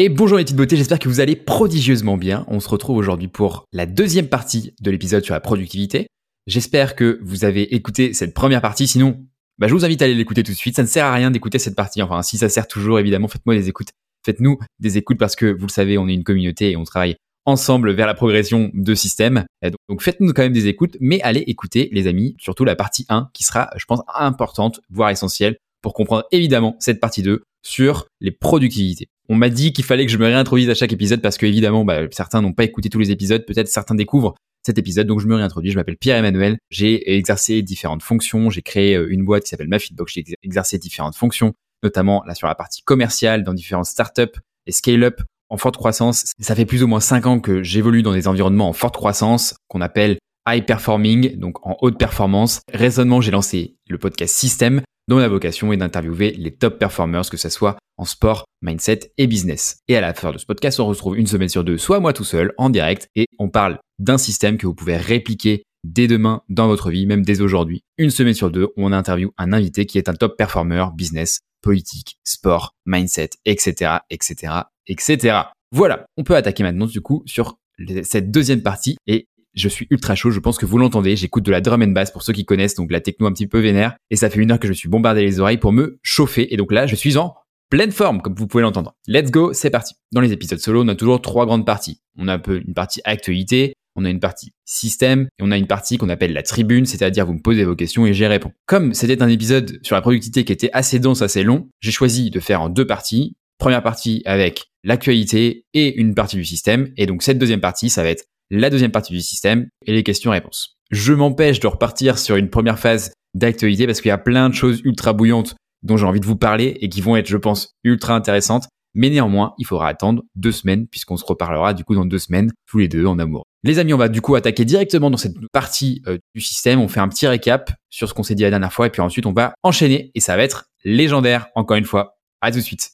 Et 0.00 0.08
bonjour 0.08 0.38
les 0.38 0.44
petites 0.44 0.56
beautés, 0.56 0.76
j'espère 0.76 1.00
que 1.00 1.08
vous 1.08 1.18
allez 1.18 1.34
prodigieusement 1.34 2.16
bien. 2.16 2.44
On 2.46 2.60
se 2.60 2.68
retrouve 2.68 2.96
aujourd'hui 2.98 3.26
pour 3.26 3.64
la 3.72 3.84
deuxième 3.84 4.28
partie 4.28 4.72
de 4.80 4.92
l'épisode 4.92 5.24
sur 5.24 5.34
la 5.34 5.40
productivité. 5.40 6.06
J'espère 6.46 6.94
que 6.94 7.18
vous 7.20 7.44
avez 7.44 7.74
écouté 7.74 8.14
cette 8.14 8.32
première 8.32 8.60
partie, 8.60 8.86
sinon 8.86 9.26
bah, 9.58 9.66
je 9.66 9.74
vous 9.74 9.84
invite 9.84 10.00
à 10.00 10.04
aller 10.04 10.14
l'écouter 10.14 10.44
tout 10.44 10.52
de 10.52 10.56
suite. 10.56 10.76
Ça 10.76 10.82
ne 10.82 10.86
sert 10.86 11.04
à 11.04 11.12
rien 11.12 11.32
d'écouter 11.32 11.58
cette 11.58 11.74
partie. 11.74 12.00
Enfin, 12.00 12.22
si 12.22 12.38
ça 12.38 12.48
sert 12.48 12.68
toujours, 12.68 13.00
évidemment, 13.00 13.26
faites-moi 13.26 13.56
des 13.56 13.68
écoutes. 13.68 13.88
Faites-nous 14.24 14.60
des 14.78 14.98
écoutes 14.98 15.18
parce 15.18 15.34
que 15.34 15.46
vous 15.46 15.66
le 15.66 15.72
savez, 15.72 15.98
on 15.98 16.06
est 16.06 16.14
une 16.14 16.22
communauté 16.22 16.70
et 16.70 16.76
on 16.76 16.84
travaille 16.84 17.16
ensemble 17.44 17.90
vers 17.90 18.06
la 18.06 18.14
progression 18.14 18.70
de 18.74 18.94
système. 18.94 19.46
Donc 19.88 20.00
faites-nous 20.00 20.32
quand 20.32 20.42
même 20.42 20.52
des 20.52 20.68
écoutes, 20.68 20.96
mais 21.00 21.20
allez 21.22 21.40
écouter 21.40 21.88
les 21.90 22.06
amis, 22.06 22.36
surtout 22.38 22.64
la 22.64 22.76
partie 22.76 23.04
1 23.08 23.30
qui 23.34 23.42
sera, 23.42 23.68
je 23.74 23.84
pense, 23.84 24.02
importante, 24.14 24.80
voire 24.90 25.10
essentielle 25.10 25.56
pour 25.82 25.92
comprendre 25.92 26.22
évidemment 26.30 26.76
cette 26.78 27.00
partie 27.00 27.22
2 27.22 27.42
sur 27.64 28.06
les 28.20 28.30
productivités. 28.30 29.08
On 29.28 29.34
m'a 29.34 29.50
dit 29.50 29.72
qu'il 29.72 29.84
fallait 29.84 30.06
que 30.06 30.12
je 30.12 30.18
me 30.18 30.26
réintroduise 30.26 30.70
à 30.70 30.74
chaque 30.74 30.92
épisode 30.92 31.20
parce 31.20 31.36
que 31.36 31.46
évidemment, 31.46 31.84
bah, 31.84 32.00
certains 32.10 32.40
n'ont 32.40 32.52
pas 32.52 32.64
écouté 32.64 32.88
tous 32.88 32.98
les 32.98 33.10
épisodes, 33.10 33.44
peut-être 33.44 33.68
certains 33.68 33.94
découvrent 33.94 34.34
cet 34.64 34.78
épisode, 34.78 35.06
donc 35.06 35.20
je 35.20 35.26
me 35.26 35.34
réintroduis. 35.34 35.70
Je 35.70 35.76
m'appelle 35.76 35.96
Pierre-Emmanuel, 35.96 36.58
j'ai 36.70 37.16
exercé 37.16 37.62
différentes 37.62 38.02
fonctions, 38.02 38.50
j'ai 38.50 38.62
créé 38.62 38.96
euh, 38.96 39.10
une 39.10 39.24
boîte 39.24 39.44
qui 39.44 39.50
s'appelle 39.50 39.68
MaFitbox, 39.68 40.12
j'ai 40.12 40.24
exercé 40.42 40.78
différentes 40.78 41.14
fonctions, 41.14 41.52
notamment 41.82 42.22
là 42.26 42.34
sur 42.34 42.46
la 42.46 42.54
partie 42.54 42.82
commerciale 42.82 43.44
dans 43.44 43.54
différentes 43.54 43.86
startups 43.86 44.38
et 44.66 44.72
scale-up 44.72 45.20
en 45.50 45.56
forte 45.56 45.76
croissance. 45.76 46.32
Ça 46.40 46.54
fait 46.54 46.66
plus 46.66 46.82
ou 46.82 46.86
moins 46.86 47.00
5 47.00 47.26
ans 47.26 47.40
que 47.40 47.62
j'évolue 47.62 48.02
dans 48.02 48.12
des 48.12 48.28
environnements 48.28 48.68
en 48.68 48.72
forte 48.72 48.96
croissance 48.96 49.54
qu'on 49.68 49.80
appelle 49.80 50.18
high 50.48 50.64
performing, 50.64 51.38
donc 51.38 51.66
en 51.66 51.76
haute 51.80 51.98
performance. 51.98 52.60
Raisonnement, 52.72 53.20
j'ai 53.20 53.30
lancé 53.30 53.76
le 53.88 53.98
podcast 53.98 54.34
System 54.34 54.82
dont 55.08 55.18
la 55.18 55.28
vocation 55.28 55.72
est 55.72 55.76
d'interviewer 55.78 56.32
les 56.32 56.54
top 56.54 56.78
performers, 56.78 57.28
que 57.28 57.36
ce 57.36 57.48
soit 57.48 57.76
en 57.96 58.04
sport, 58.04 58.44
mindset 58.62 59.12
et 59.18 59.26
business. 59.26 59.78
Et 59.88 59.96
à 59.96 60.00
la 60.00 60.14
fin 60.14 60.30
de 60.30 60.38
ce 60.38 60.46
podcast, 60.46 60.78
on 60.78 60.86
retrouve 60.86 61.18
une 61.18 61.26
semaine 61.26 61.48
sur 61.48 61.64
deux, 61.64 61.78
soit 61.78 61.98
moi 61.98 62.12
tout 62.12 62.24
seul, 62.24 62.52
en 62.58 62.70
direct, 62.70 63.08
et 63.16 63.26
on 63.38 63.48
parle 63.48 63.78
d'un 63.98 64.18
système 64.18 64.56
que 64.56 64.66
vous 64.66 64.74
pouvez 64.74 64.96
répliquer 64.96 65.64
dès 65.84 66.06
demain 66.06 66.42
dans 66.48 66.68
votre 66.68 66.90
vie, 66.90 67.06
même 67.06 67.24
dès 67.24 67.40
aujourd'hui. 67.40 67.82
Une 67.96 68.10
semaine 68.10 68.34
sur 68.34 68.50
deux, 68.50 68.68
on 68.76 68.92
interviewe 68.92 69.32
un 69.38 69.52
invité 69.52 69.86
qui 69.86 69.98
est 69.98 70.08
un 70.08 70.14
top 70.14 70.36
performer, 70.36 70.86
business, 70.94 71.40
politique, 71.62 72.18
sport, 72.24 72.74
mindset, 72.86 73.30
etc., 73.44 73.98
etc., 74.10 74.52
etc. 74.86 75.38
Voilà, 75.72 76.06
on 76.16 76.24
peut 76.24 76.36
attaquer 76.36 76.62
maintenant 76.62 76.86
du 76.86 77.00
coup 77.00 77.22
sur 77.26 77.58
cette 78.02 78.30
deuxième 78.30 78.62
partie 78.62 78.96
et 79.06 79.26
je 79.58 79.68
suis 79.68 79.86
ultra 79.90 80.14
chaud, 80.14 80.30
je 80.30 80.40
pense 80.40 80.58
que 80.58 80.66
vous 80.66 80.78
l'entendez. 80.78 81.16
J'écoute 81.16 81.44
de 81.44 81.50
la 81.50 81.60
drum 81.60 81.82
and 81.82 81.88
bass 81.88 82.10
pour 82.10 82.22
ceux 82.22 82.32
qui 82.32 82.44
connaissent, 82.44 82.74
donc 82.74 82.90
la 82.90 83.00
techno 83.00 83.26
un 83.26 83.32
petit 83.32 83.46
peu 83.46 83.60
vénère. 83.60 83.96
Et 84.10 84.16
ça 84.16 84.30
fait 84.30 84.40
une 84.40 84.50
heure 84.50 84.60
que 84.60 84.68
je 84.68 84.72
suis 84.72 84.88
bombardé 84.88 85.22
les 85.22 85.40
oreilles 85.40 85.58
pour 85.58 85.72
me 85.72 85.98
chauffer. 86.02 86.52
Et 86.52 86.56
donc 86.56 86.72
là, 86.72 86.86
je 86.86 86.94
suis 86.94 87.16
en 87.16 87.34
pleine 87.70 87.92
forme, 87.92 88.22
comme 88.22 88.34
vous 88.34 88.46
pouvez 88.46 88.62
l'entendre. 88.62 88.94
Let's 89.06 89.30
go, 89.30 89.52
c'est 89.52 89.70
parti. 89.70 89.94
Dans 90.12 90.20
les 90.20 90.32
épisodes 90.32 90.58
solo, 90.58 90.84
on 90.84 90.88
a 90.88 90.94
toujours 90.94 91.20
trois 91.20 91.46
grandes 91.46 91.66
parties. 91.66 92.00
On 92.16 92.28
a 92.28 92.34
un 92.34 92.38
peu 92.38 92.62
une 92.66 92.74
partie 92.74 93.00
actualité, 93.04 93.74
on 93.94 94.04
a 94.04 94.10
une 94.10 94.20
partie 94.20 94.52
système 94.64 95.28
et 95.38 95.42
on 95.42 95.50
a 95.50 95.58
une 95.58 95.66
partie 95.66 95.98
qu'on 95.98 96.08
appelle 96.08 96.32
la 96.32 96.42
tribune, 96.42 96.86
c'est-à-dire 96.86 97.26
vous 97.26 97.34
me 97.34 97.42
posez 97.42 97.64
vos 97.64 97.76
questions 97.76 98.06
et 98.06 98.14
j'y 98.14 98.26
réponds. 98.26 98.52
Comme 98.66 98.94
c'était 98.94 99.22
un 99.22 99.28
épisode 99.28 99.78
sur 99.82 99.96
la 99.96 100.02
productivité 100.02 100.44
qui 100.44 100.52
était 100.52 100.70
assez 100.72 100.98
dense, 100.98 101.20
assez 101.22 101.42
long, 101.42 101.68
j'ai 101.80 101.90
choisi 101.90 102.30
de 102.30 102.40
faire 102.40 102.62
en 102.62 102.68
deux 102.68 102.86
parties. 102.86 103.36
Première 103.58 103.82
partie 103.82 104.22
avec 104.24 104.66
l'actualité 104.84 105.64
et 105.74 105.96
une 105.96 106.14
partie 106.14 106.36
du 106.36 106.44
système. 106.44 106.92
Et 106.96 107.06
donc 107.06 107.22
cette 107.22 107.38
deuxième 107.38 107.60
partie, 107.60 107.90
ça 107.90 108.04
va 108.04 108.10
être 108.10 108.24
la 108.50 108.70
deuxième 108.70 108.90
partie 108.90 109.12
du 109.12 109.20
système 109.20 109.68
et 109.86 109.92
les 109.92 110.02
questions-réponses. 110.02 110.76
Je 110.90 111.12
m'empêche 111.12 111.60
de 111.60 111.66
repartir 111.66 112.18
sur 112.18 112.36
une 112.36 112.50
première 112.50 112.78
phase 112.78 113.12
d'actualité 113.34 113.86
parce 113.86 114.00
qu'il 114.00 114.08
y 114.08 114.12
a 114.12 114.18
plein 114.18 114.48
de 114.48 114.54
choses 114.54 114.80
ultra 114.84 115.12
bouillantes 115.12 115.54
dont 115.82 115.96
j'ai 115.96 116.06
envie 116.06 116.20
de 116.20 116.26
vous 116.26 116.36
parler 116.36 116.76
et 116.80 116.88
qui 116.88 117.00
vont 117.00 117.16
être, 117.16 117.28
je 117.28 117.36
pense, 117.36 117.74
ultra 117.84 118.14
intéressantes. 118.14 118.68
Mais 118.94 119.10
néanmoins, 119.10 119.54
il 119.58 119.66
faudra 119.66 119.88
attendre 119.88 120.22
deux 120.34 120.50
semaines 120.50 120.86
puisqu'on 120.88 121.16
se 121.16 121.24
reparlera 121.24 121.74
du 121.74 121.84
coup 121.84 121.94
dans 121.94 122.06
deux 122.06 122.18
semaines, 122.18 122.50
tous 122.66 122.78
les 122.78 122.88
deux 122.88 123.06
en 123.06 123.18
amour. 123.18 123.44
Les 123.64 123.78
amis, 123.78 123.92
on 123.92 123.98
va 123.98 124.08
du 124.08 124.20
coup 124.20 124.34
attaquer 124.34 124.64
directement 124.64 125.10
dans 125.10 125.18
cette 125.18 125.34
partie 125.52 126.02
euh, 126.06 126.18
du 126.34 126.40
système. 126.40 126.80
On 126.80 126.88
fait 126.88 127.00
un 127.00 127.08
petit 127.08 127.26
récap 127.26 127.70
sur 127.90 128.08
ce 128.08 128.14
qu'on 128.14 128.22
s'est 128.22 128.34
dit 128.34 128.44
la 128.44 128.50
dernière 128.50 128.72
fois 128.72 128.86
et 128.86 128.90
puis 128.90 129.02
ensuite 129.02 129.26
on 129.26 129.32
va 129.32 129.52
enchaîner 129.62 130.10
et 130.14 130.20
ça 130.20 130.36
va 130.36 130.42
être 130.42 130.66
légendaire 130.84 131.48
encore 131.54 131.76
une 131.76 131.84
fois. 131.84 132.18
À 132.40 132.50
tout 132.50 132.58
de 132.58 132.62
suite. 132.62 132.90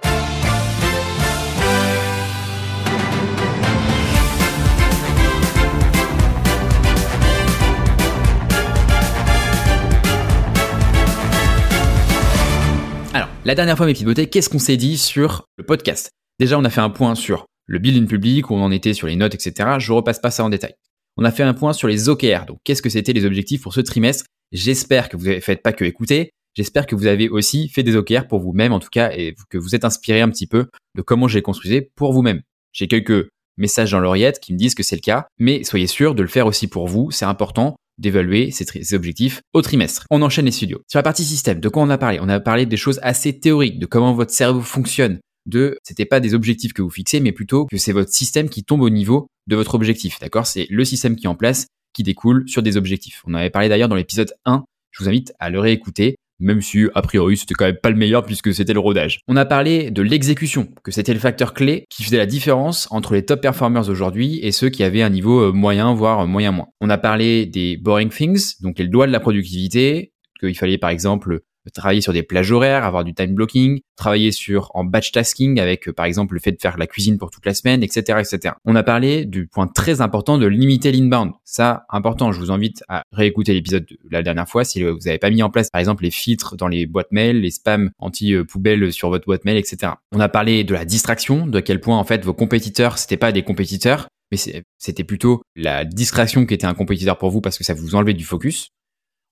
La 13.46 13.54
dernière 13.54 13.76
fois, 13.76 13.84
mes 13.84 13.92
petites 13.92 14.06
beautés, 14.06 14.26
qu'est-ce 14.30 14.48
qu'on 14.48 14.58
s'est 14.58 14.78
dit 14.78 14.96
sur 14.96 15.44
le 15.58 15.64
podcast? 15.64 16.08
Déjà, 16.40 16.58
on 16.58 16.64
a 16.64 16.70
fait 16.70 16.80
un 16.80 16.88
point 16.88 17.14
sur 17.14 17.44
le 17.66 17.78
building 17.78 18.06
public, 18.06 18.48
où 18.48 18.54
on 18.54 18.62
en 18.62 18.70
était 18.70 18.94
sur 18.94 19.06
les 19.06 19.16
notes, 19.16 19.34
etc. 19.34 19.76
Je 19.78 19.92
repasse 19.92 20.18
pas 20.18 20.30
ça 20.30 20.44
en 20.44 20.48
détail. 20.48 20.72
On 21.18 21.26
a 21.26 21.30
fait 21.30 21.42
un 21.42 21.52
point 21.52 21.74
sur 21.74 21.86
les 21.86 22.08
OKR. 22.08 22.46
Donc, 22.46 22.56
qu'est-ce 22.64 22.80
que 22.80 22.88
c'était 22.88 23.12
les 23.12 23.26
objectifs 23.26 23.60
pour 23.60 23.74
ce 23.74 23.82
trimestre? 23.82 24.24
J'espère 24.52 25.10
que 25.10 25.18
vous 25.18 25.26
ne 25.26 25.40
faites 25.40 25.62
pas 25.62 25.74
que 25.74 25.84
écouter. 25.84 26.30
J'espère 26.54 26.86
que 26.86 26.94
vous 26.94 27.06
avez 27.06 27.28
aussi 27.28 27.68
fait 27.68 27.82
des 27.82 27.96
OKR 27.96 28.28
pour 28.28 28.40
vous-même, 28.40 28.72
en 28.72 28.80
tout 28.80 28.88
cas, 28.90 29.10
et 29.12 29.34
que 29.50 29.58
vous 29.58 29.74
êtes 29.74 29.84
inspiré 29.84 30.22
un 30.22 30.30
petit 30.30 30.46
peu 30.46 30.70
de 30.96 31.02
comment 31.02 31.28
je 31.28 31.38
les 31.64 31.82
pour 31.96 32.14
vous-même. 32.14 32.40
J'ai 32.72 32.88
quelques 32.88 33.28
messages 33.58 33.90
dans 33.90 34.00
l'oreillette 34.00 34.40
qui 34.40 34.54
me 34.54 34.58
disent 34.58 34.74
que 34.74 34.82
c'est 34.82 34.96
le 34.96 35.02
cas, 35.02 35.26
mais 35.38 35.64
soyez 35.64 35.86
sûr 35.86 36.14
de 36.14 36.22
le 36.22 36.28
faire 36.28 36.46
aussi 36.46 36.66
pour 36.66 36.88
vous. 36.88 37.10
C'est 37.10 37.26
important 37.26 37.76
d'évaluer 37.98 38.50
ces, 38.50 38.94
objectifs 38.94 39.40
au 39.52 39.62
trimestre. 39.62 40.06
On 40.10 40.22
enchaîne 40.22 40.46
les 40.46 40.50
studios. 40.50 40.82
Sur 40.88 40.98
la 40.98 41.02
partie 41.02 41.24
système, 41.24 41.60
de 41.60 41.68
quoi 41.68 41.82
on 41.82 41.90
a 41.90 41.98
parlé? 41.98 42.18
On 42.20 42.28
a 42.28 42.40
parlé 42.40 42.66
des 42.66 42.76
choses 42.76 42.98
assez 43.02 43.38
théoriques, 43.38 43.78
de 43.78 43.86
comment 43.86 44.14
votre 44.14 44.32
cerveau 44.32 44.60
fonctionne, 44.60 45.20
de 45.46 45.78
c'était 45.82 46.04
pas 46.04 46.20
des 46.20 46.34
objectifs 46.34 46.72
que 46.72 46.82
vous 46.82 46.90
fixez, 46.90 47.20
mais 47.20 47.32
plutôt 47.32 47.66
que 47.66 47.76
c'est 47.76 47.92
votre 47.92 48.12
système 48.12 48.48
qui 48.48 48.64
tombe 48.64 48.82
au 48.82 48.90
niveau 48.90 49.28
de 49.46 49.56
votre 49.56 49.74
objectif. 49.74 50.18
D'accord? 50.20 50.46
C'est 50.46 50.66
le 50.70 50.84
système 50.84 51.16
qui 51.16 51.26
est 51.26 51.28
en 51.28 51.34
place 51.34 51.66
qui 51.92 52.02
découle 52.02 52.48
sur 52.48 52.62
des 52.62 52.76
objectifs. 52.76 53.22
On 53.26 53.32
en 53.32 53.38
avait 53.38 53.50
parlé 53.50 53.68
d'ailleurs 53.68 53.88
dans 53.88 53.94
l'épisode 53.94 54.34
1. 54.44 54.64
Je 54.90 55.02
vous 55.02 55.08
invite 55.08 55.32
à 55.38 55.50
le 55.50 55.60
réécouter 55.60 56.16
même 56.40 56.60
si 56.60 56.86
a 56.94 57.02
priori 57.02 57.36
c'était 57.36 57.54
quand 57.54 57.64
même 57.64 57.76
pas 57.82 57.90
le 57.90 57.96
meilleur 57.96 58.24
puisque 58.24 58.52
c'était 58.54 58.72
le 58.72 58.80
rodage. 58.80 59.20
On 59.28 59.36
a 59.36 59.44
parlé 59.44 59.90
de 59.90 60.02
l'exécution, 60.02 60.68
que 60.82 60.90
c'était 60.90 61.14
le 61.14 61.20
facteur 61.20 61.54
clé 61.54 61.84
qui 61.90 62.04
faisait 62.04 62.16
la 62.16 62.26
différence 62.26 62.88
entre 62.90 63.14
les 63.14 63.24
top 63.24 63.40
performers 63.40 63.88
aujourd'hui 63.88 64.40
et 64.42 64.52
ceux 64.52 64.68
qui 64.68 64.82
avaient 64.82 65.02
un 65.02 65.10
niveau 65.10 65.40
euh, 65.40 65.52
moyen 65.52 65.94
voire 65.94 66.26
moyen 66.26 66.52
moins. 66.52 66.68
On 66.80 66.90
a 66.90 66.98
parlé 66.98 67.46
des 67.46 67.76
boring 67.76 68.10
things, 68.10 68.54
donc 68.60 68.78
les 68.78 68.88
doigts 68.88 69.06
de 69.06 69.12
la 69.12 69.20
productivité, 69.20 70.12
qu'il 70.40 70.56
fallait 70.56 70.78
par 70.78 70.90
exemple 70.90 71.40
travailler 71.70 72.00
sur 72.00 72.12
des 72.12 72.22
plages 72.22 72.52
horaires, 72.52 72.84
avoir 72.84 73.04
du 73.04 73.14
time 73.14 73.34
blocking, 73.34 73.80
travailler 73.96 74.32
sur 74.32 74.70
en 74.74 74.84
batch 74.84 75.12
tasking 75.12 75.60
avec 75.60 75.88
euh, 75.88 75.92
par 75.92 76.06
exemple 76.06 76.34
le 76.34 76.40
fait 76.40 76.52
de 76.52 76.60
faire 76.60 76.76
la 76.78 76.86
cuisine 76.86 77.18
pour 77.18 77.30
toute 77.30 77.46
la 77.46 77.54
semaine, 77.54 77.82
etc., 77.82 78.18
etc. 78.20 78.54
On 78.64 78.76
a 78.76 78.82
parlé 78.82 79.24
du 79.24 79.46
point 79.46 79.66
très 79.66 80.00
important 80.00 80.38
de 80.38 80.46
limiter 80.46 80.92
l'inbound. 80.92 81.32
Ça, 81.44 81.84
important. 81.88 82.32
Je 82.32 82.40
vous 82.40 82.50
invite 82.50 82.82
à 82.88 83.02
réécouter 83.12 83.54
l'épisode 83.54 83.84
de 83.86 83.96
la 84.10 84.22
dernière 84.22 84.48
fois 84.48 84.64
si 84.64 84.82
vous 84.82 84.98
n'avez 85.04 85.18
pas 85.18 85.30
mis 85.30 85.42
en 85.42 85.50
place 85.50 85.70
par 85.70 85.80
exemple 85.80 86.04
les 86.04 86.10
filtres 86.10 86.56
dans 86.56 86.68
les 86.68 86.86
boîtes 86.86 87.12
mail, 87.12 87.40
les 87.40 87.50
spams 87.50 87.90
anti-poubelles 87.98 88.92
sur 88.92 89.08
votre 89.10 89.26
boîte 89.26 89.44
mail, 89.44 89.56
etc. 89.56 89.92
On 90.12 90.20
a 90.20 90.28
parlé 90.28 90.64
de 90.64 90.74
la 90.74 90.84
distraction, 90.84 91.46
de 91.46 91.60
quel 91.60 91.80
point 91.80 91.98
en 91.98 92.04
fait 92.04 92.24
vos 92.24 92.34
compétiteurs 92.34 92.98
c'était 92.98 93.16
pas 93.16 93.32
des 93.32 93.42
compétiteurs, 93.42 94.08
mais 94.30 94.38
c'était 94.78 95.04
plutôt 95.04 95.42
la 95.56 95.84
distraction 95.84 96.46
qui 96.46 96.54
était 96.54 96.66
un 96.66 96.74
compétiteur 96.74 97.18
pour 97.18 97.30
vous 97.30 97.40
parce 97.40 97.58
que 97.58 97.64
ça 97.64 97.74
vous 97.74 97.94
enlevait 97.94 98.14
du 98.14 98.24
focus. 98.24 98.70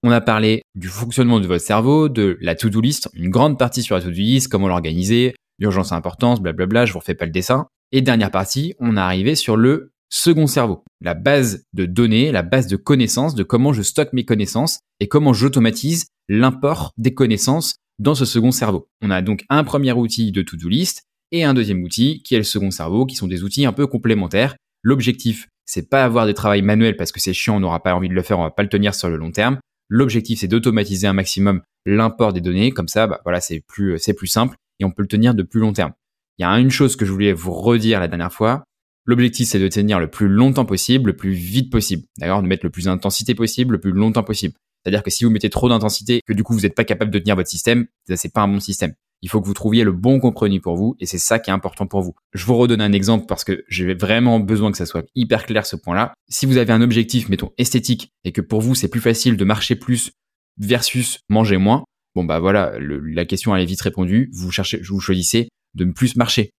On 0.04 0.10
a 0.10 0.20
parlé 0.20 0.62
du 0.74 0.88
fonctionnement 0.88 1.38
de 1.38 1.46
votre 1.46 1.64
cerveau, 1.64 2.08
de 2.08 2.36
la 2.40 2.56
to-do 2.56 2.80
list, 2.80 3.08
une 3.14 3.30
grande 3.30 3.56
partie 3.56 3.82
sur 3.82 3.94
la 3.94 4.02
to-do 4.02 4.16
list, 4.16 4.48
comment 4.48 4.66
l'organiser, 4.66 5.36
l'urgence 5.60 5.92
à 5.92 5.96
importance, 5.96 6.40
blablabla, 6.40 6.86
je 6.86 6.92
vous 6.92 6.98
refais 6.98 7.14
pas 7.14 7.24
le 7.24 7.30
dessin. 7.30 7.68
Et 7.92 8.00
dernière 8.00 8.32
partie, 8.32 8.74
on 8.80 8.96
est 8.96 9.00
arrivé 9.00 9.36
sur 9.36 9.56
le 9.56 9.92
second 10.10 10.48
cerveau, 10.48 10.82
la 11.00 11.14
base 11.14 11.64
de 11.72 11.86
données, 11.86 12.32
la 12.32 12.42
base 12.42 12.66
de 12.66 12.74
connaissances, 12.74 13.36
de 13.36 13.44
comment 13.44 13.72
je 13.72 13.82
stocke 13.82 14.12
mes 14.12 14.24
connaissances 14.24 14.80
et 14.98 15.06
comment 15.06 15.32
j'automatise 15.32 16.06
l'import 16.28 16.90
des 16.98 17.14
connaissances 17.14 17.76
dans 18.00 18.16
ce 18.16 18.24
second 18.24 18.50
cerveau. 18.50 18.88
On 19.02 19.10
a 19.10 19.22
donc 19.22 19.44
un 19.50 19.62
premier 19.62 19.92
outil 19.92 20.32
de 20.32 20.42
to-do 20.42 20.68
list 20.68 21.04
et 21.30 21.44
un 21.44 21.54
deuxième 21.54 21.82
outil 21.84 22.24
qui 22.24 22.34
est 22.34 22.38
le 22.38 22.44
second 22.44 22.72
cerveau, 22.72 23.06
qui 23.06 23.14
sont 23.14 23.28
des 23.28 23.44
outils 23.44 23.66
un 23.66 23.72
peu 23.72 23.86
complémentaires. 23.86 24.56
L'objectif, 24.82 25.46
c'est 25.64 25.88
pas 25.88 26.04
avoir 26.04 26.26
des 26.26 26.34
travail 26.34 26.62
manuels 26.62 26.96
parce 26.96 27.12
que 27.12 27.20
c'est 27.20 27.32
chiant, 27.32 27.56
on 27.56 27.60
n'aura 27.60 27.84
pas 27.84 27.94
envie 27.94 28.08
de 28.08 28.14
le 28.14 28.22
faire, 28.22 28.40
on 28.40 28.42
va 28.42 28.50
pas 28.50 28.64
le 28.64 28.68
tenir 28.68 28.96
sur 28.96 29.08
le 29.08 29.16
long 29.16 29.30
terme. 29.30 29.60
L'objectif, 29.94 30.40
c'est 30.40 30.48
d'automatiser 30.48 31.06
un 31.06 31.12
maximum 31.12 31.60
l'import 31.84 32.32
des 32.32 32.40
données. 32.40 32.70
Comme 32.70 32.88
ça, 32.88 33.06
bah, 33.06 33.20
voilà, 33.24 33.42
c'est 33.42 33.60
plus, 33.60 33.98
c'est 33.98 34.14
plus 34.14 34.26
simple 34.26 34.56
et 34.80 34.86
on 34.86 34.90
peut 34.90 35.02
le 35.02 35.08
tenir 35.08 35.34
de 35.34 35.42
plus 35.42 35.60
long 35.60 35.74
terme. 35.74 35.92
Il 36.38 36.42
y 36.42 36.44
a 36.46 36.58
une 36.58 36.70
chose 36.70 36.96
que 36.96 37.04
je 37.04 37.12
voulais 37.12 37.34
vous 37.34 37.52
redire 37.52 38.00
la 38.00 38.08
dernière 38.08 38.32
fois. 38.32 38.64
L'objectif, 39.04 39.48
c'est 39.48 39.58
de 39.58 39.68
tenir 39.68 40.00
le 40.00 40.08
plus 40.08 40.28
longtemps 40.28 40.64
possible, 40.64 41.10
le 41.10 41.16
plus 41.16 41.32
vite 41.32 41.70
possible. 41.70 42.04
D'accord? 42.16 42.40
De 42.40 42.48
mettre 42.48 42.64
le 42.64 42.70
plus 42.70 42.86
d'intensité 42.86 43.34
possible, 43.34 43.74
le 43.74 43.80
plus 43.80 43.92
longtemps 43.92 44.22
possible. 44.22 44.54
C'est-à-dire 44.82 45.02
que 45.02 45.10
si 45.10 45.24
vous 45.24 45.30
mettez 45.30 45.50
trop 45.50 45.68
d'intensité, 45.68 46.22
que 46.26 46.32
du 46.32 46.42
coup 46.42 46.54
vous 46.54 46.62
n'êtes 46.62 46.74
pas 46.74 46.84
capable 46.84 47.10
de 47.10 47.18
tenir 47.18 47.36
votre 47.36 47.50
système, 47.50 47.86
ça 48.08 48.16
c'est 48.16 48.32
pas 48.32 48.40
un 48.40 48.48
bon 48.48 48.60
système. 48.60 48.94
Il 49.22 49.30
faut 49.30 49.40
que 49.40 49.46
vous 49.46 49.54
trouviez 49.54 49.84
le 49.84 49.92
bon 49.92 50.18
compromis 50.18 50.58
pour 50.58 50.76
vous 50.76 50.96
et 50.98 51.06
c'est 51.06 51.18
ça 51.18 51.38
qui 51.38 51.50
est 51.50 51.52
important 51.52 51.86
pour 51.86 52.02
vous. 52.02 52.14
Je 52.32 52.44
vous 52.44 52.56
redonne 52.56 52.80
un 52.80 52.92
exemple 52.92 53.26
parce 53.26 53.44
que 53.44 53.64
j'ai 53.68 53.94
vraiment 53.94 54.40
besoin 54.40 54.72
que 54.72 54.76
ça 54.76 54.86
soit 54.86 55.06
hyper 55.14 55.46
clair 55.46 55.64
ce 55.64 55.76
point-là. 55.76 56.12
Si 56.28 56.44
vous 56.44 56.56
avez 56.56 56.72
un 56.72 56.82
objectif, 56.82 57.28
mettons, 57.28 57.52
esthétique 57.56 58.10
et 58.24 58.32
que 58.32 58.40
pour 58.40 58.60
vous 58.60 58.74
c'est 58.74 58.88
plus 58.88 59.00
facile 59.00 59.36
de 59.36 59.44
marcher 59.44 59.76
plus 59.76 60.12
versus 60.58 61.20
manger 61.28 61.56
moins, 61.56 61.84
bon 62.14 62.24
bah 62.24 62.40
voilà, 62.40 62.74
la 62.78 63.24
question 63.24 63.54
elle 63.54 63.62
est 63.62 63.66
vite 63.66 63.80
répondue. 63.80 64.28
Vous 64.34 64.50
cherchez, 64.50 64.80
vous 64.82 65.00
choisissez 65.00 65.48
de 65.74 65.84
plus 65.84 66.16
marcher. 66.16 66.50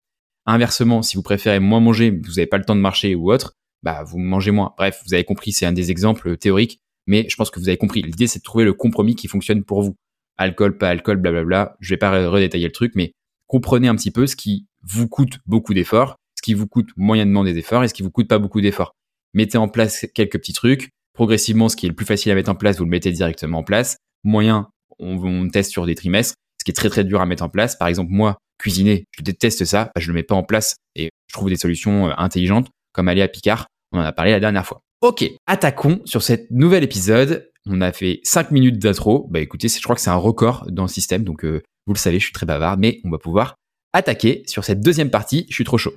Inversement, 0.45 1.01
si 1.01 1.15
vous 1.15 1.23
préférez 1.23 1.59
moins 1.59 1.79
manger, 1.79 2.11
vous 2.11 2.33
n'avez 2.33 2.47
pas 2.47 2.57
le 2.57 2.65
temps 2.65 2.75
de 2.75 2.81
marcher 2.81 3.15
ou 3.15 3.31
autre, 3.31 3.53
bah 3.81 4.03
vous 4.03 4.17
mangez 4.17 4.51
moins. 4.51 4.73
Bref, 4.77 5.01
vous 5.05 5.13
avez 5.13 5.23
compris, 5.23 5.51
c'est 5.51 5.65
un 5.65 5.73
des 5.73 5.91
exemples 5.91 6.37
théoriques, 6.37 6.79
mais 7.07 7.27
je 7.29 7.35
pense 7.35 7.49
que 7.49 7.59
vous 7.59 7.67
avez 7.67 7.77
compris. 7.77 8.01
L'idée, 8.01 8.27
c'est 8.27 8.39
de 8.39 8.43
trouver 8.43 8.65
le 8.65 8.73
compromis 8.73 9.15
qui 9.15 9.27
fonctionne 9.27 9.63
pour 9.63 9.81
vous. 9.81 9.95
Alcool, 10.37 10.77
pas 10.77 10.89
alcool, 10.89 11.17
blablabla. 11.17 11.75
Je 11.79 11.89
vais 11.89 11.97
pas 11.97 12.29
redétailler 12.29 12.65
le 12.65 12.71
truc, 12.71 12.93
mais 12.95 13.13
comprenez 13.47 13.87
un 13.87 13.95
petit 13.95 14.11
peu 14.11 14.27
ce 14.27 14.35
qui 14.35 14.67
vous 14.81 15.07
coûte 15.07 15.39
beaucoup 15.45 15.73
d'efforts, 15.73 16.17
ce 16.35 16.41
qui 16.41 16.53
vous 16.53 16.67
coûte 16.67 16.89
moyennement 16.97 17.43
des 17.43 17.57
efforts 17.57 17.83
et 17.83 17.87
ce 17.87 17.93
qui 17.93 18.03
vous 18.03 18.11
coûte 18.11 18.27
pas 18.27 18.39
beaucoup 18.39 18.61
d'efforts. 18.61 18.93
Mettez 19.33 19.57
en 19.57 19.67
place 19.67 20.05
quelques 20.13 20.39
petits 20.39 20.53
trucs. 20.53 20.89
Progressivement, 21.13 21.69
ce 21.69 21.75
qui 21.75 21.85
est 21.85 21.89
le 21.89 21.95
plus 21.95 22.05
facile 22.05 22.31
à 22.31 22.35
mettre 22.35 22.49
en 22.49 22.55
place, 22.55 22.77
vous 22.77 22.85
le 22.85 22.89
mettez 22.89 23.11
directement 23.11 23.59
en 23.59 23.63
place. 23.63 23.97
Moyen, 24.23 24.69
on, 24.99 25.47
teste 25.49 25.71
sur 25.71 25.85
des 25.85 25.95
trimestres. 25.95 26.35
Ce 26.59 26.65
qui 26.65 26.71
est 26.71 26.75
très 26.75 26.89
très 26.89 27.03
dur 27.03 27.21
à 27.21 27.25
mettre 27.25 27.43
en 27.43 27.49
place. 27.49 27.75
Par 27.75 27.87
exemple, 27.87 28.11
moi, 28.11 28.37
cuisiner, 28.57 29.05
je 29.11 29.21
déteste 29.21 29.65
ça. 29.65 29.85
Bah, 29.85 30.01
je 30.01 30.07
le 30.07 30.13
mets 30.13 30.23
pas 30.23 30.35
en 30.35 30.43
place 30.43 30.75
et 30.95 31.09
je 31.27 31.33
trouve 31.33 31.49
des 31.49 31.57
solutions 31.57 32.09
euh, 32.09 32.13
intelligentes 32.17 32.69
comme 32.93 33.07
aller 33.07 33.21
à 33.21 33.27
Picard. 33.27 33.67
On 33.91 33.99
en 33.99 34.03
a 34.03 34.11
parlé 34.11 34.31
la 34.31 34.39
dernière 34.39 34.65
fois. 34.65 34.81
Ok, 35.01 35.25
attaquons 35.45 36.01
sur 36.05 36.23
cet 36.23 36.49
nouvel 36.49 36.83
épisode. 36.83 37.51
On 37.65 37.79
a 37.79 37.93
fait 37.93 38.19
5 38.23 38.51
minutes 38.51 38.77
d'intro. 38.77 39.25
Bah 39.31 39.39
écoutez, 39.39 39.69
je 39.69 39.81
crois 39.81 39.95
que 39.95 40.01
c'est 40.01 40.09
un 40.09 40.15
record 40.15 40.67
dans 40.69 40.83
le 40.83 40.89
système, 40.89 41.23
donc 41.23 41.45
euh, 41.45 41.61
vous 41.87 41.93
le 41.93 41.97
savez, 41.97 42.19
je 42.19 42.25
suis 42.25 42.33
très 42.33 42.45
bavard, 42.45 42.77
mais 42.77 42.99
on 43.05 43.09
va 43.09 43.17
pouvoir 43.17 43.55
attaquer 43.93 44.43
sur 44.47 44.65
cette 44.65 44.81
deuxième 44.81 45.09
partie. 45.09 45.45
Je 45.47 45.53
suis 45.53 45.63
trop 45.63 45.77
chaud. 45.77 45.93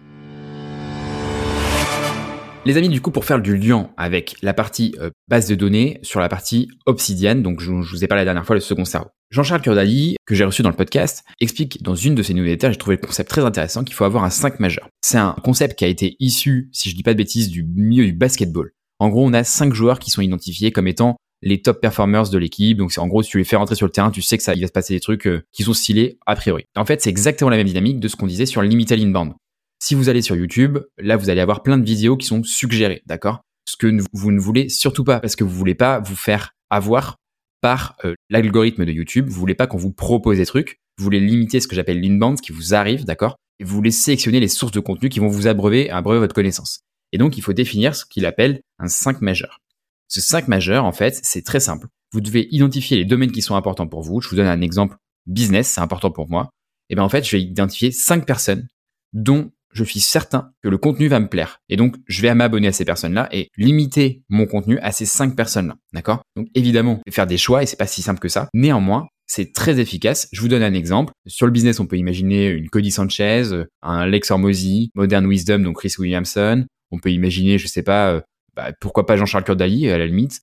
Les 2.64 2.76
amis, 2.76 2.88
du 2.88 3.00
coup, 3.00 3.10
pour 3.10 3.24
faire 3.24 3.40
du 3.40 3.56
lien 3.56 3.90
avec 3.96 4.36
la 4.42 4.54
partie 4.54 4.94
euh, 5.00 5.10
base 5.26 5.48
de 5.48 5.56
données 5.56 5.98
sur 6.02 6.20
la 6.20 6.28
partie 6.28 6.68
Obsidian, 6.86 7.34
donc 7.34 7.60
je, 7.60 7.72
vous 7.72 8.04
ai 8.04 8.06
parlé 8.06 8.20
la 8.20 8.26
dernière 8.26 8.46
fois, 8.46 8.54
le 8.54 8.60
second 8.60 8.84
cerveau. 8.84 9.08
Jean-Charles 9.30 9.62
Curdali, 9.62 10.16
que 10.24 10.36
j'ai 10.36 10.44
reçu 10.44 10.62
dans 10.62 10.70
le 10.70 10.76
podcast, 10.76 11.24
explique 11.40 11.82
dans 11.82 11.96
une 11.96 12.14
de 12.14 12.22
ses 12.22 12.34
newsletters, 12.34 12.70
j'ai 12.70 12.78
trouvé 12.78 12.94
le 13.00 13.04
concept 13.04 13.28
très 13.28 13.44
intéressant, 13.44 13.82
qu'il 13.82 13.94
faut 13.94 14.04
avoir 14.04 14.22
un 14.22 14.30
5 14.30 14.60
majeur. 14.60 14.88
C'est 15.00 15.18
un 15.18 15.34
concept 15.42 15.76
qui 15.76 15.84
a 15.84 15.88
été 15.88 16.16
issu, 16.20 16.68
si 16.72 16.90
je 16.90 16.94
dis 16.94 17.02
pas 17.02 17.12
de 17.12 17.18
bêtises, 17.18 17.48
du 17.48 17.64
milieu 17.64 18.04
du 18.04 18.12
basketball. 18.12 18.70
En 19.00 19.08
gros, 19.08 19.26
on 19.26 19.32
a 19.32 19.42
5 19.42 19.74
joueurs 19.74 19.98
qui 19.98 20.10
sont 20.10 20.22
identifiés 20.22 20.70
comme 20.70 20.86
étant 20.86 21.16
les 21.42 21.62
top 21.62 21.80
performers 21.80 22.28
de 22.30 22.38
l'équipe. 22.38 22.78
Donc 22.78 22.92
c'est 22.92 23.00
en 23.00 23.08
gros, 23.08 23.22
si 23.22 23.30
tu 23.30 23.38
les 23.38 23.44
fais 23.44 23.56
rentrer 23.56 23.74
sur 23.74 23.86
le 23.86 23.92
terrain, 23.92 24.10
tu 24.10 24.22
sais 24.22 24.36
que 24.36 24.42
ça, 24.42 24.54
il 24.54 24.60
va 24.60 24.66
se 24.66 24.72
passer 24.72 24.94
des 24.94 25.00
trucs 25.00 25.26
euh, 25.26 25.42
qui 25.52 25.62
sont 25.62 25.74
stylés 25.74 26.18
a 26.26 26.36
priori. 26.36 26.64
En 26.76 26.84
fait, 26.84 27.00
c'est 27.02 27.10
exactement 27.10 27.50
la 27.50 27.56
même 27.56 27.66
dynamique 27.66 28.00
de 28.00 28.08
ce 28.08 28.16
qu'on 28.16 28.26
disait 28.26 28.46
sur 28.46 28.62
Limited 28.62 29.00
Inbound. 29.00 29.34
Si 29.82 29.94
vous 29.94 30.08
allez 30.08 30.22
sur 30.22 30.36
YouTube, 30.36 30.78
là, 30.98 31.16
vous 31.16 31.30
allez 31.30 31.40
avoir 31.40 31.62
plein 31.62 31.78
de 31.78 31.84
vidéos 31.84 32.16
qui 32.16 32.26
sont 32.26 32.42
suggérées, 32.42 33.02
d'accord? 33.06 33.40
Ce 33.68 33.76
que 33.76 33.94
vous 34.12 34.32
ne 34.32 34.40
voulez 34.40 34.68
surtout 34.68 35.04
pas, 35.04 35.20
parce 35.20 35.36
que 35.36 35.44
vous 35.44 35.54
voulez 35.54 35.74
pas 35.74 36.00
vous 36.00 36.16
faire 36.16 36.52
avoir 36.70 37.16
par 37.60 37.96
euh, 38.04 38.14
l'algorithme 38.30 38.84
de 38.84 38.92
YouTube. 38.92 39.26
Vous 39.28 39.38
voulez 39.38 39.54
pas 39.54 39.66
qu'on 39.66 39.76
vous 39.76 39.92
propose 39.92 40.38
des 40.38 40.46
trucs. 40.46 40.78
Vous 40.98 41.04
voulez 41.04 41.20
limiter 41.20 41.60
ce 41.60 41.68
que 41.68 41.76
j'appelle 41.76 42.00
l'inbound, 42.00 42.38
ce 42.38 42.42
qui 42.42 42.52
vous 42.52 42.74
arrive, 42.74 43.04
d'accord? 43.04 43.36
Vous 43.62 43.74
voulez 43.74 43.90
sélectionner 43.90 44.40
les 44.40 44.48
sources 44.48 44.72
de 44.72 44.80
contenu 44.80 45.08
qui 45.08 45.20
vont 45.20 45.28
vous 45.28 45.46
abreuver, 45.46 45.90
abreuver 45.90 46.20
votre 46.20 46.34
connaissance. 46.34 46.80
Et 47.12 47.18
donc, 47.18 47.36
il 47.36 47.42
faut 47.42 47.52
définir 47.52 47.94
ce 47.94 48.04
qu'il 48.04 48.26
appelle 48.26 48.60
un 48.78 48.88
5 48.88 49.20
majeur. 49.20 49.58
Ce 50.08 50.20
5 50.20 50.48
majeur, 50.48 50.84
en 50.84 50.92
fait, 50.92 51.18
c'est 51.22 51.42
très 51.42 51.60
simple. 51.60 51.88
Vous 52.12 52.20
devez 52.20 52.48
identifier 52.50 52.96
les 52.96 53.04
domaines 53.04 53.32
qui 53.32 53.42
sont 53.42 53.56
importants 53.56 53.88
pour 53.88 54.02
vous. 54.02 54.20
Je 54.20 54.28
vous 54.28 54.36
donne 54.36 54.46
un 54.46 54.60
exemple. 54.60 54.96
Business, 55.26 55.68
c'est 55.68 55.80
important 55.80 56.10
pour 56.10 56.30
moi. 56.30 56.50
Et 56.88 56.94
bien, 56.94 57.04
en 57.04 57.08
fait, 57.08 57.24
je 57.24 57.36
vais 57.36 57.42
identifier 57.42 57.90
5 57.90 58.24
personnes 58.24 58.68
dont 59.12 59.50
je 59.76 59.84
suis 59.84 60.00
certain 60.00 60.52
que 60.62 60.68
le 60.68 60.78
contenu 60.78 61.08
va 61.08 61.20
me 61.20 61.28
plaire. 61.28 61.60
Et 61.68 61.76
donc, 61.76 61.96
je 62.06 62.22
vais 62.22 62.34
m'abonner 62.34 62.68
à 62.68 62.72
ces 62.72 62.84
personnes-là 62.84 63.28
et 63.30 63.48
limiter 63.56 64.22
mon 64.28 64.46
contenu 64.46 64.78
à 64.78 64.90
ces 64.90 65.06
cinq 65.06 65.36
personnes-là. 65.36 65.76
D'accord? 65.92 66.22
Donc, 66.34 66.48
évidemment, 66.54 67.00
faire 67.10 67.26
des 67.26 67.36
choix 67.36 67.62
et 67.62 67.66
c'est 67.66 67.76
pas 67.76 67.86
si 67.86 68.02
simple 68.02 68.20
que 68.20 68.28
ça. 68.28 68.48
Néanmoins, 68.54 69.06
c'est 69.26 69.52
très 69.52 69.78
efficace. 69.78 70.28
Je 70.32 70.40
vous 70.40 70.48
donne 70.48 70.62
un 70.62 70.72
exemple. 70.72 71.12
Sur 71.26 71.46
le 71.46 71.52
business, 71.52 71.78
on 71.78 71.86
peut 71.86 71.98
imaginer 71.98 72.48
une 72.48 72.68
Cody 72.70 72.90
Sanchez, 72.90 73.50
un 73.82 74.06
Lex 74.06 74.30
Hormozy, 74.30 74.90
Modern 74.94 75.26
Wisdom, 75.26 75.58
donc 75.58 75.76
Chris 75.76 75.94
Williamson. 75.98 76.64
On 76.90 76.98
peut 76.98 77.10
imaginer, 77.10 77.58
je 77.58 77.66
sais 77.66 77.82
pas, 77.82 78.12
euh, 78.12 78.20
bah, 78.56 78.72
pourquoi 78.80 79.06
pas 79.06 79.16
Jean-Charles 79.16 79.44
Curdali 79.44 79.88
à 79.88 79.98
la 79.98 80.06
limite. 80.06 80.40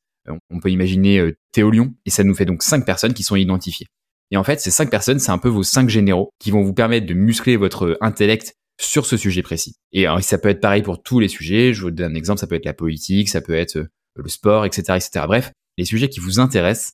On 0.49 0.59
peut 0.61 0.69
imaginer 0.69 1.19
euh, 1.19 1.35
Théo 1.51 1.69
Lyon. 1.69 1.93
Et 2.05 2.09
ça 2.09 2.23
nous 2.23 2.33
fait 2.33 2.45
donc 2.45 2.63
cinq 2.63 2.85
personnes 2.85 3.13
qui 3.13 3.23
sont 3.23 3.35
identifiées. 3.35 3.87
Et 4.31 4.37
en 4.37 4.43
fait, 4.43 4.61
ces 4.61 4.71
cinq 4.71 4.89
personnes, 4.89 5.19
c'est 5.19 5.31
un 5.31 5.37
peu 5.37 5.49
vos 5.49 5.63
cinq 5.63 5.89
généraux 5.89 6.31
qui 6.39 6.51
vont 6.51 6.63
vous 6.63 6.73
permettre 6.73 7.05
de 7.05 7.13
muscler 7.13 7.57
votre 7.57 7.97
intellect 7.99 8.55
sur 8.79 9.05
ce 9.05 9.17
sujet 9.17 9.41
précis. 9.41 9.75
Et 9.91 10.05
ça 10.21 10.37
peut 10.37 10.49
être 10.49 10.61
pareil 10.61 10.81
pour 10.81 11.03
tous 11.03 11.19
les 11.19 11.27
sujets. 11.27 11.73
Je 11.73 11.81
vous 11.81 11.91
donne 11.91 12.13
un 12.13 12.15
exemple, 12.15 12.39
ça 12.39 12.47
peut 12.47 12.55
être 12.55 12.65
la 12.65 12.73
politique, 12.73 13.29
ça 13.29 13.41
peut 13.41 13.53
être 13.53 13.77
euh, 13.77 13.87
le 14.15 14.29
sport, 14.29 14.65
etc., 14.65 14.81
etc. 14.95 15.25
Bref, 15.27 15.51
les 15.77 15.85
sujets 15.85 16.09
qui 16.09 16.19
vous 16.19 16.39
intéressent. 16.39 16.93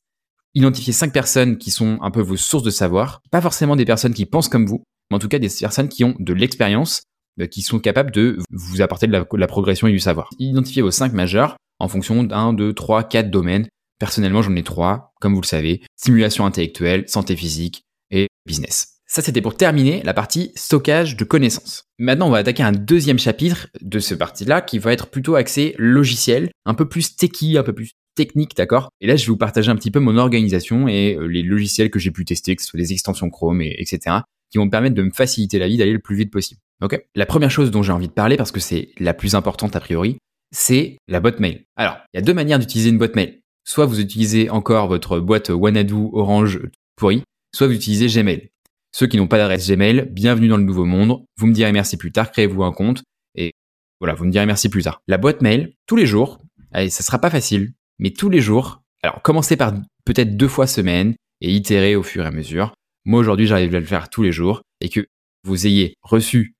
Identifiez 0.54 0.92
cinq 0.92 1.12
personnes 1.12 1.58
qui 1.58 1.70
sont 1.70 1.98
un 2.02 2.10
peu 2.10 2.20
vos 2.20 2.36
sources 2.36 2.64
de 2.64 2.70
savoir. 2.70 3.22
Pas 3.30 3.40
forcément 3.40 3.76
des 3.76 3.84
personnes 3.84 4.14
qui 4.14 4.26
pensent 4.26 4.48
comme 4.48 4.66
vous, 4.66 4.82
mais 5.10 5.16
en 5.16 5.18
tout 5.18 5.28
cas 5.28 5.38
des 5.38 5.48
personnes 5.48 5.88
qui 5.88 6.02
ont 6.02 6.16
de 6.18 6.32
l'expérience, 6.34 7.02
euh, 7.02 7.09
qui 7.46 7.62
sont 7.62 7.78
capables 7.78 8.10
de 8.10 8.38
vous 8.50 8.82
apporter 8.82 9.06
de 9.06 9.12
la, 9.12 9.46
progression 9.46 9.86
et 9.86 9.92
du 9.92 10.00
savoir. 10.00 10.30
Identifiez 10.38 10.82
vos 10.82 10.90
cinq 10.90 11.12
majeurs 11.12 11.56
en 11.78 11.88
fonction 11.88 12.22
d'un, 12.22 12.52
deux, 12.52 12.72
trois, 12.72 13.04
quatre 13.04 13.30
domaines. 13.30 13.68
Personnellement, 13.98 14.42
j'en 14.42 14.56
ai 14.56 14.62
trois, 14.62 15.12
comme 15.20 15.34
vous 15.34 15.40
le 15.40 15.46
savez. 15.46 15.82
Stimulation 15.96 16.46
intellectuelle, 16.46 17.04
santé 17.08 17.36
physique 17.36 17.82
et 18.10 18.28
business. 18.46 19.00
Ça, 19.06 19.22
c'était 19.22 19.40
pour 19.40 19.56
terminer 19.56 20.02
la 20.04 20.14
partie 20.14 20.52
stockage 20.54 21.16
de 21.16 21.24
connaissances. 21.24 21.84
Maintenant, 21.98 22.28
on 22.28 22.30
va 22.30 22.38
attaquer 22.38 22.62
un 22.62 22.70
deuxième 22.70 23.18
chapitre 23.18 23.66
de 23.80 23.98
ce 23.98 24.14
parti-là 24.14 24.60
qui 24.60 24.78
va 24.78 24.92
être 24.92 25.08
plutôt 25.08 25.34
axé 25.34 25.74
logiciel, 25.78 26.50
un 26.64 26.74
peu 26.74 26.88
plus 26.88 27.16
techy, 27.16 27.58
un 27.58 27.64
peu 27.64 27.72
plus 27.72 27.90
technique, 28.14 28.56
d'accord? 28.56 28.88
Et 29.00 29.08
là, 29.08 29.16
je 29.16 29.24
vais 29.24 29.30
vous 29.30 29.36
partager 29.36 29.70
un 29.70 29.76
petit 29.76 29.90
peu 29.90 29.98
mon 29.98 30.16
organisation 30.16 30.86
et 30.86 31.16
euh, 31.16 31.26
les 31.26 31.42
logiciels 31.42 31.90
que 31.90 31.98
j'ai 31.98 32.10
pu 32.10 32.24
tester, 32.24 32.54
que 32.54 32.62
ce 32.62 32.68
soit 32.68 32.78
des 32.78 32.92
extensions 32.92 33.30
Chrome, 33.30 33.62
et, 33.62 33.74
etc., 33.78 34.18
qui 34.50 34.58
vont 34.58 34.66
me 34.66 34.70
permettre 34.70 34.94
de 34.94 35.02
me 35.02 35.10
faciliter 35.10 35.58
la 35.58 35.68
vie 35.68 35.76
d'aller 35.76 35.92
le 35.92 35.98
plus 36.00 36.16
vite 36.16 36.32
possible. 36.32 36.60
Ok? 36.82 37.00
La 37.14 37.26
première 37.26 37.50
chose 37.50 37.70
dont 37.70 37.82
j'ai 37.82 37.92
envie 37.92 38.08
de 38.08 38.12
parler, 38.12 38.36
parce 38.36 38.52
que 38.52 38.60
c'est 38.60 38.90
la 38.98 39.14
plus 39.14 39.34
importante 39.34 39.76
a 39.76 39.80
priori, 39.80 40.18
c'est 40.52 40.98
la 41.08 41.20
boîte 41.20 41.40
mail. 41.40 41.64
Alors, 41.76 41.98
il 42.12 42.16
y 42.16 42.20
a 42.20 42.22
deux 42.22 42.34
manières 42.34 42.58
d'utiliser 42.58 42.90
une 42.90 42.98
boîte 42.98 43.16
mail. 43.16 43.40
Soit 43.64 43.86
vous 43.86 44.00
utilisez 44.00 44.50
encore 44.50 44.88
votre 44.88 45.20
boîte 45.20 45.50
Wanadu 45.50 45.94
Orange 46.12 46.60
pourri, 46.96 47.22
soit 47.54 47.66
vous 47.66 47.74
utilisez 47.74 48.06
Gmail. 48.08 48.50
Ceux 48.92 49.06
qui 49.06 49.16
n'ont 49.16 49.28
pas 49.28 49.38
d'adresse 49.38 49.68
Gmail, 49.70 50.08
bienvenue 50.10 50.48
dans 50.48 50.56
le 50.56 50.64
nouveau 50.64 50.84
monde. 50.84 51.24
Vous 51.38 51.46
me 51.46 51.52
direz 51.52 51.70
merci 51.70 51.96
plus 51.96 52.10
tard, 52.10 52.32
créez-vous 52.32 52.64
un 52.64 52.72
compte 52.72 53.04
et 53.36 53.52
voilà, 54.00 54.14
vous 54.14 54.24
me 54.24 54.32
direz 54.32 54.46
merci 54.46 54.68
plus 54.68 54.82
tard. 54.82 55.00
La 55.06 55.18
boîte 55.18 55.42
mail, 55.42 55.74
tous 55.86 55.94
les 55.94 56.06
jours, 56.06 56.40
allez, 56.72 56.90
ça 56.90 57.04
sera 57.04 57.18
pas 57.18 57.30
facile, 57.30 57.72
mais 57.98 58.10
tous 58.10 58.28
les 58.28 58.40
jours, 58.40 58.82
alors 59.02 59.22
commencez 59.22 59.56
par 59.56 59.74
peut-être 60.04 60.36
deux 60.36 60.48
fois 60.48 60.66
semaine 60.66 61.14
et 61.40 61.52
itérez 61.52 61.94
au 61.94 62.02
fur 62.02 62.24
et 62.24 62.26
à 62.26 62.30
mesure. 62.32 62.74
Moi 63.04 63.20
aujourd'hui, 63.20 63.46
j'arrive 63.46 63.74
à 63.74 63.80
le 63.80 63.86
faire 63.86 64.10
tous 64.10 64.22
les 64.22 64.32
jours 64.32 64.62
et 64.80 64.88
que 64.88 65.06
vous 65.44 65.66
ayez 65.66 65.94
reçu 66.02 66.54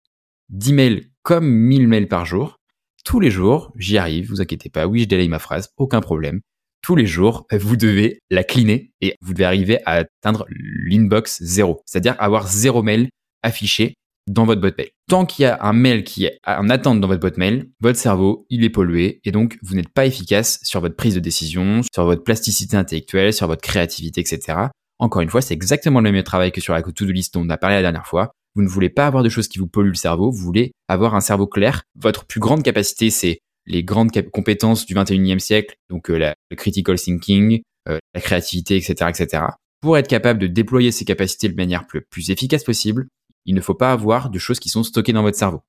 10 0.48 0.72
mails 0.72 1.04
comme 1.22 1.46
1000 1.46 1.86
mails 1.86 2.08
par 2.08 2.24
jour, 2.24 2.56
tous 3.04 3.20
les 3.20 3.30
jours, 3.30 3.72
j'y 3.76 3.98
arrive, 3.98 4.28
vous 4.28 4.40
inquiétez 4.40 4.70
pas, 4.70 4.86
oui, 4.86 5.00
je 5.00 5.04
délaye 5.04 5.28
ma 5.28 5.38
phrase, 5.38 5.70
aucun 5.76 6.00
problème 6.00 6.40
tous 6.82 6.96
les 6.96 7.06
jours, 7.06 7.46
vous 7.52 7.76
devez 7.76 8.20
la 8.30 8.44
cleaner 8.44 8.92
et 9.00 9.14
vous 9.20 9.32
devez 9.32 9.44
arriver 9.44 9.78
à 9.86 10.02
atteindre 10.02 10.46
l'inbox 10.48 11.42
zéro, 11.42 11.82
c'est-à-dire 11.86 12.16
avoir 12.18 12.48
zéro 12.48 12.82
mail 12.82 13.08
affiché 13.42 13.94
dans 14.26 14.44
votre 14.44 14.60
boîte 14.60 14.78
mail. 14.78 14.90
Tant 15.08 15.24
qu'il 15.26 15.44
y 15.44 15.46
a 15.46 15.58
un 15.62 15.72
mail 15.72 16.04
qui 16.04 16.24
est 16.24 16.38
en 16.46 16.68
attente 16.68 17.00
dans 17.00 17.08
votre 17.08 17.20
boîte 17.20 17.36
mail, 17.36 17.70
votre 17.80 17.98
cerveau, 17.98 18.46
il 18.48 18.64
est 18.64 18.70
pollué 18.70 19.20
et 19.24 19.32
donc 19.32 19.58
vous 19.62 19.74
n'êtes 19.74 19.88
pas 19.88 20.06
efficace 20.06 20.60
sur 20.62 20.80
votre 20.80 20.94
prise 20.94 21.14
de 21.14 21.20
décision, 21.20 21.80
sur 21.92 22.04
votre 22.04 22.22
plasticité 22.22 22.76
intellectuelle, 22.76 23.32
sur 23.32 23.46
votre 23.46 23.62
créativité, 23.62 24.20
etc. 24.20 24.58
Encore 25.00 25.22
une 25.22 25.30
fois, 25.30 25.40
c'est 25.40 25.54
exactement 25.54 26.02
le 26.02 26.12
même 26.12 26.22
travail 26.22 26.52
que 26.52 26.60
sur 26.60 26.74
la 26.74 26.82
to-do 26.82 27.10
list 27.10 27.32
dont 27.32 27.40
on 27.40 27.48
a 27.48 27.56
parlé 27.56 27.76
la 27.76 27.82
dernière 27.82 28.06
fois. 28.06 28.32
Vous 28.54 28.62
ne 28.62 28.68
voulez 28.68 28.90
pas 28.90 29.06
avoir 29.06 29.22
de 29.22 29.30
choses 29.30 29.48
qui 29.48 29.58
vous 29.58 29.66
polluent 29.66 29.88
le 29.88 29.94
cerveau, 29.94 30.30
vous 30.30 30.44
voulez 30.44 30.72
avoir 30.88 31.14
un 31.14 31.20
cerveau 31.20 31.46
clair. 31.46 31.82
Votre 31.94 32.26
plus 32.26 32.38
grande 32.38 32.62
capacité, 32.62 33.08
c'est 33.08 33.38
les 33.66 33.82
grandes 33.82 34.10
compétences 34.30 34.84
du 34.84 34.94
21e 34.94 35.38
siècle, 35.38 35.74
donc 35.88 36.10
euh, 36.10 36.18
la, 36.18 36.34
le 36.50 36.56
critical 36.56 36.98
thinking, 36.98 37.62
euh, 37.88 37.98
la 38.14 38.20
créativité, 38.20 38.76
etc., 38.76 38.92
etc. 39.08 39.44
Pour 39.80 39.96
être 39.96 40.08
capable 40.08 40.38
de 40.38 40.46
déployer 40.46 40.92
ces 40.92 41.06
capacités 41.06 41.48
de 41.48 41.56
manière 41.56 41.86
plus, 41.86 42.02
plus 42.10 42.30
efficace 42.30 42.64
possible, 42.64 43.06
il 43.46 43.54
ne 43.54 43.60
faut 43.62 43.74
pas 43.74 43.92
avoir 43.92 44.28
de 44.28 44.38
choses 44.38 44.60
qui 44.60 44.68
sont 44.68 44.82
stockées 44.82 45.14
dans 45.14 45.22
votre 45.22 45.38
cerveau. 45.38 45.62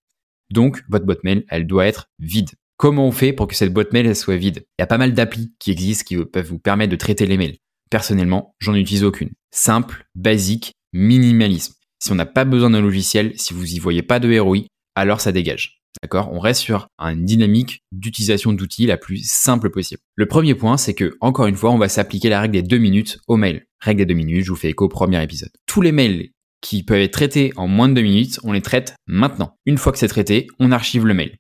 Donc, 0.51 0.83
votre 0.89 1.05
boîte 1.05 1.23
mail, 1.23 1.45
elle 1.47 1.67
doit 1.67 1.87
être 1.87 2.07
vide. 2.19 2.49
Comment 2.75 3.07
on 3.07 3.11
fait 3.11 3.31
pour 3.31 3.47
que 3.47 3.55
cette 3.55 3.71
boîte 3.71 3.93
mail 3.93 4.13
soit 4.13 4.35
vide? 4.35 4.65
Il 4.77 4.81
y 4.81 4.83
a 4.83 4.87
pas 4.87 4.97
mal 4.97 5.13
d'applis 5.13 5.53
qui 5.59 5.71
existent 5.71 6.03
qui 6.05 6.17
peuvent 6.25 6.47
vous 6.47 6.59
permettre 6.59 6.91
de 6.91 6.97
traiter 6.97 7.25
les 7.25 7.37
mails. 7.37 7.55
Personnellement, 7.91 8.55
j'en 8.59 8.73
utilise 8.73 9.03
aucune. 9.03 9.31
Simple, 9.51 10.05
basique, 10.15 10.71
minimalisme. 10.93 11.73
Si 11.99 12.11
on 12.11 12.15
n'a 12.15 12.25
pas 12.25 12.45
besoin 12.45 12.69
d'un 12.69 12.81
logiciel, 12.81 13.33
si 13.35 13.53
vous 13.53 13.75
y 13.75 13.79
voyez 13.79 14.01
pas 14.01 14.21
de 14.21 14.39
ROI, 14.39 14.59
alors 14.95 15.19
ça 15.19 15.33
dégage. 15.33 15.81
D'accord? 16.01 16.31
On 16.31 16.39
reste 16.39 16.61
sur 16.61 16.87
une 16.99 17.25
dynamique 17.25 17.81
d'utilisation 17.91 18.53
d'outils 18.53 18.85
la 18.85 18.95
plus 18.95 19.21
simple 19.27 19.69
possible. 19.69 20.01
Le 20.15 20.25
premier 20.25 20.55
point, 20.55 20.77
c'est 20.77 20.93
que, 20.93 21.17
encore 21.19 21.47
une 21.47 21.57
fois, 21.57 21.71
on 21.71 21.77
va 21.77 21.89
s'appliquer 21.89 22.29
la 22.29 22.39
règle 22.39 22.53
des 22.53 22.61
deux 22.61 22.77
minutes 22.77 23.19
au 23.27 23.35
mail. 23.35 23.65
Règle 23.81 23.99
des 23.99 24.05
deux 24.05 24.13
minutes, 24.13 24.45
je 24.45 24.51
vous 24.51 24.55
fais 24.55 24.69
écho 24.69 24.85
au 24.85 24.89
premier 24.89 25.21
épisode. 25.21 25.51
Tous 25.65 25.81
les 25.81 25.91
mails 25.91 26.29
qui 26.61 26.83
peuvent 26.83 27.01
être 27.01 27.11
traités 27.11 27.51
en 27.57 27.67
moins 27.67 27.89
de 27.89 27.95
deux 27.95 28.03
minutes, 28.03 28.39
on 28.43 28.53
les 28.53 28.61
traite 28.61 28.95
maintenant. 29.05 29.57
Une 29.65 29.77
fois 29.77 29.91
que 29.91 29.97
c'est 29.97 30.07
traité, 30.07 30.47
on 30.59 30.71
archive 30.71 31.05
le 31.05 31.13
mail. 31.13 31.35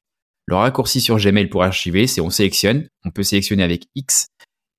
Le 0.47 0.55
raccourci 0.57 0.99
sur 0.99 1.17
Gmail 1.17 1.47
pour 1.47 1.63
archiver, 1.63 2.07
c'est 2.07 2.19
on 2.19 2.29
sélectionne, 2.29 2.87
on 3.05 3.11
peut 3.11 3.23
sélectionner 3.23 3.63
avec 3.63 3.85
X, 3.95 4.27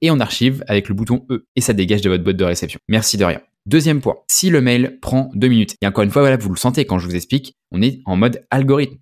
et 0.02 0.10
on 0.10 0.20
archive 0.20 0.62
avec 0.68 0.88
le 0.88 0.94
bouton 0.94 1.24
E, 1.30 1.46
et 1.56 1.60
ça 1.60 1.72
dégage 1.72 2.02
de 2.02 2.10
votre 2.10 2.24
boîte 2.24 2.36
de 2.36 2.44
réception. 2.44 2.78
Merci 2.88 3.16
de 3.16 3.24
rien. 3.24 3.40
Deuxième 3.64 4.00
point, 4.00 4.16
si 4.28 4.50
le 4.50 4.60
mail 4.60 4.98
prend 5.00 5.30
deux 5.34 5.48
minutes, 5.48 5.76
et 5.80 5.86
encore 5.86 6.04
une 6.04 6.10
fois, 6.10 6.22
voilà, 6.22 6.36
vous 6.36 6.50
le 6.50 6.56
sentez 6.56 6.84
quand 6.84 6.98
je 6.98 7.06
vous 7.06 7.14
explique, 7.14 7.54
on 7.70 7.80
est 7.80 8.00
en 8.04 8.16
mode 8.16 8.44
algorithme. 8.50 8.98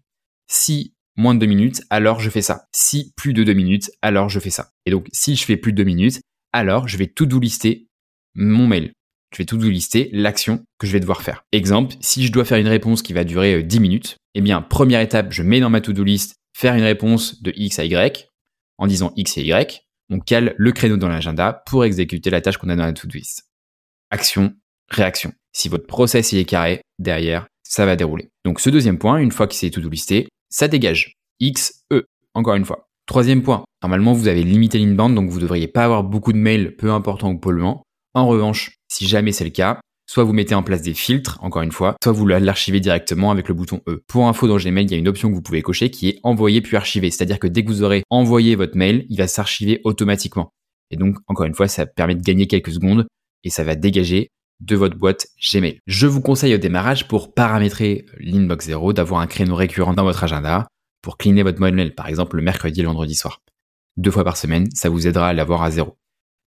Si 0.49 0.95
moins 1.17 1.35
de 1.35 1.41
deux 1.41 1.47
minutes, 1.47 1.83
alors 1.91 2.21
je 2.21 2.31
fais 2.31 2.43
ça. 2.43 2.67
Si 2.73 3.13
plus 3.17 3.33
de 3.33 3.43
deux 3.43 3.55
minutes, 3.55 3.91
alors 4.03 4.29
je 4.29 4.39
fais 4.39 4.51
ça. 4.51 4.71
Et 4.85 4.91
donc, 4.91 5.09
si 5.13 5.35
je 5.35 5.45
fais 5.45 5.57
plus 5.57 5.73
de 5.73 5.79
deux 5.79 5.85
minutes, 5.85 6.21
alors 6.53 6.89
je 6.89 6.99
vais 6.99 7.07
tout 7.07 7.27
do 7.27 7.41
lister 7.41 7.89
mon 8.35 8.67
mail. 8.67 8.93
Je 9.33 9.39
vais 9.39 9.45
tout 9.45 9.57
do 9.57 9.69
lister 9.69 10.11
l'action 10.13 10.65
que 10.79 10.87
je 10.87 10.93
vais 10.93 11.01
devoir 11.01 11.23
faire. 11.23 11.45
Exemple, 11.53 11.95
si 12.01 12.27
je 12.27 12.33
dois 12.33 12.45
faire 12.45 12.59
une 12.59 12.69
réponse 12.69 13.03
qui 13.03 13.13
va 13.13 13.25
durer 13.25 13.63
10 13.63 13.77
euh, 13.77 13.81
minutes, 13.81 14.17
eh 14.35 14.41
bien, 14.41 14.61
première 14.61 15.01
étape, 15.01 15.33
je 15.33 15.43
mets 15.43 15.61
dans 15.61 15.71
ma 15.71 15.81
to-do 15.81 16.05
list 16.05 16.35
faire 16.57 16.75
une 16.75 16.83
réponse 16.83 17.43
de 17.43 17.53
X 17.57 17.79
à 17.79 17.85
Y 17.85 18.29
en 18.79 18.87
disant 18.87 19.13
X 19.17 19.39
et 19.39 19.43
Y. 19.43 19.85
On 20.11 20.19
cale 20.19 20.55
le 20.59 20.73
créneau 20.73 20.97
dans 20.97 21.09
l'agenda 21.09 21.63
pour 21.67 21.85
exécuter 21.85 22.31
la 22.31 22.41
tâche 22.41 22.59
qu'on 22.59 22.69
a 22.69 22.77
dans 22.77 22.85
la 22.85 22.93
to-do 22.93 23.17
list 23.17 23.51
action, 24.11 24.53
réaction. 24.89 25.33
Si 25.53 25.69
votre 25.69 25.87
process 25.87 26.33
est 26.33 26.45
carré, 26.45 26.83
derrière, 26.99 27.47
ça 27.63 27.87
va 27.87 27.97
dérouler. 27.97 28.29
Donc 28.45 28.61
ce 28.61 28.71
deuxième 28.71 28.99
point, 28.99 29.19
une 29.19 29.33
fois 29.33 29.47
que 29.47 29.55
c'est 29.55 29.71
tout 29.71 29.81
listé, 29.89 30.29
ça 30.49 30.69
dégage. 30.69 31.15
X, 31.39 31.85
E, 31.93 32.07
encore 32.35 32.55
une 32.55 32.65
fois. 32.65 32.89
Troisième 33.07 33.43
point, 33.43 33.65
normalement 33.83 34.13
vous 34.13 34.29
avez 34.29 34.43
limité 34.43 34.79
l'inbound, 34.79 35.15
donc 35.15 35.31
vous 35.31 35.37
ne 35.37 35.43
devriez 35.43 35.69
pas 35.69 35.85
avoir 35.85 36.05
beaucoup 36.05 36.33
de 36.33 36.39
mails, 36.39 36.77
peu 36.77 36.91
important 36.91 37.31
ou 37.31 37.39
polluants. 37.39 37.83
En 38.15 38.27
revanche, 38.27 38.73
si 38.89 39.07
jamais 39.07 39.33
c'est 39.33 39.45
le 39.45 39.51
cas, 39.51 39.81
soit 40.11 40.25
vous 40.25 40.33
mettez 40.33 40.57
en 40.57 40.65
place 40.65 40.83
des 40.83 40.93
filtres, 40.93 41.39
encore 41.41 41.63
une 41.63 41.71
fois, 41.71 41.95
soit 42.03 42.11
vous 42.11 42.27
l'archivez 42.27 42.81
directement 42.81 43.31
avec 43.31 43.47
le 43.47 43.55
bouton 43.55 43.81
E. 43.87 44.03
Pour 44.09 44.27
info 44.27 44.49
dans 44.49 44.57
Gmail, 44.57 44.87
il 44.87 44.91
y 44.91 44.95
a 44.95 44.99
une 44.99 45.07
option 45.07 45.29
que 45.31 45.35
vous 45.37 45.41
pouvez 45.41 45.63
cocher 45.63 45.93
qui 45.93 46.09
est 46.09 46.19
envoyer 46.25 46.61
puis 46.63 46.77
archiver. 46.77 47.13
C'est-à-dire 47.13 47.39
que 47.39 47.47
dès 47.47 47.63
que 47.63 47.69
vous 47.69 47.85
aurez 47.85 48.03
envoyé 48.11 48.57
votre 48.57 48.77
mail, 48.77 49.07
il 49.09 49.19
va 49.19 49.29
s'archiver 49.29 49.81
automatiquement. 49.85 50.51
Et 50.91 50.97
donc, 50.97 51.17
encore 51.29 51.47
une 51.47 51.55
fois, 51.55 51.69
ça 51.69 51.87
permet 51.87 52.17
de 52.17 52.25
gagner 52.25 52.49
quelques 52.49 52.73
secondes 52.73 53.07
et 53.45 53.51
ça 53.51 53.63
va 53.63 53.77
dégager 53.77 54.33
de 54.59 54.75
votre 54.75 54.97
boîte 54.97 55.29
Gmail. 55.41 55.79
Je 55.87 56.09
vous 56.09 56.21
conseille 56.21 56.57
au 56.57 56.59
démarrage 56.59 57.07
pour 57.07 57.33
paramétrer 57.33 58.05
l'inbox 58.19 58.67
0 58.67 58.93
d'avoir 58.93 59.21
un 59.21 59.29
créneau 59.29 59.55
récurrent 59.55 59.95
dans 59.95 60.03
votre 60.03 60.25
agenda 60.25 60.67
pour 61.03 61.19
cleaner 61.19 61.45
votre 61.45 61.61
mail, 61.61 61.95
par 61.95 62.09
exemple 62.09 62.35
le 62.35 62.43
mercredi 62.43 62.81
et 62.81 62.83
le 62.83 62.89
vendredi 62.89 63.15
soir. 63.15 63.43
Deux 63.97 64.11
fois 64.11 64.25
par 64.25 64.37
semaine, 64.37 64.67
ça 64.75 64.89
vous 64.89 65.07
aidera 65.07 65.29
à 65.29 65.33
l'avoir 65.35 65.63
à 65.63 65.71
zéro. 65.71 65.97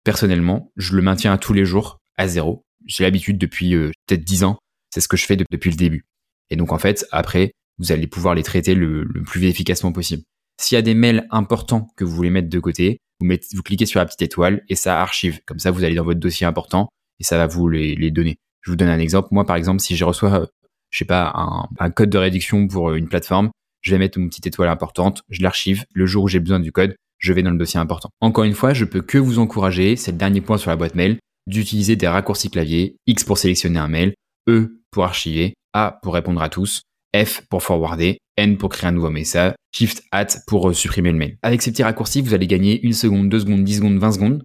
Personnellement, 0.04 0.70
je 0.76 0.94
le 0.94 1.00
maintiens 1.00 1.38
tous 1.38 1.54
les 1.54 1.64
jours 1.64 2.02
à 2.18 2.28
zéro. 2.28 2.66
J'ai 2.86 3.04
l'habitude 3.04 3.38
depuis 3.38 3.74
euh, 3.74 3.90
peut-être 4.06 4.24
10 4.24 4.44
ans, 4.44 4.58
c'est 4.90 5.00
ce 5.00 5.08
que 5.08 5.16
je 5.16 5.26
fais 5.26 5.36
depuis 5.36 5.70
le 5.70 5.76
début. 5.76 6.04
Et 6.50 6.56
donc 6.56 6.72
en 6.72 6.78
fait, 6.78 7.06
après, 7.10 7.52
vous 7.78 7.92
allez 7.92 8.06
pouvoir 8.06 8.34
les 8.34 8.42
traiter 8.42 8.74
le, 8.74 9.06
plus 9.26 9.44
efficacement 9.44 9.92
possible. 9.92 10.22
S'il 10.60 10.76
y 10.76 10.78
a 10.78 10.82
des 10.82 10.94
mails 10.94 11.26
importants 11.30 11.88
que 11.96 12.04
vous 12.04 12.14
voulez 12.14 12.30
mettre 12.30 12.48
de 12.48 12.60
côté, 12.60 12.98
vous, 13.20 13.62
cliquez 13.62 13.86
sur 13.86 13.98
la 13.98 14.06
petite 14.06 14.22
étoile 14.22 14.62
et 14.68 14.76
ça 14.76 15.00
archive. 15.00 15.40
Comme 15.46 15.58
ça, 15.58 15.70
vous 15.70 15.82
allez 15.82 15.94
dans 15.94 16.04
votre 16.04 16.20
dossier 16.20 16.46
important 16.46 16.88
et 17.18 17.24
ça 17.24 17.38
va 17.38 17.46
vous 17.46 17.68
les, 17.68 17.94
les 17.94 18.10
donner. 18.10 18.36
Je 18.60 18.70
vous 18.70 18.76
donne 18.76 18.88
un 18.88 18.98
exemple. 18.98 19.28
Moi, 19.30 19.44
par 19.44 19.56
exemple, 19.56 19.80
si 19.80 19.96
je 19.96 20.04
reçois, 20.04 20.42
euh, 20.42 20.46
je 20.90 20.98
sais 20.98 21.04
pas, 21.04 21.32
un, 21.34 21.68
un, 21.78 21.90
code 21.90 22.10
de 22.10 22.18
réduction 22.18 22.68
pour 22.68 22.90
euh, 22.90 22.96
une 22.96 23.08
plateforme, 23.08 23.50
je 23.80 23.90
vais 23.90 23.98
mettre 23.98 24.18
une 24.18 24.28
petite 24.28 24.46
étoile 24.46 24.68
importante, 24.68 25.22
je 25.28 25.42
l'archive. 25.42 25.84
Le 25.92 26.06
jour 26.06 26.24
où 26.24 26.28
j'ai 26.28 26.40
besoin 26.40 26.60
du 26.60 26.72
code, 26.72 26.94
je 27.18 27.32
vais 27.32 27.42
dans 27.42 27.50
le 27.50 27.58
dossier 27.58 27.80
important. 27.80 28.10
Encore 28.20 28.44
une 28.44 28.54
fois, 28.54 28.74
je 28.74 28.84
peux 28.84 29.00
que 29.00 29.18
vous 29.18 29.38
encourager, 29.38 29.96
c'est 29.96 30.12
le 30.12 30.18
dernier 30.18 30.40
point 30.40 30.58
sur 30.58 30.70
la 30.70 30.76
boîte 30.76 30.94
mail, 30.94 31.18
d'utiliser 31.46 31.96
des 31.96 32.08
raccourcis 32.08 32.50
clavier, 32.50 32.96
X 33.06 33.24
pour 33.24 33.38
sélectionner 33.38 33.78
un 33.78 33.88
mail, 33.88 34.14
E 34.48 34.80
pour 34.90 35.04
archiver, 35.04 35.54
A 35.72 35.98
pour 36.02 36.14
répondre 36.14 36.42
à 36.42 36.48
tous, 36.48 36.82
F 37.14 37.42
pour 37.48 37.62
forwarder, 37.62 38.18
N 38.36 38.56
pour 38.56 38.70
créer 38.70 38.88
un 38.88 38.92
nouveau 38.92 39.10
message, 39.10 39.54
Shift 39.72 40.02
At 40.10 40.26
pour 40.46 40.74
supprimer 40.74 41.12
le 41.12 41.18
mail. 41.18 41.38
Avec 41.42 41.62
ces 41.62 41.70
petits 41.70 41.82
raccourcis, 41.82 42.22
vous 42.22 42.34
allez 42.34 42.46
gagner 42.46 42.84
une 42.84 42.92
seconde, 42.92 43.28
deux 43.28 43.40
secondes, 43.40 43.64
dix 43.64 43.76
secondes, 43.76 43.98
vingt 43.98 44.12
secondes. 44.12 44.42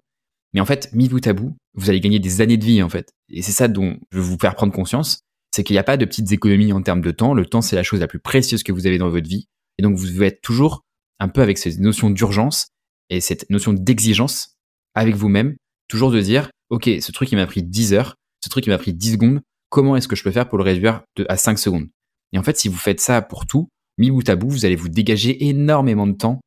Mais 0.52 0.60
en 0.60 0.66
fait, 0.66 0.90
mis 0.92 1.08
bout 1.08 1.24
à 1.26 1.32
bout, 1.32 1.56
vous 1.74 1.90
allez 1.90 2.00
gagner 2.00 2.18
des 2.18 2.40
années 2.40 2.56
de 2.56 2.64
vie 2.64 2.82
en 2.82 2.88
fait. 2.88 3.10
Et 3.30 3.42
c'est 3.42 3.52
ça 3.52 3.68
dont 3.68 3.96
je 4.10 4.18
veux 4.18 4.24
vous 4.24 4.38
faire 4.40 4.54
prendre 4.54 4.72
conscience, 4.72 5.20
c'est 5.54 5.64
qu'il 5.64 5.74
n'y 5.74 5.78
a 5.78 5.84
pas 5.84 5.96
de 5.96 6.04
petites 6.04 6.32
économies 6.32 6.72
en 6.72 6.82
termes 6.82 7.00
de 7.00 7.10
temps. 7.10 7.34
Le 7.34 7.46
temps, 7.46 7.62
c'est 7.62 7.76
la 7.76 7.82
chose 7.82 8.00
la 8.00 8.06
plus 8.06 8.20
précieuse 8.20 8.62
que 8.62 8.72
vous 8.72 8.86
avez 8.86 8.98
dans 8.98 9.08
votre 9.08 9.28
vie. 9.28 9.46
Et 9.78 9.82
donc, 9.82 9.96
vous 9.96 10.06
devez 10.06 10.26
être 10.26 10.42
toujours 10.42 10.82
un 11.18 11.28
peu 11.28 11.42
avec 11.42 11.58
cette 11.58 11.78
notion 11.78 12.10
d'urgence 12.10 12.68
et 13.08 13.20
cette 13.20 13.48
notion 13.50 13.72
d'exigence 13.72 14.56
avec 14.94 15.14
vous-même, 15.14 15.56
toujours 15.88 16.10
de 16.10 16.20
dire, 16.20 16.50
OK, 16.70 16.88
ce 17.00 17.12
truc, 17.12 17.30
il 17.32 17.36
m'a 17.36 17.46
pris 17.46 17.62
10 17.62 17.94
heures, 17.94 18.16
ce 18.42 18.48
truc, 18.48 18.66
il 18.66 18.70
m'a 18.70 18.78
pris 18.78 18.92
10 18.92 19.12
secondes, 19.12 19.40
comment 19.68 19.96
est-ce 19.96 20.08
que 20.08 20.16
je 20.16 20.22
peux 20.22 20.30
faire 20.30 20.48
pour 20.48 20.58
le 20.58 20.64
réduire 20.64 21.02
à 21.28 21.36
5 21.36 21.58
secondes? 21.58 21.88
Et 22.32 22.38
en 22.38 22.42
fait, 22.42 22.56
si 22.56 22.68
vous 22.68 22.76
faites 22.76 23.00
ça 23.00 23.22
pour 23.22 23.46
tout, 23.46 23.68
mis 23.98 24.10
bout 24.10 24.28
à 24.28 24.36
bout, 24.36 24.48
vous 24.48 24.64
allez 24.64 24.76
vous 24.76 24.88
dégager 24.88 25.48
énormément 25.48 26.06
de 26.06 26.12
temps 26.12 26.40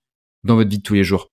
dans 0.44 0.56
votre 0.56 0.70
vie 0.70 0.77
de 0.77 0.84
tous 0.84 0.94
les 0.94 1.03
jours. 1.03 1.27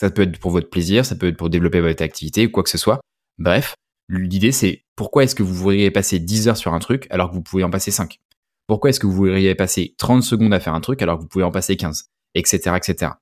Ça 0.00 0.10
peut 0.10 0.22
être 0.22 0.38
pour 0.38 0.50
votre 0.50 0.70
plaisir, 0.70 1.04
ça 1.04 1.14
peut 1.14 1.28
être 1.28 1.36
pour 1.36 1.50
développer 1.50 1.80
votre 1.80 2.02
activité, 2.02 2.50
quoi 2.50 2.62
que 2.62 2.70
ce 2.70 2.78
soit. 2.78 3.00
Bref, 3.38 3.74
l'idée 4.08 4.52
c'est 4.52 4.82
pourquoi 4.96 5.24
est-ce 5.24 5.34
que 5.34 5.42
vous 5.42 5.54
voudriez 5.54 5.90
passer 5.90 6.18
10 6.18 6.48
heures 6.48 6.56
sur 6.56 6.74
un 6.74 6.78
truc 6.78 7.06
alors 7.10 7.30
que 7.30 7.34
vous 7.34 7.42
pouvez 7.42 7.64
en 7.64 7.70
passer 7.70 7.90
5 7.90 8.18
Pourquoi 8.66 8.90
est-ce 8.90 9.00
que 9.00 9.06
vous 9.06 9.12
voudriez 9.12 9.54
passer 9.54 9.94
30 9.98 10.22
secondes 10.22 10.54
à 10.54 10.60
faire 10.60 10.74
un 10.74 10.80
truc 10.80 11.02
alors 11.02 11.18
que 11.18 11.22
vous 11.22 11.28
pouvez 11.28 11.44
en 11.44 11.50
passer 11.50 11.76
15 11.76 12.06
Etc. 12.34 12.58
etc. 12.74 13.12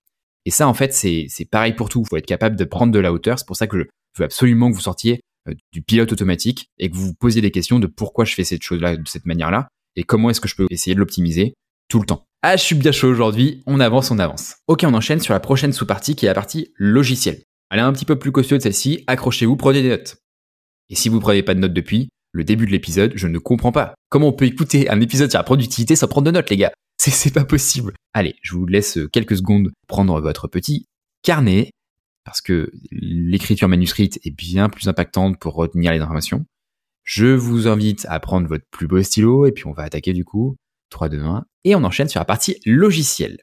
Et 0.47 0.51
ça 0.51 0.69
en 0.69 0.75
fait 0.75 0.95
c'est 0.95 1.45
pareil 1.51 1.75
pour 1.75 1.89
tout. 1.89 2.03
Il 2.03 2.09
faut 2.09 2.17
être 2.17 2.27
capable 2.27 2.57
de 2.57 2.65
prendre 2.65 2.93
de 2.93 2.99
la 2.99 3.13
hauteur. 3.13 3.39
C'est 3.39 3.47
pour 3.47 3.57
ça 3.57 3.67
que 3.67 3.89
absolument 4.25 4.71
que 4.71 4.75
vous 4.75 4.81
sortiez 4.81 5.21
euh, 5.49 5.55
du 5.73 5.83
pilote 5.83 6.13
automatique 6.13 6.69
et 6.79 6.91
que 6.91 6.97
vous 6.97 7.07
vous 7.07 7.15
posiez 7.15 7.41
des 7.41 7.51
questions 7.51 7.79
de 7.79 7.87
pourquoi 7.87 8.25
je 8.25 8.35
fais 8.35 8.45
cette 8.45 8.63
chose-là 8.63 8.97
de 8.97 9.09
cette 9.09 9.27
manière-là 9.27 9.69
et 9.97 10.05
comment 10.05 10.31
est-ce 10.31 10.41
que 10.41 10.49
je 10.49 10.57
peux 10.57 10.67
essayer 10.71 10.95
de 10.95 11.01
l'optimiser 11.01 11.55
tout 11.89 12.01
le 12.01 12.07
temps. 12.07 12.25
Ah, 12.43 12.57
je 12.57 12.63
suis 12.63 12.75
bien 12.75 12.93
chaud 12.93 13.09
aujourd'hui, 13.09 13.63
on 13.67 13.81
avance, 13.81 14.11
on 14.11 14.19
avance. 14.19 14.55
Ok, 14.67 14.85
on 14.85 14.95
enchaîne 14.95 15.21
sur 15.21 15.35
la 15.35 15.41
prochaine 15.41 15.73
sous-partie 15.73 16.15
qui 16.15 16.25
est 16.25 16.29
la 16.29 16.35
partie 16.35 16.73
logiciel. 16.77 17.43
Elle 17.71 17.79
est 17.79 17.83
un 17.83 17.93
petit 17.93 18.05
peu 18.05 18.19
plus 18.19 18.33
costaud 18.33 18.57
de 18.57 18.63
celle-ci, 18.63 19.05
accrochez-vous, 19.07 19.57
prenez 19.57 19.83
des 19.83 19.91
notes. 19.91 20.17
Et 20.89 20.95
si 20.95 21.09
vous 21.09 21.21
prenez 21.21 21.43
pas 21.43 21.55
de 21.55 21.61
notes 21.61 21.75
depuis 21.75 22.09
le 22.33 22.45
début 22.45 22.67
de 22.67 22.71
l'épisode, 22.71 23.13
je 23.15 23.27
ne 23.27 23.39
comprends 23.39 23.73
pas. 23.73 23.95
Comment 24.09 24.29
on 24.29 24.33
peut 24.33 24.47
écouter 24.47 24.89
un 24.89 25.01
épisode 25.01 25.31
sur 25.31 25.39
la 25.39 25.45
productivité 25.45 25.97
sans 25.97 26.09
prendre 26.09 26.27
de 26.27 26.31
notes, 26.31 26.51
les 26.51 26.57
gars? 26.57 26.73
C'est 26.99 27.33
pas 27.33 27.45
possible. 27.45 27.95
Allez, 28.13 28.35
je 28.43 28.55
vous 28.55 28.67
laisse 28.67 28.99
quelques 29.13 29.37
secondes 29.37 29.71
prendre 29.87 30.21
votre 30.21 30.49
petit 30.49 30.87
carnet, 31.23 31.71
parce 32.25 32.41
que 32.41 32.71
l'écriture 32.91 33.69
manuscrite 33.69 34.21
est 34.25 34.31
bien 34.31 34.69
plus 34.69 34.89
impactante 34.89 35.39
pour 35.39 35.55
retenir 35.55 35.93
les 35.93 36.01
informations. 36.01 36.45
Je 37.03 37.27
vous 37.27 37.67
invite 37.67 38.07
à 38.09 38.21
prendre 38.21 38.47
votre 38.49 38.67
plus 38.71 38.87
beau 38.87 39.03
stylo 39.03 39.47
et 39.47 39.53
puis 39.53 39.67
on 39.67 39.73
va 39.73 39.83
attaquer 39.83 40.13
du 40.13 40.25
coup 40.25 40.57
3, 40.91 41.09
2, 41.09 41.23
1. 41.23 41.45
Et 41.65 41.75
on 41.75 41.85
enchaîne 41.85 42.09
sur 42.09 42.21
la 42.21 42.25
partie 42.25 42.61
logicielle. 42.67 43.39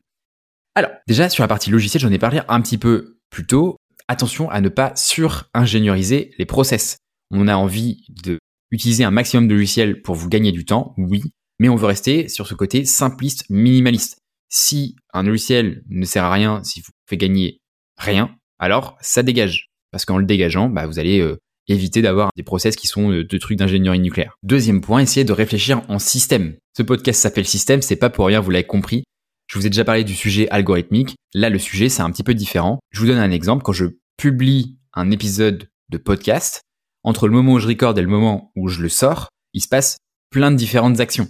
Alors, 0.76 0.92
déjà, 1.08 1.30
sur 1.30 1.44
la 1.44 1.48
partie 1.48 1.72
logicielle, 1.72 2.02
j'en 2.02 2.12
ai 2.12 2.20
parlé 2.20 2.42
un 2.48 2.62
petit 2.62 2.78
peu 2.78 3.20
plus 3.30 3.48
tôt. 3.48 3.78
Attention 4.08 4.50
à 4.50 4.62
ne 4.62 4.70
pas 4.70 4.96
sur-ingénioriser 4.96 6.32
les 6.38 6.46
process. 6.46 6.98
On 7.32 7.48
a 7.48 7.56
envie 7.56 8.06
de 8.10 8.38
utiliser 8.72 9.04
un 9.04 9.12
maximum 9.12 9.48
de 9.48 9.56
logiciels 9.56 10.02
pour 10.02 10.16
vous 10.16 10.30
gagner 10.30 10.52
du 10.52 10.66
temps, 10.66 10.94
oui, 10.98 11.24
mais 11.60 11.70
on 11.70 11.76
veut 11.76 11.88
rester 11.88 12.28
sur 12.28 12.48
ce 12.48 12.54
côté 12.54 12.86
simpliste, 12.86 13.50
minimaliste. 13.50 14.20
Si 14.50 14.96
un 15.14 15.24
logiciel 15.24 15.84
ne 15.90 16.06
sert 16.06 16.24
à 16.24 16.32
rien, 16.32 16.64
s'il 16.64 16.84
vous 16.84 16.92
fait 17.10 17.18
gagner 17.18 17.60
rien, 17.98 18.37
alors 18.60 18.98
ça 19.02 19.24
dégage. 19.24 19.70
Parce 19.92 20.06
qu'en 20.06 20.18
le 20.18 20.26
dégageant, 20.26 20.70
bah, 20.70 20.86
vous 20.86 21.00
allez 21.00 21.20
euh, 21.20 21.38
éviter 21.68 22.02
d'avoir 22.02 22.30
des 22.36 22.44
process 22.44 22.76
qui 22.76 22.88
sont 22.88 23.12
euh, 23.12 23.24
de 23.24 23.38
trucs 23.38 23.58
d'ingénierie 23.58 24.00
nucléaire. 24.00 24.36
Deuxième 24.44 24.82
point, 24.82 25.02
essayez 25.02 25.24
de 25.24 25.34
réfléchir 25.34 25.82
en 25.88 26.00
système. 26.00 26.56
Ce 26.76 26.84
podcast 26.84 27.22
s'appelle 27.22 27.46
système, 27.46 27.82
c'est 27.82 27.96
pas 27.96 28.10
pour 28.10 28.28
rien, 28.28 28.40
vous 28.40 28.52
l'avez 28.52 28.66
compris. 28.66 29.04
Je 29.48 29.58
vous 29.58 29.66
ai 29.66 29.70
déjà 29.70 29.86
parlé 29.86 30.04
du 30.04 30.14
sujet 30.14 30.50
algorithmique. 30.50 31.16
Là, 31.34 31.50
le 31.50 31.58
sujet, 31.58 31.88
c'est 31.88 32.02
un 32.02 32.12
petit 32.12 32.24
peu 32.24 32.34
différent. 32.34 32.80
Je 32.92 33.00
vous 33.00 33.08
donne 33.08 33.18
un 33.18 33.32
exemple. 33.32 33.64
Quand 33.64 33.72
je 33.72 33.86
publie 34.18 34.78
un 34.94 35.10
épisode 35.10 35.70
de 35.90 35.98
podcast, 35.98 36.62
entre 37.04 37.28
le 37.28 37.34
moment 37.34 37.54
où 37.54 37.60
je 37.60 37.68
recorde 37.68 37.98
et 37.98 38.02
le 38.02 38.10
moment 38.10 38.52
où 38.58 38.68
je 38.68 38.82
le 38.82 38.90
sors, 38.90 39.30
il 39.54 39.62
se 39.62 39.70
passe 39.70 39.98
plein 40.30 40.52
de 40.52 40.58
différentes 40.58 41.00
actions. 41.00 41.30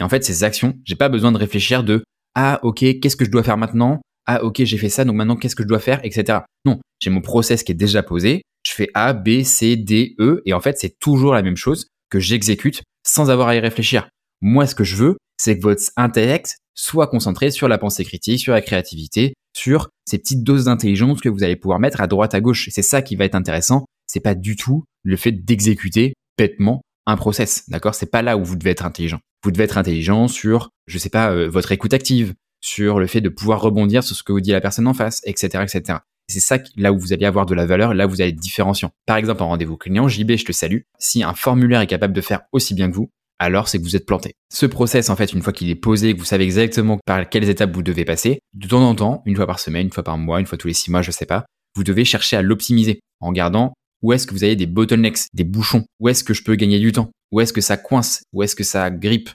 Et 0.00 0.02
en 0.02 0.08
fait, 0.08 0.24
ces 0.24 0.42
actions, 0.42 0.76
j'ai 0.84 0.96
pas 0.96 1.08
besoin 1.08 1.30
de 1.30 1.38
réfléchir 1.38 1.84
de 1.84 2.02
ah 2.34 2.58
ok, 2.64 2.78
qu'est-ce 3.00 3.16
que 3.16 3.24
je 3.24 3.30
dois 3.30 3.44
faire 3.44 3.56
maintenant? 3.56 4.00
Ah 4.26 4.42
ok, 4.42 4.64
j'ai 4.64 4.78
fait 4.78 4.88
ça, 4.88 5.04
donc 5.04 5.16
maintenant 5.16 5.36
qu'est-ce 5.36 5.56
que 5.56 5.62
je 5.62 5.68
dois 5.68 5.80
faire, 5.80 6.00
etc. 6.04 6.40
Non, 6.64 6.80
j'ai 7.00 7.10
mon 7.10 7.20
process 7.20 7.62
qui 7.62 7.72
est 7.72 7.76
déjà 7.76 8.02
posé 8.02 8.42
je 8.64 8.72
fais 8.72 8.90
A, 8.94 9.12
B, 9.12 9.42
C, 9.42 9.76
D, 9.76 10.14
E, 10.18 10.42
et 10.46 10.52
en 10.52 10.60
fait, 10.60 10.78
c'est 10.78 10.98
toujours 10.98 11.34
la 11.34 11.42
même 11.42 11.56
chose 11.56 11.88
que 12.10 12.18
j'exécute 12.18 12.82
sans 13.06 13.30
avoir 13.30 13.48
à 13.48 13.56
y 13.56 13.60
réfléchir. 13.60 14.08
Moi, 14.40 14.66
ce 14.66 14.74
que 14.74 14.84
je 14.84 14.96
veux, 14.96 15.16
c'est 15.36 15.58
que 15.58 15.62
votre 15.62 15.82
intellect 15.96 16.56
soit 16.74 17.06
concentré 17.06 17.50
sur 17.50 17.68
la 17.68 17.78
pensée 17.78 18.04
critique, 18.04 18.40
sur 18.40 18.52
la 18.52 18.62
créativité, 18.62 19.34
sur 19.56 19.90
ces 20.06 20.18
petites 20.18 20.42
doses 20.42 20.64
d'intelligence 20.64 21.20
que 21.20 21.28
vous 21.28 21.44
allez 21.44 21.56
pouvoir 21.56 21.78
mettre 21.78 22.00
à 22.00 22.06
droite, 22.06 22.34
à 22.34 22.40
gauche. 22.40 22.68
C'est 22.70 22.82
ça 22.82 23.02
qui 23.02 23.16
va 23.16 23.24
être 23.24 23.34
intéressant. 23.34 23.84
C'est 24.06 24.20
pas 24.20 24.34
du 24.34 24.56
tout 24.56 24.84
le 25.02 25.16
fait 25.16 25.32
d'exécuter 25.32 26.14
bêtement 26.36 26.82
un 27.06 27.16
process. 27.16 27.68
D'accord? 27.68 27.94
C'est 27.94 28.10
pas 28.10 28.22
là 28.22 28.36
où 28.36 28.44
vous 28.44 28.56
devez 28.56 28.70
être 28.70 28.86
intelligent. 28.86 29.20
Vous 29.44 29.50
devez 29.50 29.64
être 29.64 29.78
intelligent 29.78 30.26
sur, 30.26 30.70
je 30.86 30.98
sais 30.98 31.10
pas, 31.10 31.32
euh, 31.32 31.48
votre 31.48 31.72
écoute 31.72 31.92
active, 31.92 32.34
sur 32.64 32.98
le 32.98 33.06
fait 33.06 33.20
de 33.20 33.28
pouvoir 33.28 33.60
rebondir 33.60 34.02
sur 34.02 34.16
ce 34.16 34.22
que 34.22 34.32
vous 34.32 34.40
dit 34.40 34.52
la 34.52 34.60
personne 34.60 34.86
en 34.86 34.94
face, 34.94 35.20
etc., 35.24 35.62
etc. 35.62 35.98
C'est 36.28 36.40
ça 36.40 36.58
là 36.76 36.92
où 36.92 36.98
vous 36.98 37.12
allez 37.12 37.26
avoir 37.26 37.44
de 37.44 37.54
la 37.54 37.66
valeur, 37.66 37.92
là 37.92 38.06
où 38.06 38.10
vous 38.10 38.22
allez 38.22 38.30
être 38.30 38.40
différenciant. 38.40 38.90
Par 39.06 39.18
exemple, 39.18 39.42
en 39.42 39.48
rendez-vous 39.48 39.76
client, 39.76 40.08
JB, 40.08 40.36
je 40.36 40.46
te 40.46 40.52
salue. 40.52 40.80
Si 40.98 41.22
un 41.22 41.34
formulaire 41.34 41.82
est 41.82 41.86
capable 41.86 42.14
de 42.14 42.22
faire 42.22 42.40
aussi 42.52 42.72
bien 42.72 42.90
que 42.90 42.96
vous, 42.96 43.10
alors 43.38 43.68
c'est 43.68 43.78
que 43.78 43.82
vous 43.82 43.96
êtes 43.96 44.06
planté. 44.06 44.34
Ce 44.50 44.64
process, 44.64 45.10
en 45.10 45.16
fait, 45.16 45.34
une 45.34 45.42
fois 45.42 45.52
qu'il 45.52 45.68
est 45.68 45.74
posé, 45.74 46.14
que 46.14 46.18
vous 46.18 46.24
savez 46.24 46.44
exactement 46.44 46.98
par 47.04 47.28
quelles 47.28 47.50
étapes 47.50 47.74
vous 47.74 47.82
devez 47.82 48.06
passer, 48.06 48.40
de 48.54 48.66
temps 48.66 48.88
en 48.88 48.94
temps, 48.94 49.22
une 49.26 49.36
fois 49.36 49.46
par 49.46 49.58
semaine, 49.58 49.88
une 49.88 49.92
fois 49.92 50.04
par 50.04 50.16
mois, 50.16 50.40
une 50.40 50.46
fois 50.46 50.56
tous 50.56 50.68
les 50.68 50.74
six 50.74 50.90
mois, 50.90 51.02
je 51.02 51.10
sais 51.10 51.26
pas, 51.26 51.44
vous 51.76 51.84
devez 51.84 52.06
chercher 52.06 52.36
à 52.36 52.42
l'optimiser 52.42 53.00
en 53.20 53.32
gardant 53.32 53.74
Où 54.02 54.14
est-ce 54.14 54.26
que 54.26 54.32
vous 54.32 54.44
avez 54.44 54.56
des 54.56 54.66
bottlenecks, 54.66 55.26
des 55.34 55.44
bouchons 55.44 55.84
Où 56.00 56.08
est-ce 56.08 56.24
que 56.24 56.32
je 56.32 56.42
peux 56.42 56.54
gagner 56.54 56.78
du 56.78 56.92
temps? 56.92 57.10
Où 57.30 57.40
est-ce 57.42 57.52
que 57.52 57.60
ça 57.60 57.76
coince? 57.76 58.22
Où 58.32 58.42
est-ce 58.42 58.56
que 58.56 58.64
ça 58.64 58.90
grippe? 58.90 59.28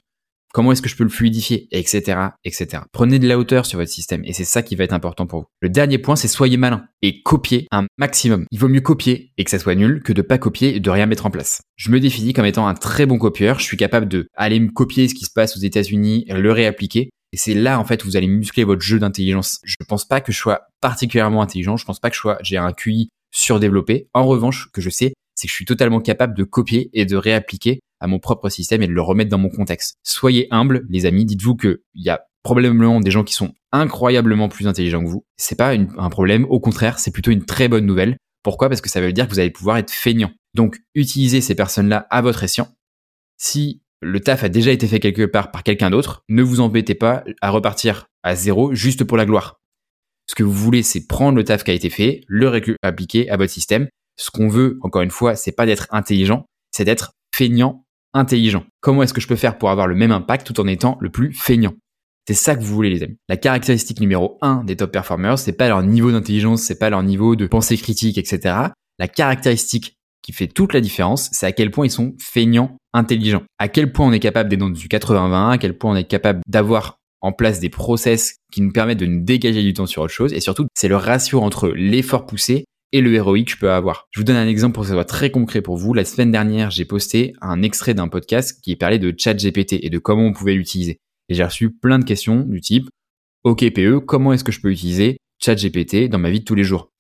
Comment 0.54 0.72
est-ce 0.72 0.82
que 0.82 0.90
je 0.90 0.96
peux 0.96 1.04
le 1.04 1.10
fluidifier 1.10 1.68
Etc. 1.72 2.18
etc. 2.44 2.84
Prenez 2.92 3.20
de 3.20 3.28
la 3.28 3.38
hauteur 3.38 3.66
sur 3.66 3.78
votre 3.78 3.92
système 3.92 4.24
et 4.26 4.34
c'est 4.34 4.46
ça 4.46 4.64
qui 4.64 4.76
va 4.76 4.84
être 4.84 4.94
important 4.94 5.28
pour 5.28 5.42
vous. 5.42 5.46
Le 5.62 5.70
dernier 5.70 6.00
point, 6.00 6.16
c'est 6.16 6.28
soyez 6.28 6.58
malin 6.58 6.86
et 7.02 7.22
copiez 7.22 7.68
un 7.72 7.86
maximum. 7.98 8.46
Il 8.52 8.60
vaut 8.60 8.68
mieux 8.68 8.82
copier 8.82 9.32
et 9.38 9.44
que 9.44 9.52
ça 9.52 9.60
soit 9.60 9.76
nul 9.76 10.02
que 10.04 10.14
de 10.14 10.22
pas 10.22 10.38
copier 10.38 10.76
et 10.76 10.80
de 10.80 10.90
rien 10.90 11.06
mettre 11.06 11.26
en 11.26 11.32
place. 11.32 11.62
Je 11.76 11.92
me 11.92 12.00
définis 12.00 12.34
comme 12.34 12.46
étant 12.46 12.68
un 12.68 12.74
très 12.74 13.06
bon 13.06 13.18
copieur. 13.18 13.60
Je 13.60 13.66
suis 13.66 13.78
capable 13.78 14.08
de 14.08 14.28
aller 14.36 14.60
me 14.60 14.72
copier 14.72 15.08
ce 15.08 15.14
qui 15.14 15.26
se 15.26 15.32
passe 15.32 15.56
aux 15.56 15.62
États-Unis, 15.62 16.26
le 16.30 16.52
réappliquer. 16.52 17.10
Et 17.32 17.38
c'est 17.38 17.54
là, 17.54 17.80
en 17.80 17.86
fait, 17.86 18.04
où 18.04 18.08
vous 18.08 18.18
allez 18.18 18.28
muscler 18.28 18.64
votre 18.64 18.82
jeu 18.82 18.98
d'intelligence. 18.98 19.60
Je 19.64 19.76
pense 19.88 20.08
pas 20.08 20.20
que 20.20 20.32
je 20.32 20.38
sois 20.38 20.62
particulièrement 20.82 21.44
intelligent. 21.44 21.78
Je 21.78 21.86
pense 21.86 22.00
pas 22.00 22.10
que 22.10 22.16
je 22.16 22.22
sois, 22.22 22.40
j'ai 22.42 22.58
un 22.58 22.74
QI 22.74 23.10
surdéveloppé. 23.32 24.08
En 24.16 24.26
revanche, 24.26 24.70
que 24.74 24.82
je 24.82 24.90
sais, 24.90 25.14
c'est 25.36 25.48
que 25.48 25.52
je 25.52 25.56
suis 25.56 25.66
totalement 25.66 26.02
capable 26.02 26.36
de 26.36 26.44
copier 26.44 26.90
et 26.94 27.06
de 27.06 27.16
réappliquer 27.16 27.80
à 28.00 28.08
mon 28.08 28.20
propre 28.20 28.50
système 28.50 28.82
et 28.82 28.88
de 28.88 28.94
le 28.94 29.02
remettre 29.02 29.30
dans 29.30 29.38
mon 29.38 29.50
contexte. 29.50 29.98
Soyez 30.04 30.48
humbles, 30.52 30.86
les 30.90 31.06
amis. 31.06 31.26
Dites-vous 31.26 31.56
qu'il 31.56 31.80
y 31.96 32.10
a 32.10 32.22
probablement 32.44 33.00
des 33.00 33.12
gens 33.12 33.24
qui 33.24 33.34
sont 33.34 33.54
incroyablement 33.72 34.50
plus 34.50 34.68
intelligents 34.68 35.04
que 35.04 35.10
vous. 35.10 35.26
C'est 35.38 35.58
pas 35.58 35.74
un 35.74 36.10
problème. 36.10 36.46
Au 36.50 36.60
contraire, 36.60 37.00
c'est 37.00 37.12
plutôt 37.12 37.32
une 37.32 37.46
très 37.46 37.68
bonne 37.68 37.86
nouvelle. 37.86 38.18
Pourquoi? 38.44 38.70
Parce 38.70 38.82
que 38.82 38.90
ça 38.90 39.02
veut 39.02 39.14
dire 39.14 39.28
que 39.28 39.32
vous 39.32 39.40
allez 39.40 39.52
pouvoir 39.52 39.78
être 39.78 39.92
feignant. 39.92 40.32
Donc, 40.56 40.80
utilisez 40.96 41.42
ces 41.42 41.56
personnes-là 41.56 42.08
à 42.10 42.22
votre 42.22 42.44
escient. 42.44 42.70
Si 43.38 43.82
le 44.02 44.20
taf 44.22 44.44
a 44.44 44.50
déjà 44.50 44.72
été 44.72 44.88
fait 44.88 45.00
quelque 45.00 45.26
part 45.26 45.52
par 45.52 45.64
quelqu'un 45.64 45.90
d'autre, 45.90 46.24
ne 46.30 46.42
vous 46.42 46.62
embêtez 46.62 46.96
pas 46.96 47.24
à 47.42 47.52
repartir 47.52 48.08
à 48.24 48.36
zéro 48.36 48.74
juste 48.74 49.04
pour 49.04 49.18
la 49.18 49.26
gloire. 49.26 49.60
Ce 50.28 50.36
que 50.36 50.44
vous 50.44 50.54
voulez, 50.54 50.84
c'est 50.84 51.08
prendre 51.08 51.38
le 51.38 51.44
taf 51.44 51.64
qui 51.64 51.72
a 51.72 51.74
été 51.74 51.90
fait, 51.90 52.22
le 52.28 52.78
appliquer 52.82 53.30
à 53.30 53.38
votre 53.38 53.52
système 53.52 53.88
ce 54.20 54.32
qu'on 54.32 54.50
veut, 54.50 54.78
encore 54.82 55.02
une 55.02 55.12
fois, 55.12 55.36
c'est 55.36 55.54
pas 55.54 55.66
d'être 55.66 55.88
intelligent, 55.92 56.46
c'est 56.72 56.84
d'être 56.84 57.14
feignant 57.34 57.86
intelligent. 58.14 58.66
Comment 58.82 59.04
est-ce 59.04 59.14
que 59.14 59.22
je 59.22 59.28
peux 59.28 59.36
faire 59.36 59.58
pour 59.58 59.70
avoir 59.70 59.88
le 59.88 59.96
même 59.96 60.12
impact 60.12 60.48
tout 60.48 60.60
en 60.60 60.68
étant 60.68 60.98
le 61.02 61.10
plus 61.10 61.34
feignant? 61.34 61.74
C'est 62.28 62.36
ça 62.36 62.56
que 62.56 62.62
vous 62.62 62.76
voulez, 62.76 62.92
les 62.92 63.04
amis. 63.04 63.18
La 63.28 63.38
caractéristique 63.38 64.00
numéro 64.00 64.38
un 64.42 64.64
des 64.64 64.76
top 64.76 64.92
performers, 64.92 65.40
c'est 65.40 65.54
pas 65.54 65.68
leur 65.68 65.82
niveau 65.82 66.12
d'intelligence, 66.12 66.62
c'est 66.62 66.78
pas 66.78 66.90
leur 66.90 67.02
niveau 67.02 67.36
de 67.36 67.48
pensée 67.48 67.76
critique, 67.78 68.18
etc. 68.18 68.56
La 69.00 69.08
caractéristique 69.08 69.98
qui 70.22 70.32
fait 70.32 70.48
toute 70.48 70.74
la 70.74 70.82
différence, 70.82 71.30
c'est 71.32 71.48
à 71.48 71.52
quel 71.52 71.72
point 71.72 71.88
ils 71.88 71.92
sont 71.92 72.14
feignants 72.20 72.78
intelligents. 72.94 73.44
À 73.58 73.68
quel 73.68 73.92
point 73.92 74.08
on 74.08 74.12
est 74.12 74.20
capable 74.20 74.50
d'être 74.50 74.60
dans 74.60 74.70
du 74.70 74.88
80-20, 74.88 75.52
à 75.52 75.58
quel 75.58 75.78
point 75.78 75.94
on 75.94 75.96
est 75.96 76.04
capable 76.04 76.42
d'avoir 76.48 77.00
en 77.22 77.32
place 77.32 77.60
des 77.60 77.70
process 77.70 78.36
qui 78.52 78.62
nous 78.62 78.72
permettent 78.72 79.00
de 79.00 79.06
nous 79.06 79.24
dégager 79.24 79.64
du 79.64 79.74
temps 79.74 79.86
sur 79.86 80.04
autre 80.04 80.14
chose. 80.14 80.34
Et 80.34 80.40
surtout, 80.40 80.68
c'est 80.74 80.88
le 80.88 80.96
ratio 80.96 81.42
entre 81.42 81.70
l'effort 81.70 82.26
poussé 82.26 82.66
et 82.92 83.02
le 83.02 83.14
héroïque 83.14 83.48
que 83.48 83.54
je 83.54 83.60
peux 83.60 83.72
avoir. 83.72 84.08
Je 84.12 84.20
vous 84.20 84.24
donne 84.24 84.36
un 84.36 84.48
exemple 84.48 84.74
pour 84.74 84.84
que 84.84 84.90
ça 84.90 84.96
soit 84.96 85.06
très 85.06 85.32
concret 85.32 85.62
pour 85.62 85.78
vous. 85.78 85.94
La 85.94 86.06
semaine 86.06 86.32
dernière, 86.32 86.72
j'ai 86.72 86.86
posté 86.86 87.34
un 87.42 87.62
extrait 87.62 87.94
d'un 87.94 88.08
podcast 88.08 88.60
qui 88.62 88.76
parlait 88.76 89.00
de 89.00 89.14
ChatGPT 89.16 89.74
et 89.82 89.90
de 89.90 90.00
comment 90.00 90.26
on 90.26 90.34
pouvait 90.34 90.56
l'utiliser. 90.56 91.00
Et 91.30 91.36
j'ai 91.36 91.44
reçu 91.44 91.72
plein 91.72 92.00
de 92.00 92.06
questions 92.06 92.42
du 92.42 92.62
type 92.62 92.90
OK 93.44 93.70
PE, 93.72 94.00
comment 94.00 94.34
est-ce 94.34 94.44
que 94.44 94.52
je 94.52 94.60
peux 94.60 94.72
utiliser 94.72 95.18
ChatGPT 95.42 96.10
dans 96.10 96.20
ma 96.20 96.30
vie 96.30 96.40
de 96.40 96.46
tous 96.46 96.56
les 96.56 96.64
jours? 96.64 96.92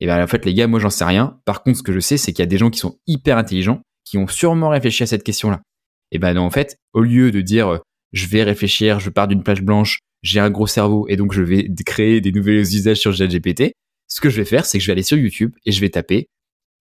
Et 0.00 0.06
bien 0.06 0.22
en 0.22 0.26
fait 0.26 0.44
les 0.44 0.54
gars, 0.54 0.66
moi 0.66 0.80
j'en 0.80 0.90
sais 0.90 1.04
rien. 1.04 1.38
Par 1.44 1.62
contre, 1.62 1.78
ce 1.78 1.82
que 1.82 1.92
je 1.92 2.00
sais, 2.00 2.16
c'est 2.16 2.32
qu'il 2.32 2.42
y 2.42 2.42
a 2.42 2.46
des 2.46 2.58
gens 2.58 2.70
qui 2.70 2.80
sont 2.80 2.98
hyper 3.06 3.38
intelligents 3.38 3.80
qui 4.04 4.18
ont 4.18 4.26
sûrement 4.26 4.68
réfléchi 4.68 5.02
à 5.02 5.06
cette 5.06 5.22
question-là. 5.22 5.62
Et 6.10 6.18
ben 6.18 6.36
en 6.36 6.50
fait, 6.50 6.76
au 6.92 7.00
lieu 7.00 7.30
de 7.30 7.40
dire 7.40 7.68
euh, 7.68 7.78
je 8.12 8.26
vais 8.26 8.42
réfléchir, 8.42 9.00
je 9.00 9.10
pars 9.10 9.28
d'une 9.28 9.42
plage 9.42 9.62
blanche, 9.62 10.00
j'ai 10.22 10.40
un 10.40 10.50
gros 10.50 10.66
cerveau 10.66 11.06
et 11.08 11.16
donc 11.16 11.32
je 11.32 11.42
vais 11.42 11.68
créer 11.86 12.20
des 12.20 12.32
nouveaux 12.32 12.50
usages 12.50 12.98
sur 12.98 13.14
ChatGPT, 13.14 13.72
ce 14.08 14.20
que 14.20 14.30
je 14.30 14.36
vais 14.36 14.44
faire, 14.44 14.66
c'est 14.66 14.78
que 14.78 14.84
je 14.84 14.88
vais 14.88 14.92
aller 14.92 15.02
sur 15.02 15.18
YouTube 15.18 15.54
et 15.64 15.72
je 15.72 15.80
vais 15.80 15.90
taper 15.90 16.28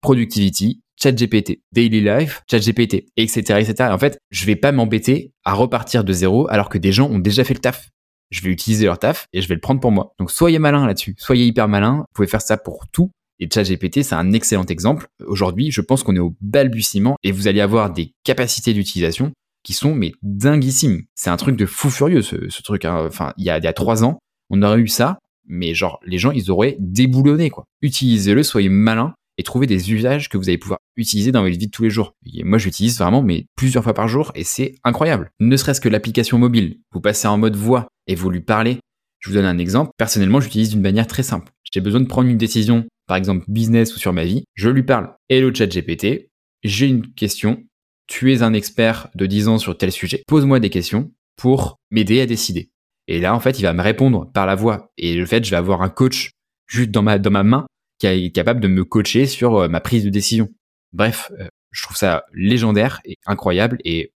productivity, 0.02 0.82
ChatGPT, 1.00 1.60
daily 1.72 2.00
life, 2.00 2.42
ChatGPT, 2.50 3.06
etc., 3.16 3.38
etc. 3.60 3.74
Et 3.80 3.84
en 3.84 3.98
fait, 3.98 4.18
je 4.30 4.44
vais 4.44 4.56
pas 4.56 4.72
m'embêter 4.72 5.32
à 5.44 5.54
repartir 5.54 6.04
de 6.04 6.12
zéro 6.12 6.48
alors 6.50 6.68
que 6.68 6.78
des 6.78 6.92
gens 6.92 7.08
ont 7.08 7.18
déjà 7.18 7.44
fait 7.44 7.54
le 7.54 7.60
taf. 7.60 7.88
Je 8.30 8.42
vais 8.42 8.50
utiliser 8.50 8.86
leur 8.86 8.98
taf 8.98 9.26
et 9.32 9.40
je 9.40 9.48
vais 9.48 9.54
le 9.54 9.60
prendre 9.60 9.80
pour 9.80 9.92
moi. 9.92 10.14
Donc 10.18 10.30
soyez 10.30 10.58
malin 10.58 10.86
là-dessus, 10.86 11.14
soyez 11.18 11.46
hyper 11.46 11.68
malin. 11.68 11.98
Vous 11.98 12.14
pouvez 12.14 12.28
faire 12.28 12.42
ça 12.42 12.56
pour 12.56 12.86
tout. 12.92 13.10
Et 13.38 13.48
ChatGPT, 13.52 14.02
c'est 14.02 14.14
un 14.14 14.32
excellent 14.32 14.66
exemple. 14.66 15.06
Aujourd'hui, 15.26 15.70
je 15.70 15.80
pense 15.80 16.02
qu'on 16.02 16.16
est 16.16 16.20
au 16.20 16.34
balbutiement 16.40 17.16
et 17.22 17.32
vous 17.32 17.48
allez 17.48 17.60
avoir 17.60 17.92
des 17.92 18.12
capacités 18.24 18.72
d'utilisation 18.72 19.32
qui 19.64 19.72
sont 19.72 19.94
mais 19.94 20.12
dinguissimes. 20.22 21.02
C'est 21.14 21.30
un 21.30 21.36
truc 21.36 21.56
de 21.56 21.66
fou 21.66 21.90
furieux 21.90 22.22
ce, 22.22 22.62
truc. 22.62 22.84
Hein. 22.84 23.04
Enfin, 23.06 23.32
il 23.36 23.44
y 23.44 23.50
a, 23.50 23.58
il 23.58 23.64
y 23.64 23.68
a 23.68 23.72
trois 23.72 24.04
ans, 24.04 24.18
on 24.50 24.62
aurait 24.62 24.80
eu 24.80 24.88
ça 24.88 25.18
mais 25.46 25.74
genre 25.74 26.00
les 26.06 26.18
gens 26.18 26.30
ils 26.30 26.50
auraient 26.50 26.76
déboulonné 26.78 27.50
quoi. 27.50 27.64
Utilisez-le, 27.82 28.42
soyez 28.42 28.68
malin 28.68 29.14
et 29.38 29.42
trouvez 29.42 29.66
des 29.66 29.92
usages 29.92 30.28
que 30.28 30.36
vous 30.36 30.48
allez 30.48 30.58
pouvoir 30.58 30.78
utiliser 30.96 31.32
dans 31.32 31.42
votre 31.42 31.56
vie 31.56 31.66
de 31.66 31.70
tous 31.70 31.84
les 31.84 31.90
jours. 31.90 32.14
moi 32.44 32.58
j'utilise 32.58 32.98
vraiment 32.98 33.22
mais 33.22 33.46
plusieurs 33.56 33.82
fois 33.82 33.94
par 33.94 34.08
jour 34.08 34.32
et 34.34 34.44
c'est 34.44 34.74
incroyable. 34.84 35.30
Ne 35.40 35.56
serait-ce 35.56 35.80
que 35.80 35.88
l'application 35.88 36.38
mobile, 36.38 36.78
vous 36.92 37.00
passez 37.00 37.28
en 37.28 37.38
mode 37.38 37.56
voix 37.56 37.88
et 38.06 38.14
vous 38.14 38.30
lui 38.30 38.40
parlez. 38.40 38.78
Je 39.20 39.28
vous 39.28 39.36
donne 39.36 39.44
un 39.44 39.58
exemple. 39.58 39.92
Personnellement, 39.96 40.40
j'utilise 40.40 40.70
d'une 40.70 40.80
manière 40.80 41.06
très 41.06 41.22
simple. 41.22 41.52
J'ai 41.72 41.80
besoin 41.80 42.00
de 42.00 42.06
prendre 42.06 42.28
une 42.28 42.36
décision, 42.38 42.86
par 43.06 43.16
exemple 43.16 43.44
business 43.48 43.94
ou 43.94 43.98
sur 43.98 44.12
ma 44.12 44.24
vie. 44.24 44.44
Je 44.54 44.68
lui 44.68 44.82
parle. 44.82 45.14
Hello 45.28 45.54
chat 45.54 45.68
GPT, 45.68 46.28
j'ai 46.64 46.86
une 46.86 47.06
question. 47.14 47.62
Tu 48.08 48.32
es 48.32 48.42
un 48.42 48.52
expert 48.52 49.08
de 49.14 49.26
10 49.26 49.48
ans 49.48 49.58
sur 49.58 49.78
tel 49.78 49.92
sujet. 49.92 50.22
Pose-moi 50.26 50.58
des 50.58 50.70
questions 50.70 51.12
pour 51.36 51.76
m'aider 51.90 52.20
à 52.20 52.26
décider. 52.26 52.70
Et 53.12 53.20
là, 53.20 53.34
en 53.34 53.40
fait, 53.40 53.58
il 53.58 53.62
va 53.62 53.74
me 53.74 53.82
répondre 53.82 54.32
par 54.32 54.46
la 54.46 54.54
voix. 54.54 54.90
Et 54.96 55.14
le 55.14 55.26
fait, 55.26 55.44
je 55.44 55.50
vais 55.50 55.58
avoir 55.58 55.82
un 55.82 55.90
coach 55.90 56.30
juste 56.66 56.90
dans 56.90 57.02
ma, 57.02 57.18
dans 57.18 57.30
ma 57.30 57.42
main 57.42 57.66
qui 57.98 58.06
est 58.06 58.34
capable 58.34 58.60
de 58.60 58.68
me 58.68 58.86
coacher 58.86 59.26
sur 59.26 59.56
euh, 59.56 59.68
ma 59.68 59.80
prise 59.80 60.02
de 60.02 60.08
décision. 60.08 60.48
Bref, 60.94 61.30
euh, 61.38 61.46
je 61.72 61.82
trouve 61.82 61.98
ça 61.98 62.24
légendaire 62.32 63.02
et 63.04 63.18
incroyable. 63.26 63.76
Et 63.84 64.14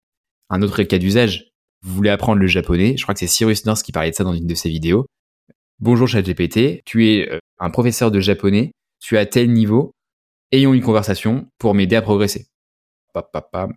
un 0.49 0.63
autre 0.63 0.83
cas 0.83 0.97
d'usage, 0.97 1.51
vous 1.83 1.93
voulez 1.93 2.09
apprendre 2.09 2.41
le 2.41 2.47
japonais, 2.47 2.97
je 2.97 3.03
crois 3.03 3.13
que 3.13 3.21
c'est 3.21 3.27
Cyrus 3.27 3.67
North 3.67 3.83
qui 3.83 3.93
parlait 3.93 4.13
de 4.13 4.15
ça 4.15 4.25
dans 4.25 4.33
une 4.33 4.47
de 4.47 4.55
ses 4.55 4.71
vidéos. 4.71 5.05
Bonjour 5.79 6.09
ChatGPT, 6.09 6.83
tu 6.87 7.07
es 7.07 7.31
euh, 7.31 7.39
un 7.59 7.69
professeur 7.69 8.11
de 8.11 8.21
japonais, 8.21 8.73
tu 8.99 9.17
es 9.17 9.19
à 9.19 9.27
tel 9.27 9.53
niveau, 9.53 9.93
ayons 10.53 10.73
une 10.73 10.81
conversation 10.81 11.47
pour 11.59 11.75
m'aider 11.75 11.97
à 11.97 12.03
progresser. 12.03 12.47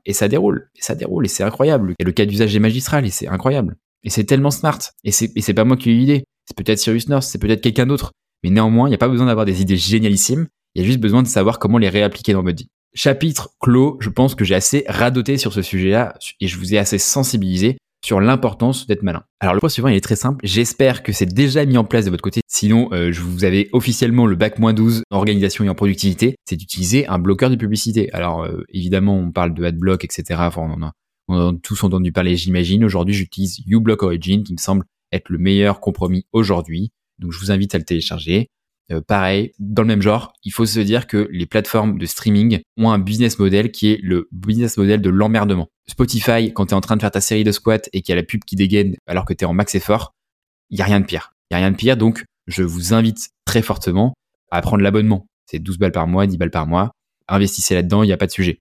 Et 0.06 0.14
ça 0.14 0.30
déroule, 0.30 0.70
et 0.78 0.82
ça 0.82 0.96
déroule, 0.96 1.26
et 1.26 1.30
c'est 1.30 1.44
incroyable. 1.44 1.94
Et 2.00 2.06
le 2.06 2.14
cas 2.14 2.26
d'usage 2.26 2.56
est 2.56 2.60
magistral, 2.60 3.06
et 3.06 3.10
c'est 3.10 3.28
incroyable. 3.28 3.76
Et 4.04 4.10
c'est 4.10 4.24
tellement 4.24 4.52
smart. 4.52 4.80
Et 5.04 5.12
c'est, 5.12 5.54
pas 5.54 5.66
moi 5.66 5.78
qui 5.78 5.90
ai 5.90 5.94
eu 5.94 5.98
l'idée. 5.98 6.24
C'est 6.46 6.58
peut-être 6.58 6.80
Cyrus 6.80 7.10
North, 7.10 7.24
c'est 7.24 7.38
peut-être 7.38 7.62
quelqu'un 7.62 7.86
d'autre. 7.86 8.12
Mais 8.44 8.50
néanmoins, 8.50 8.88
il 8.88 8.92
n'y 8.92 8.96
a 8.96 9.00
pas 9.00 9.10
besoin 9.10 9.28
d'avoir 9.28 9.46
des 9.46 9.62
idées 9.62 9.78
génialissimes. 9.78 10.48
Il 10.76 10.82
y 10.82 10.86
a 10.86 10.88
juste 10.88 11.00
besoin 11.00 11.24
de 11.24 11.28
savoir 11.28 11.60
comment 11.60 11.78
les 11.78 11.90
réappliquer 11.90 12.34
dans 12.34 12.44
vie. 12.44 12.70
Chapitre 12.96 13.50
clos, 13.60 13.98
je 14.00 14.10
pense 14.10 14.34
que 14.34 14.46
j'ai 14.46 14.56
assez 14.56 14.84
radoté 14.88 15.38
sur 15.38 15.54
ce 15.54 15.62
sujet-là 15.62 16.16
et 16.40 16.48
je 16.48 16.58
vous 16.58 16.74
ai 16.74 16.78
assez 16.78 16.98
sensibilisé 16.98 17.78
sur 18.04 18.20
l'importance 18.22 18.88
d'être 18.88 19.04
malin. 19.04 19.24
Alors 19.40 19.54
le 19.54 19.60
point 19.60 19.70
suivant, 19.70 19.90
il 19.90 19.96
est 19.96 20.02
très 20.02 20.16
simple. 20.16 20.40
J'espère 20.44 21.04
que 21.04 21.12
c'est 21.12 21.26
déjà 21.26 21.66
mis 21.66 21.78
en 21.78 21.84
place 21.84 22.06
de 22.06 22.10
votre 22.10 22.24
côté. 22.24 22.42
Sinon, 22.48 22.90
euh, 22.94 23.12
je 23.12 23.22
vous 23.22 23.44
avais 23.44 23.70
officiellement 23.74 24.26
le 24.26 24.36
bac 24.36 24.60
12 24.60 25.04
en 25.12 25.18
organisation 25.18 25.66
et 25.66 25.70
en 25.70 25.76
productivité. 25.76 26.36
C'est 26.48 26.56
d'utiliser 26.56 27.08
un 27.08 27.20
bloqueur 27.20 27.50
de 27.50 27.56
publicité. 27.56 28.12
Alors 28.14 28.44
euh, 28.44 28.64
évidemment, 28.70 29.18
on 29.18 29.32
parle 29.32 29.54
de 29.54 29.64
adblock, 29.64 30.04
etc. 30.06 30.24
Enfin, 30.40 30.62
on 30.62 30.74
en 30.74 30.88
a 30.88 30.94
on 31.30 31.56
a 31.56 31.58
tous 31.62 31.84
entendu 31.84 32.12
parler, 32.12 32.36
j'imagine. 32.36 32.84
Aujourd'hui, 32.84 33.14
j'utilise 33.14 33.60
uBlock 33.68 34.04
Origin, 34.04 34.44
qui 34.44 34.54
me 34.54 34.58
semble 34.58 34.86
être 35.12 35.30
le 35.30 35.38
meilleur 35.38 35.80
compromis 35.80 36.26
aujourd'hui. 36.34 36.92
Donc, 37.20 37.32
je 37.32 37.40
vous 37.40 37.52
invite 37.52 37.76
à 37.76 37.78
le 37.78 37.84
télécharger. 37.84 38.50
Euh, 38.92 39.02
pareil, 39.02 39.52
dans 39.60 39.84
le 39.84 39.88
même 39.88 40.02
genre, 40.02 40.34
il 40.44 40.52
faut 40.52 40.66
se 40.66 40.80
dire 40.80 41.06
que 41.06 41.28
les 41.32 41.46
plateformes 41.46 42.00
de 42.00 42.06
streaming 42.08 42.62
ont 42.78 42.90
un 42.90 42.98
business 42.98 43.38
model 43.38 43.72
qui 43.72 43.92
est 43.92 44.00
le 44.02 44.28
business 44.32 44.78
model 44.78 45.02
de 45.02 45.10
l'emmerdement. 45.10 45.70
Spotify, 45.88 46.52
quand 46.54 46.68
tu 46.68 46.72
es 46.72 46.76
en 46.76 46.82
train 46.82 46.96
de 46.96 47.02
faire 47.02 47.12
ta 47.12 47.22
série 47.22 47.44
de 47.44 47.52
squats 47.52 47.78
et 47.94 48.02
qu'il 48.02 48.12
y 48.12 48.14
a 48.14 48.16
la 48.16 48.24
pub 48.24 48.44
qui 48.44 48.56
dégaine 48.56 48.96
alors 49.06 49.26
que 49.26 49.34
tu 49.34 49.44
es 49.44 49.48
en 49.48 49.54
max 49.54 49.76
effort, 49.76 50.16
il 50.72 50.80
y 50.80 50.82
a 50.82 50.86
rien 50.86 51.00
de 51.00 51.06
pire. 51.06 51.34
Il 51.50 51.54
y 51.54 51.58
a 51.58 51.60
rien 51.60 51.72
de 51.72 51.76
pire, 51.76 51.98
donc 51.98 52.26
je 52.48 52.64
vous 52.64 52.94
invite 52.94 53.30
très 53.46 53.62
fortement 53.62 54.16
à 54.50 54.62
prendre 54.62 54.82
l'abonnement. 54.82 55.28
C'est 55.46 55.60
12 55.60 55.78
balles 55.78 55.92
par 55.92 56.08
mois, 56.08 56.26
10 56.26 56.38
balles 56.38 56.52
par 56.52 56.66
mois. 56.66 56.92
Investissez 57.28 57.76
là-dedans, 57.76 58.02
il 58.02 58.08
n'y 58.08 58.14
a 58.14 58.18
pas 58.18 58.26
de 58.26 58.32
sujet. 58.32 58.60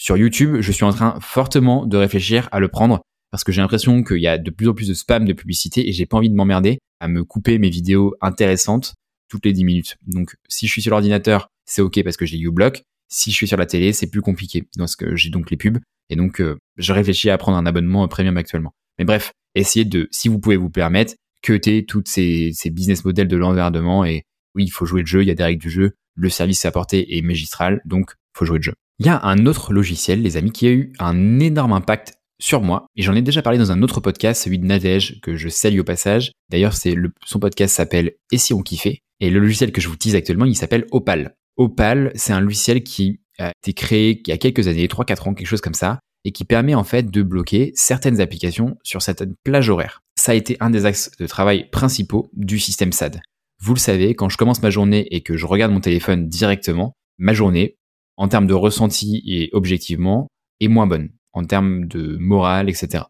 Sur 0.00 0.16
YouTube, 0.16 0.62
je 0.62 0.72
suis 0.72 0.84
en 0.84 0.94
train 0.94 1.20
fortement 1.20 1.84
de 1.84 1.98
réfléchir 1.98 2.48
à 2.52 2.58
le 2.58 2.68
prendre 2.68 3.02
parce 3.30 3.44
que 3.44 3.52
j'ai 3.52 3.60
l'impression 3.60 4.02
qu'il 4.02 4.16
y 4.16 4.28
a 4.28 4.38
de 4.38 4.50
plus 4.50 4.66
en 4.66 4.72
plus 4.72 4.88
de 4.88 4.94
spam 4.94 5.26
de 5.26 5.34
publicité 5.34 5.86
et 5.86 5.92
j'ai 5.92 6.06
pas 6.06 6.16
envie 6.16 6.30
de 6.30 6.34
m'emmerder 6.34 6.78
à 7.00 7.06
me 7.06 7.22
couper 7.22 7.58
mes 7.58 7.68
vidéos 7.68 8.14
intéressantes 8.22 8.94
toutes 9.28 9.44
les 9.44 9.52
10 9.52 9.62
minutes. 9.62 9.96
Donc 10.06 10.36
si 10.48 10.66
je 10.66 10.72
suis 10.72 10.80
sur 10.80 10.92
l'ordinateur, 10.92 11.48
c'est 11.66 11.82
ok 11.82 12.02
parce 12.02 12.16
que 12.16 12.24
j'ai 12.24 12.38
uBlock. 12.38 12.82
Si 13.10 13.30
je 13.30 13.36
suis 13.36 13.46
sur 13.46 13.58
la 13.58 13.66
télé, 13.66 13.92
c'est 13.92 14.06
plus 14.06 14.22
compliqué 14.22 14.64
parce 14.78 14.96
que 14.96 15.16
j'ai 15.16 15.28
donc 15.28 15.50
les 15.50 15.58
pubs 15.58 15.80
et 16.08 16.16
donc 16.16 16.40
euh, 16.40 16.56
je 16.78 16.94
réfléchis 16.94 17.28
à 17.28 17.36
prendre 17.36 17.58
un 17.58 17.66
abonnement 17.66 18.08
premium 18.08 18.38
actuellement. 18.38 18.72
Mais 18.98 19.04
bref, 19.04 19.32
essayez 19.54 19.84
de, 19.84 20.08
si 20.10 20.28
vous 20.28 20.38
pouvez 20.38 20.56
vous 20.56 20.70
permettre, 20.70 21.12
cuter 21.42 21.84
toutes 21.84 22.08
ces, 22.08 22.54
business 22.70 23.04
models 23.04 23.28
de 23.28 23.36
l'environnement 23.36 24.06
et 24.06 24.22
oui, 24.54 24.64
il 24.64 24.70
faut 24.70 24.86
jouer 24.86 25.02
le 25.02 25.06
jeu, 25.06 25.20
il 25.20 25.28
y 25.28 25.30
a 25.30 25.34
des 25.34 25.44
règles 25.44 25.60
du 25.60 25.68
jeu, 25.68 25.92
le 26.14 26.30
service 26.30 26.64
apporté 26.64 27.18
est 27.18 27.20
magistral, 27.20 27.82
donc 27.84 28.14
faut 28.32 28.46
jouer 28.46 28.56
le 28.56 28.62
jeu. 28.62 28.72
Il 29.00 29.06
y 29.06 29.08
a 29.08 29.24
un 29.24 29.46
autre 29.46 29.72
logiciel, 29.72 30.20
les 30.20 30.36
amis, 30.36 30.52
qui 30.52 30.66
a 30.66 30.72
eu 30.72 30.92
un 30.98 31.40
énorme 31.40 31.72
impact 31.72 32.18
sur 32.38 32.60
moi, 32.60 32.84
et 32.96 33.02
j'en 33.02 33.14
ai 33.14 33.22
déjà 33.22 33.40
parlé 33.40 33.58
dans 33.58 33.72
un 33.72 33.80
autre 33.80 33.98
podcast, 33.98 34.42
celui 34.42 34.58
de 34.58 34.66
Nadège, 34.66 35.22
que 35.22 35.36
je 35.36 35.48
salue 35.48 35.78
au 35.78 35.84
passage. 35.84 36.32
D'ailleurs, 36.50 36.74
son 36.74 37.38
podcast 37.38 37.74
s'appelle 37.74 38.12
Et 38.30 38.36
si 38.36 38.52
on 38.52 38.60
kiffait? 38.60 38.98
Et 39.20 39.30
le 39.30 39.40
logiciel 39.40 39.72
que 39.72 39.80
je 39.80 39.88
vous 39.88 39.94
utilise 39.94 40.16
actuellement, 40.16 40.44
il 40.44 40.54
s'appelle 40.54 40.84
Opal. 40.90 41.34
Opal, 41.56 42.12
c'est 42.14 42.34
un 42.34 42.42
logiciel 42.42 42.82
qui 42.82 43.22
a 43.38 43.52
été 43.62 43.72
créé 43.72 44.20
il 44.22 44.28
y 44.28 44.32
a 44.32 44.36
quelques 44.36 44.68
années, 44.68 44.86
3-4 44.86 45.30
ans, 45.30 45.32
quelque 45.34 45.46
chose 45.46 45.62
comme 45.62 45.72
ça, 45.72 46.00
et 46.26 46.32
qui 46.32 46.44
permet 46.44 46.74
en 46.74 46.84
fait 46.84 47.10
de 47.10 47.22
bloquer 47.22 47.72
certaines 47.74 48.20
applications 48.20 48.76
sur 48.82 49.00
certaines 49.00 49.34
plages 49.44 49.70
horaires. 49.70 50.02
Ça 50.18 50.32
a 50.32 50.34
été 50.34 50.58
un 50.60 50.68
des 50.68 50.84
axes 50.84 51.10
de 51.18 51.26
travail 51.26 51.70
principaux 51.70 52.30
du 52.34 52.58
système 52.58 52.92
SAD. 52.92 53.22
Vous 53.62 53.72
le 53.72 53.80
savez, 53.80 54.14
quand 54.14 54.28
je 54.28 54.36
commence 54.36 54.60
ma 54.60 54.68
journée 54.68 55.06
et 55.10 55.22
que 55.22 55.38
je 55.38 55.46
regarde 55.46 55.72
mon 55.72 55.80
téléphone 55.80 56.28
directement, 56.28 56.92
ma 57.16 57.32
journée, 57.32 57.76
en 58.20 58.28
termes 58.28 58.46
de 58.46 58.52
ressenti 58.52 59.22
et 59.24 59.48
objectivement, 59.54 60.28
est 60.60 60.68
moins 60.68 60.86
bonne, 60.86 61.08
en 61.32 61.46
termes 61.46 61.86
de 61.86 62.18
morale, 62.18 62.68
etc. 62.68 63.04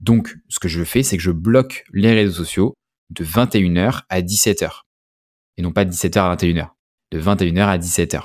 Donc, 0.00 0.36
ce 0.48 0.58
que 0.58 0.66
je 0.66 0.82
fais, 0.82 1.04
c'est 1.04 1.16
que 1.16 1.22
je 1.22 1.30
bloque 1.30 1.84
les 1.92 2.12
réseaux 2.12 2.44
sociaux 2.44 2.74
de 3.10 3.24
21h 3.24 4.02
à 4.08 4.20
17h. 4.22 4.80
Et 5.56 5.62
non 5.62 5.70
pas 5.70 5.84
de 5.84 5.92
17h 5.92 6.18
à 6.18 6.34
21h. 6.34 6.70
De 7.12 7.20
21h 7.20 7.64
à 7.64 7.78
17h. 7.78 8.24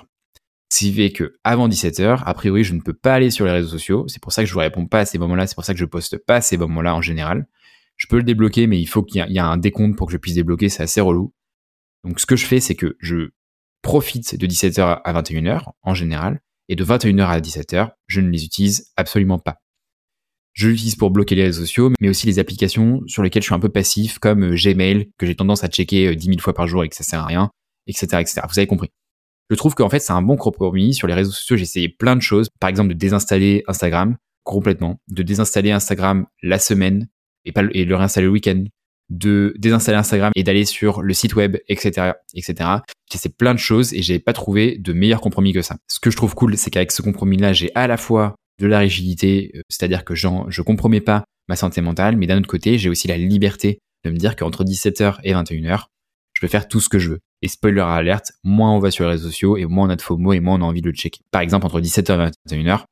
Ce 0.73 0.80
qui 0.80 0.91
fait 0.91 1.12
que 1.12 1.36
avant 1.43 1.69
17h, 1.69 2.23
a 2.25 2.34
priori, 2.34 2.63
je 2.63 2.73
ne 2.73 2.82
peux 2.82 2.95
pas 2.95 3.13
aller 3.13 3.30
sur 3.30 3.45
les 3.45 3.51
réseaux 3.51 3.69
sociaux. 3.69 4.08
C'est 4.08 4.21
pour 4.21 4.32
ça 4.32 4.41
que 4.41 4.49
je 4.49 4.54
vous 4.54 4.62
réponds 4.62 4.88
pas 4.88 5.01
à 5.01 5.06
ces 5.06 5.19
moments-là. 5.19 5.45
C'est 5.45 5.54
pour 5.54 5.65
ça 5.65 5.73
que 5.73 5.80
je 5.80 5.86
poste 5.86 6.17
pas 6.17 6.38
à 6.38 6.41
ces 6.41 6.58
moments-là 6.58 6.95
en 6.95 7.01
général. 7.04 7.45
Je 7.97 8.08
peux 8.08 8.17
le 8.17 8.23
débloquer, 8.23 8.65
mais 8.65 8.82
il 8.82 8.88
faut 8.88 9.04
qu'il 9.04 9.23
y 9.30 9.38
ait 9.38 9.39
un 9.39 9.58
décompte 9.58 9.95
pour 9.95 10.08
que 10.08 10.13
je 10.13 10.17
puisse 10.17 10.34
débloquer. 10.34 10.69
C'est 10.69 10.82
assez 10.82 11.01
relou. 11.01 11.36
Donc, 12.04 12.19
ce 12.19 12.25
que 12.25 12.36
je 12.36 12.47
fais, 12.47 12.60
c'est 12.60 12.73
que 12.73 12.97
je 12.99 13.30
profite 13.81 14.35
de 14.35 14.47
17h 14.47 15.01
à 15.03 15.21
21h 15.21 15.71
en 15.83 15.93
général. 15.93 16.41
Et 16.69 16.75
de 16.75 16.85
21h 16.85 17.25
à 17.25 17.39
17h, 17.41 17.91
je 18.07 18.21
ne 18.21 18.29
les 18.29 18.45
utilise 18.45 18.91
absolument 18.95 19.39
pas. 19.39 19.57
Je 20.53 20.69
l'utilise 20.69 20.95
pour 20.95 21.11
bloquer 21.11 21.35
les 21.35 21.43
réseaux 21.43 21.61
sociaux, 21.61 21.91
mais 21.99 22.09
aussi 22.09 22.27
les 22.27 22.39
applications 22.39 23.01
sur 23.07 23.23
lesquelles 23.23 23.41
je 23.41 23.47
suis 23.47 23.55
un 23.55 23.59
peu 23.59 23.69
passif, 23.69 24.19
comme 24.19 24.43
euh, 24.43 24.55
Gmail, 24.55 25.09
que 25.17 25.25
j'ai 25.25 25.35
tendance 25.35 25.63
à 25.63 25.67
checker 25.67 26.15
10 26.15 26.27
euh, 26.27 26.31
000 26.31 26.41
fois 26.41 26.53
par 26.53 26.67
jour 26.67 26.83
et 26.83 26.89
que 26.89 26.95
ça 26.95 27.03
sert 27.03 27.19
à 27.19 27.25
rien, 27.25 27.51
etc., 27.87 28.07
etc. 28.19 28.41
Vous 28.49 28.59
avez 28.59 28.67
compris. 28.67 28.89
Je 29.49 29.55
trouve 29.55 29.75
qu'en 29.75 29.89
fait, 29.89 29.99
c'est 29.99 30.13
un 30.13 30.21
bon 30.21 30.37
compromis. 30.37 30.93
Sur 30.93 31.07
les 31.07 31.13
réseaux 31.13 31.31
sociaux, 31.31 31.57
j'ai 31.57 31.63
essayé 31.63 31.89
plein 31.89 32.15
de 32.15 32.21
choses. 32.21 32.47
Par 32.59 32.69
exemple, 32.69 32.89
de 32.89 32.93
désinstaller 32.93 33.63
Instagram 33.67 34.15
complètement, 34.43 34.99
de 35.09 35.23
désinstaller 35.23 35.71
Instagram 35.71 36.25
la 36.41 36.57
semaine 36.57 37.07
et, 37.43 37.51
pas, 37.51 37.63
et 37.73 37.85
le 37.85 37.95
réinstaller 37.95 38.27
le 38.27 38.31
week-end, 38.31 38.63
de 39.12 39.54
désinstaller 39.60 39.97
Instagram 39.97 40.32
et 40.36 40.43
d'aller 40.43 40.65
sur 40.65 41.02
le 41.02 41.13
site 41.13 41.36
web, 41.36 41.58
etc., 41.67 42.13
etc. 42.34 42.69
J'ai 43.12 43.17
essayé 43.17 43.36
plein 43.38 43.54
de 43.54 43.60
choses 43.60 43.93
et 43.93 44.02
j'ai 44.02 44.19
pas 44.19 44.34
trouvé 44.34 44.78
de 44.78 44.93
meilleur 44.93 45.19
compromis 45.19 45.52
que 45.52 45.62
ça. 45.62 45.76
Ce 45.88 46.00
que 46.00 46.10
je 46.10 46.17
trouve 46.17 46.34
cool, 46.34 46.58
c'est 46.58 46.71
qu'avec 46.71 46.91
ce 46.91 47.02
compromis-là, 47.02 47.52
j'ai 47.52 47.71
à 47.76 47.88
la 47.88 47.97
fois 47.97 48.36
de 48.60 48.67
la 48.67 48.80
rigidité, 48.80 49.52
euh, 49.56 49.62
c'est-à-dire 49.69 50.06
que 50.06 50.15
je 50.15 50.62
compromets 50.62 51.02
pas 51.02 51.26
ma 51.50 51.58
santé 51.58 51.82
mentale, 51.82 52.15
mais 52.15 52.26
d'un 52.26 52.38
autre 52.38 52.47
côté, 52.47 52.78
j'ai 52.78 52.89
aussi 52.89 53.08
la 53.10 53.17
liberté 53.17 53.80
de 54.06 54.12
me 54.12 54.17
dire 54.17 54.38
qu'entre 54.38 54.63
17h 54.63 55.17
et 55.24 55.34
21h, 55.34 55.88
je 56.34 56.39
peux 56.39 56.47
faire 56.47 56.69
tout 56.69 56.80
ce 56.80 56.88
que 56.88 56.97
je 56.97 57.10
veux. 57.10 57.19
Et 57.41 57.50
spoiler 57.50 57.82
alerte, 57.82 58.32
moins 58.43 58.74
on 58.74 58.80
va 58.80 58.91
sur 58.91 59.04
les 59.04 59.12
réseaux 59.12 59.28
sociaux 59.28 59.58
et 59.58 59.65
moins 59.65 59.88
on 59.88 59.89
a 59.89 59.95
de 59.97 60.04
mots 60.15 60.34
et 60.34 60.39
moins 60.39 60.58
on 60.58 60.62
a 60.62 60.65
envie 60.65 60.82
de 60.82 60.89
le 60.89 60.95
checker. 60.95 61.19
Par 61.32 61.41
exemple, 61.41 61.65
entre 61.65 61.82
17h 61.82 62.30
et 62.30 62.56
21h, 62.56 62.86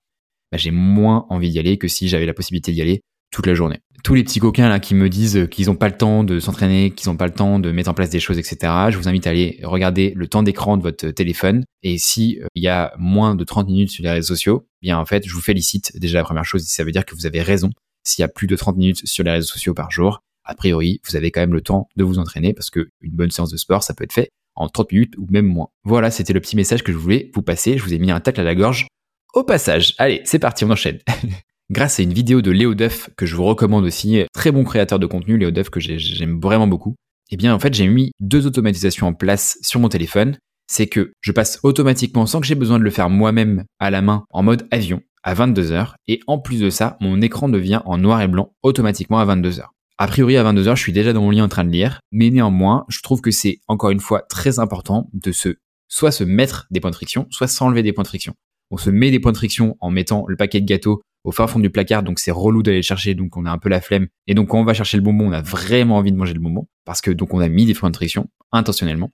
bah, 0.51 0.57
j'ai 0.57 0.71
moins 0.71 1.25
envie 1.29 1.49
d'y 1.49 1.59
aller 1.59 1.77
que 1.77 1.87
si 1.87 2.09
j'avais 2.09 2.25
la 2.25 2.33
possibilité 2.33 2.73
d'y 2.73 2.81
aller 2.81 3.01
toute 3.31 3.47
la 3.47 3.53
journée. 3.53 3.79
Tous 4.03 4.13
les 4.13 4.23
petits 4.23 4.39
coquins 4.39 4.69
là 4.69 4.79
qui 4.79 4.95
me 4.95 5.09
disent 5.09 5.47
qu'ils 5.51 5.67
n'ont 5.67 5.75
pas 5.75 5.89
le 5.89 5.97
temps 5.97 6.23
de 6.23 6.39
s'entraîner, 6.39 6.91
qu'ils 6.91 7.09
n'ont 7.09 7.17
pas 7.17 7.27
le 7.27 7.33
temps 7.33 7.59
de 7.59 7.71
mettre 7.71 7.89
en 7.89 7.93
place 7.93 8.09
des 8.09 8.19
choses, 8.19 8.37
etc. 8.37 8.57
Je 8.89 8.97
vous 8.97 9.07
invite 9.07 9.27
à 9.27 9.31
aller 9.31 9.59
regarder 9.63 10.13
le 10.15 10.27
temps 10.27 10.43
d'écran 10.43 10.77
de 10.77 10.83
votre 10.83 11.09
téléphone. 11.09 11.63
Et 11.83 11.97
si 11.97 12.39
euh, 12.41 12.47
il 12.55 12.63
y 12.63 12.67
a 12.67 12.93
moins 12.97 13.35
de 13.35 13.43
30 13.43 13.67
minutes 13.67 13.89
sur 13.89 14.03
les 14.03 14.11
réseaux 14.11 14.35
sociaux, 14.35 14.67
eh 14.81 14.87
bien 14.87 14.97
en 14.97 15.05
fait, 15.05 15.27
je 15.27 15.33
vous 15.33 15.41
félicite. 15.41 15.97
Déjà 15.97 16.19
la 16.19 16.23
première 16.23 16.45
chose, 16.45 16.63
ça 16.63 16.83
veut 16.83 16.91
dire 16.91 17.05
que 17.05 17.15
vous 17.15 17.25
avez 17.25 17.41
raison. 17.41 17.69
S'il 18.03 18.21
y 18.21 18.25
a 18.25 18.29
plus 18.29 18.47
de 18.47 18.55
30 18.55 18.77
minutes 18.77 19.05
sur 19.05 19.23
les 19.23 19.31
réseaux 19.31 19.47
sociaux 19.47 19.73
par 19.73 19.91
jour, 19.91 20.21
a 20.45 20.55
priori, 20.55 21.01
vous 21.07 21.15
avez 21.15 21.31
quand 21.31 21.41
même 21.41 21.53
le 21.53 21.61
temps 21.61 21.89
de 21.95 22.03
vous 22.03 22.17
entraîner 22.17 22.53
parce 22.53 22.69
que 22.69 22.89
une 23.01 23.11
bonne 23.11 23.31
séance 23.31 23.51
de 23.51 23.57
sport, 23.57 23.83
ça 23.83 23.93
peut 23.93 24.03
être 24.03 24.13
fait 24.13 24.31
en 24.55 24.67
30 24.67 24.91
minutes 24.91 25.13
ou 25.17 25.27
même 25.29 25.45
moins. 25.45 25.69
Voilà, 25.83 26.11
c'était 26.11 26.33
le 26.33 26.39
petit 26.39 26.55
message 26.55 26.83
que 26.83 26.91
je 26.91 26.97
voulais 26.97 27.31
vous 27.33 27.41
passer. 27.41 27.77
Je 27.77 27.83
vous 27.83 27.93
ai 27.93 27.99
mis 27.99 28.11
un 28.11 28.19
tacle 28.19 28.41
à 28.41 28.43
la 28.43 28.55
gorge 28.55 28.87
au 29.33 29.43
passage. 29.43 29.95
Allez, 29.97 30.21
c'est 30.25 30.39
parti, 30.39 30.65
on 30.65 30.71
enchaîne. 30.71 30.99
grâce 31.69 31.99
à 31.99 32.03
une 32.03 32.13
vidéo 32.13 32.41
de 32.41 32.51
Léo 32.51 32.73
Duff 32.73 33.09
que 33.15 33.25
je 33.25 33.35
vous 33.35 33.45
recommande 33.45 33.85
aussi, 33.85 34.23
très 34.33 34.51
bon 34.51 34.63
créateur 34.63 34.99
de 34.99 35.05
contenu, 35.05 35.37
Léo 35.37 35.51
Duff 35.51 35.69
que 35.69 35.79
j'aime 35.79 36.39
vraiment 36.39 36.67
beaucoup. 36.67 36.95
Eh 37.31 37.37
bien, 37.37 37.53
en 37.53 37.59
fait, 37.59 37.73
j'ai 37.73 37.87
mis 37.87 38.11
deux 38.19 38.47
automatisations 38.47 39.07
en 39.07 39.13
place 39.13 39.57
sur 39.61 39.79
mon 39.79 39.89
téléphone. 39.89 40.37
C'est 40.67 40.87
que 40.87 41.11
je 41.21 41.31
passe 41.31 41.59
automatiquement, 41.63 42.25
sans 42.25 42.41
que 42.41 42.47
j'ai 42.47 42.55
besoin 42.55 42.79
de 42.79 42.83
le 42.83 42.89
faire 42.89 43.09
moi-même 43.09 43.65
à 43.79 43.91
la 43.91 44.01
main, 44.01 44.23
en 44.31 44.43
mode 44.43 44.67
avion, 44.71 45.01
à 45.23 45.33
22h. 45.33 45.93
Et 46.07 46.19
en 46.27 46.39
plus 46.39 46.59
de 46.59 46.69
ça, 46.69 46.97
mon 47.01 47.21
écran 47.21 47.49
devient 47.49 47.81
en 47.85 47.97
noir 47.97 48.21
et 48.21 48.27
blanc 48.27 48.53
automatiquement 48.63 49.19
à 49.19 49.25
22h. 49.25 49.65
A 49.97 50.07
priori, 50.07 50.37
à 50.37 50.43
22h, 50.43 50.75
je 50.75 50.81
suis 50.81 50.93
déjà 50.93 51.13
dans 51.13 51.21
mon 51.21 51.31
lit 51.31 51.41
en 51.41 51.49
train 51.49 51.65
de 51.65 51.71
lire. 51.71 51.99
Mais 52.11 52.29
néanmoins, 52.29 52.85
je 52.89 53.01
trouve 53.01 53.21
que 53.21 53.31
c'est 53.31 53.59
encore 53.67 53.91
une 53.91 53.99
fois 53.99 54.21
très 54.29 54.57
important 54.59 55.09
de 55.13 55.31
se, 55.31 55.55
soit 55.87 56.11
se 56.11 56.23
mettre 56.23 56.67
des 56.71 56.79
points 56.79 56.91
de 56.91 56.95
friction, 56.95 57.27
soit 57.29 57.47
s'enlever 57.47 57.83
des 57.83 57.93
points 57.93 58.03
de 58.03 58.07
friction. 58.07 58.33
On 58.71 58.77
se 58.77 58.89
met 58.89 59.11
des 59.11 59.19
points 59.19 59.31
de 59.31 59.37
friction 59.37 59.75
en 59.79 59.89
mettant 59.89 60.25
le 60.27 60.35
paquet 60.35 60.61
de 60.61 60.65
gâteaux 60.65 61.01
au 61.29 61.47
fond 61.47 61.59
du 61.59 61.69
placard, 61.69 62.03
donc 62.03 62.19
c'est 62.19 62.31
relou 62.31 62.63
d'aller 62.63 62.81
chercher, 62.81 63.15
donc 63.15 63.37
on 63.37 63.45
a 63.45 63.51
un 63.51 63.57
peu 63.57 63.69
la 63.69 63.81
flemme. 63.81 64.07
Et 64.27 64.33
donc 64.33 64.49
quand 64.49 64.59
on 64.59 64.65
va 64.65 64.73
chercher 64.73 64.97
le 64.97 65.03
bonbon, 65.03 65.29
on 65.29 65.31
a 65.31 65.41
vraiment 65.41 65.97
envie 65.97 66.11
de 66.11 66.17
manger 66.17 66.33
le 66.33 66.39
bonbon, 66.39 66.67
parce 66.85 67.01
que 67.01 67.11
donc 67.11 67.33
on 67.33 67.39
a 67.39 67.47
mis 67.47 67.65
des 67.65 67.73
points 67.73 67.89
de 67.89 67.95
friction 67.95 68.29
intentionnellement 68.51 69.11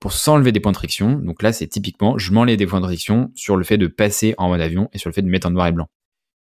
pour 0.00 0.12
s'enlever 0.12 0.50
des 0.50 0.60
points 0.60 0.72
de 0.72 0.76
friction. 0.76 1.16
Donc 1.16 1.42
là, 1.42 1.52
c'est 1.52 1.68
typiquement, 1.68 2.18
je 2.18 2.32
m'enlève 2.32 2.56
des 2.56 2.66
points 2.66 2.80
de 2.80 2.86
friction 2.86 3.30
sur 3.34 3.56
le 3.56 3.64
fait 3.64 3.78
de 3.78 3.86
passer 3.86 4.34
en 4.38 4.48
mode 4.48 4.60
avion 4.60 4.88
et 4.92 4.98
sur 4.98 5.10
le 5.10 5.14
fait 5.14 5.22
de 5.22 5.28
mettre 5.28 5.46
en 5.46 5.50
noir 5.50 5.66
et 5.66 5.72
blanc. 5.72 5.86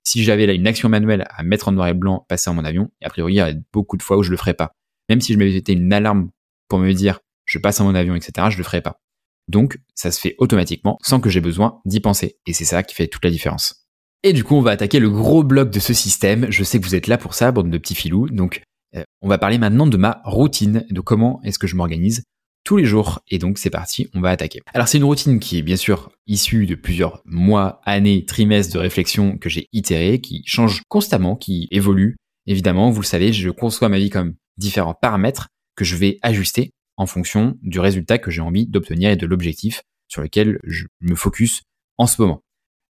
Si 0.04 0.24
j'avais 0.24 0.46
là 0.46 0.54
une 0.54 0.68
action 0.68 0.90
manuelle 0.90 1.26
à 1.30 1.42
mettre 1.42 1.70
en 1.70 1.72
noir 1.72 1.88
et 1.88 1.94
blanc, 1.94 2.26
passer 2.28 2.50
en 2.50 2.54
mode 2.54 2.66
avion, 2.66 2.92
a 3.02 3.10
priori, 3.10 3.34
il 3.34 3.38
y 3.38 3.42
a 3.42 3.54
beaucoup 3.74 3.98
de 3.98 4.04
fois 4.04 4.18
où 4.18 4.24
je 4.24 4.30
le 4.30 4.38
ferais 4.38 4.54
pas. 4.54 4.74
Même 5.10 5.22
si 5.22 5.34
je 5.34 5.40
m'étais 5.40 5.74
une 5.74 5.92
alarme 5.94 6.30
pour 6.68 6.80
me 6.80 6.92
dire, 6.92 7.22
je 7.46 7.58
passe 7.58 7.80
en 7.80 7.86
mode 7.86 7.96
avion, 7.96 8.16
etc., 8.16 8.50
je 8.52 8.58
le 8.58 8.64
ferais 8.64 8.82
pas. 8.82 9.02
Donc, 9.48 9.80
ça 9.94 10.12
se 10.12 10.20
fait 10.20 10.36
automatiquement 10.38 10.98
sans 11.02 11.20
que 11.20 11.30
j'ai 11.30 11.42
besoin 11.42 11.80
d'y 11.86 12.00
penser. 12.00 12.38
Et 12.46 12.54
c'est 12.54 12.66
ça 12.66 12.84
qui 12.84 12.96
fait 12.96 13.08
toute 13.08 13.24
la 13.24 13.32
différence. 13.32 13.85
Et 14.28 14.34
du 14.34 14.44
coup, 14.44 14.56
on 14.56 14.62
va 14.62 14.72
attaquer 14.72 14.98
le 14.98 15.12
gros 15.12 15.44
bloc 15.44 15.70
de 15.70 15.80
ce 15.80 15.94
système. 15.94 16.48
Je 16.50 16.64
sais 16.64 16.80
que 16.80 16.84
vous 16.84 16.96
êtes 16.96 17.06
là 17.06 17.20
pour 17.20 17.36
ça, 17.36 17.52
bande 17.52 17.70
de 17.70 17.78
petits 17.78 17.94
filous. 17.94 18.28
Donc, 18.28 18.64
euh, 18.96 19.04
on 19.22 19.30
va 19.30 19.38
parler 19.38 19.60
maintenant 19.60 19.86
de 19.86 19.98
ma 19.98 20.24
routine, 20.26 20.84
de 20.90 21.00
comment 21.00 21.40
est-ce 21.44 21.60
que 21.60 21.68
je 21.68 21.76
m'organise 21.76 22.24
tous 22.64 22.78
les 22.78 22.86
jours. 22.86 23.20
Et 23.30 23.38
donc, 23.38 23.60
c'est 23.60 23.70
parti, 23.70 24.10
on 24.16 24.22
va 24.22 24.32
attaquer. 24.32 24.62
Alors, 24.74 24.88
c'est 24.88 24.98
une 24.98 25.04
routine 25.04 25.40
qui 25.40 25.60
est 25.60 25.62
bien 25.62 25.76
sûr 25.76 26.10
issue 26.26 26.66
de 26.66 26.74
plusieurs 26.74 27.22
mois, 27.24 27.82
années, 27.86 28.26
trimestres 28.26 28.74
de 28.74 28.80
réflexion 28.80 29.38
que 29.38 29.48
j'ai 29.48 29.68
itéré, 29.74 30.20
qui 30.20 30.42
change 30.48 30.82
constamment, 30.90 31.36
qui 31.36 31.68
évolue. 31.70 32.18
Évidemment, 32.48 32.90
vous 32.90 33.02
le 33.02 33.06
savez, 33.06 33.32
je 33.32 33.52
conçois 33.52 33.90
ma 33.90 34.00
vie 34.00 34.10
comme 34.10 34.34
différents 34.58 34.96
paramètres 35.00 35.50
que 35.76 35.86
je 35.86 35.96
vais 35.96 36.18
ajuster 36.24 36.72
en 36.98 37.06
fonction 37.06 37.60
du 37.62 37.80
résultat 37.80 38.18
que 38.18 38.32
j'ai 38.32 38.42
envie 38.42 38.66
d'obtenir 38.66 39.12
et 39.12 39.18
de 39.18 39.28
l'objectif 39.28 39.84
sur 40.08 40.24
lequel 40.24 40.58
je 40.64 40.86
me 41.00 41.14
focus 41.14 41.62
en 42.00 42.08
ce 42.08 42.20
moment. 42.20 42.42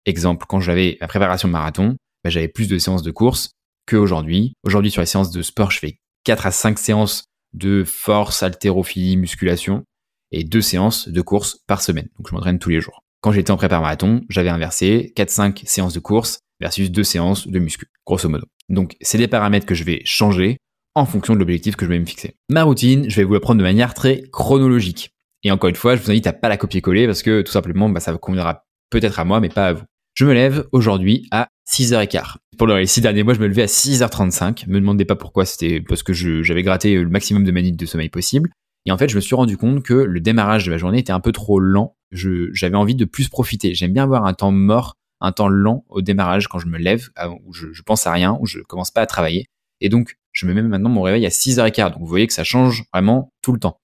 Exemple, 0.06 0.46
quand 0.48 0.60
j'avais 0.60 0.96
la 1.00 1.08
préparation 1.08 1.48
de 1.48 1.52
marathon, 1.52 1.96
bah, 2.24 2.30
j'avais 2.30 2.48
plus 2.48 2.68
de 2.68 2.78
séances 2.78 3.02
de 3.02 3.10
course 3.10 3.52
qu'aujourd'hui. 3.88 4.54
Aujourd'hui, 4.64 4.90
sur 4.90 5.00
les 5.00 5.06
séances 5.06 5.30
de 5.30 5.42
sport, 5.42 5.70
je 5.70 5.78
fais 5.78 5.98
4 6.24 6.46
à 6.46 6.50
5 6.50 6.78
séances 6.78 7.24
de 7.52 7.84
force, 7.84 8.42
haltérophilie, 8.42 9.16
musculation 9.16 9.84
et 10.30 10.44
2 10.44 10.60
séances 10.60 11.08
de 11.08 11.20
course 11.20 11.58
par 11.66 11.82
semaine. 11.82 12.08
Donc, 12.16 12.28
je 12.28 12.34
m'entraîne 12.34 12.58
tous 12.58 12.70
les 12.70 12.80
jours. 12.80 13.04
Quand 13.20 13.32
j'étais 13.32 13.50
en 13.50 13.56
prépa 13.56 13.78
marathon, 13.78 14.22
j'avais 14.28 14.48
inversé 14.48 15.12
4-5 15.16 15.66
séances 15.66 15.94
de 15.94 16.00
course 16.00 16.40
versus 16.60 16.90
2 16.90 17.04
séances 17.04 17.46
de 17.46 17.58
muscu, 17.58 17.86
grosso 18.06 18.28
modo. 18.28 18.46
Donc, 18.68 18.96
c'est 19.00 19.18
des 19.18 19.28
paramètres 19.28 19.66
que 19.66 19.74
je 19.74 19.84
vais 19.84 20.02
changer 20.04 20.58
en 20.94 21.06
fonction 21.06 21.34
de 21.34 21.38
l'objectif 21.38 21.76
que 21.76 21.84
je 21.84 21.90
vais 21.90 21.98
me 21.98 22.06
fixer. 22.06 22.36
Ma 22.48 22.64
routine, 22.64 23.08
je 23.08 23.16
vais 23.16 23.24
vous 23.24 23.34
la 23.34 23.40
prendre 23.40 23.58
de 23.58 23.64
manière 23.64 23.94
très 23.94 24.22
chronologique. 24.32 25.12
Et 25.42 25.50
encore 25.50 25.68
une 25.68 25.76
fois, 25.76 25.96
je 25.96 26.02
vous 26.02 26.10
invite 26.10 26.26
à 26.26 26.32
pas 26.32 26.48
la 26.48 26.56
copier-coller 26.56 27.06
parce 27.06 27.22
que 27.22 27.42
tout 27.42 27.52
simplement, 27.52 27.88
bah, 27.88 28.00
ça 28.00 28.16
conviendra 28.16 28.64
peut-être 28.90 29.18
à 29.18 29.24
moi, 29.24 29.40
mais 29.40 29.48
pas 29.48 29.68
à 29.68 29.72
vous. 29.72 29.84
Je 30.14 30.26
me 30.26 30.34
lève 30.34 30.68
aujourd'hui 30.72 31.26
à 31.30 31.48
6h15. 31.66 32.34
Pour 32.58 32.66
les 32.66 32.86
six 32.86 33.00
derniers 33.00 33.22
mois, 33.22 33.32
je 33.32 33.40
me 33.40 33.46
levais 33.46 33.62
à 33.62 33.66
6h35. 33.66 34.68
Me 34.68 34.78
demandez 34.78 35.06
pas 35.06 35.16
pourquoi, 35.16 35.46
c'était 35.46 35.80
parce 35.80 36.02
que 36.02 36.12
j'avais 36.12 36.62
gratté 36.62 36.96
le 36.96 37.08
maximum 37.08 37.44
de 37.44 37.50
minutes 37.50 37.76
de 37.76 37.86
sommeil 37.86 38.10
possible. 38.10 38.50
Et 38.84 38.92
en 38.92 38.98
fait, 38.98 39.08
je 39.08 39.16
me 39.16 39.20
suis 39.20 39.34
rendu 39.34 39.56
compte 39.56 39.82
que 39.82 39.94
le 39.94 40.20
démarrage 40.20 40.66
de 40.66 40.70
ma 40.70 40.76
journée 40.76 40.98
était 40.98 41.12
un 41.12 41.20
peu 41.20 41.32
trop 41.32 41.58
lent. 41.60 41.96
J'avais 42.10 42.76
envie 42.76 42.94
de 42.94 43.06
plus 43.06 43.28
profiter. 43.28 43.74
J'aime 43.74 43.94
bien 43.94 44.02
avoir 44.02 44.26
un 44.26 44.34
temps 44.34 44.52
mort, 44.52 44.96
un 45.20 45.32
temps 45.32 45.48
lent 45.48 45.84
au 45.88 46.02
démarrage 46.02 46.46
quand 46.46 46.58
je 46.58 46.66
me 46.66 46.78
lève, 46.78 47.08
où 47.44 47.54
je, 47.54 47.72
je 47.72 47.82
pense 47.82 48.06
à 48.06 48.12
rien, 48.12 48.36
où 48.40 48.46
je 48.46 48.58
commence 48.60 48.90
pas 48.90 49.00
à 49.00 49.06
travailler. 49.06 49.46
Et 49.80 49.88
donc, 49.88 50.16
je 50.32 50.46
me 50.46 50.52
mets 50.52 50.62
maintenant 50.62 50.90
mon 50.90 51.02
réveil 51.02 51.24
à 51.24 51.30
6h15. 51.30 51.92
Donc, 51.92 52.00
vous 52.00 52.06
voyez 52.06 52.26
que 52.26 52.34
ça 52.34 52.44
change 52.44 52.84
vraiment 52.92 53.30
tout 53.40 53.52
le 53.52 53.60
temps. 53.60 53.78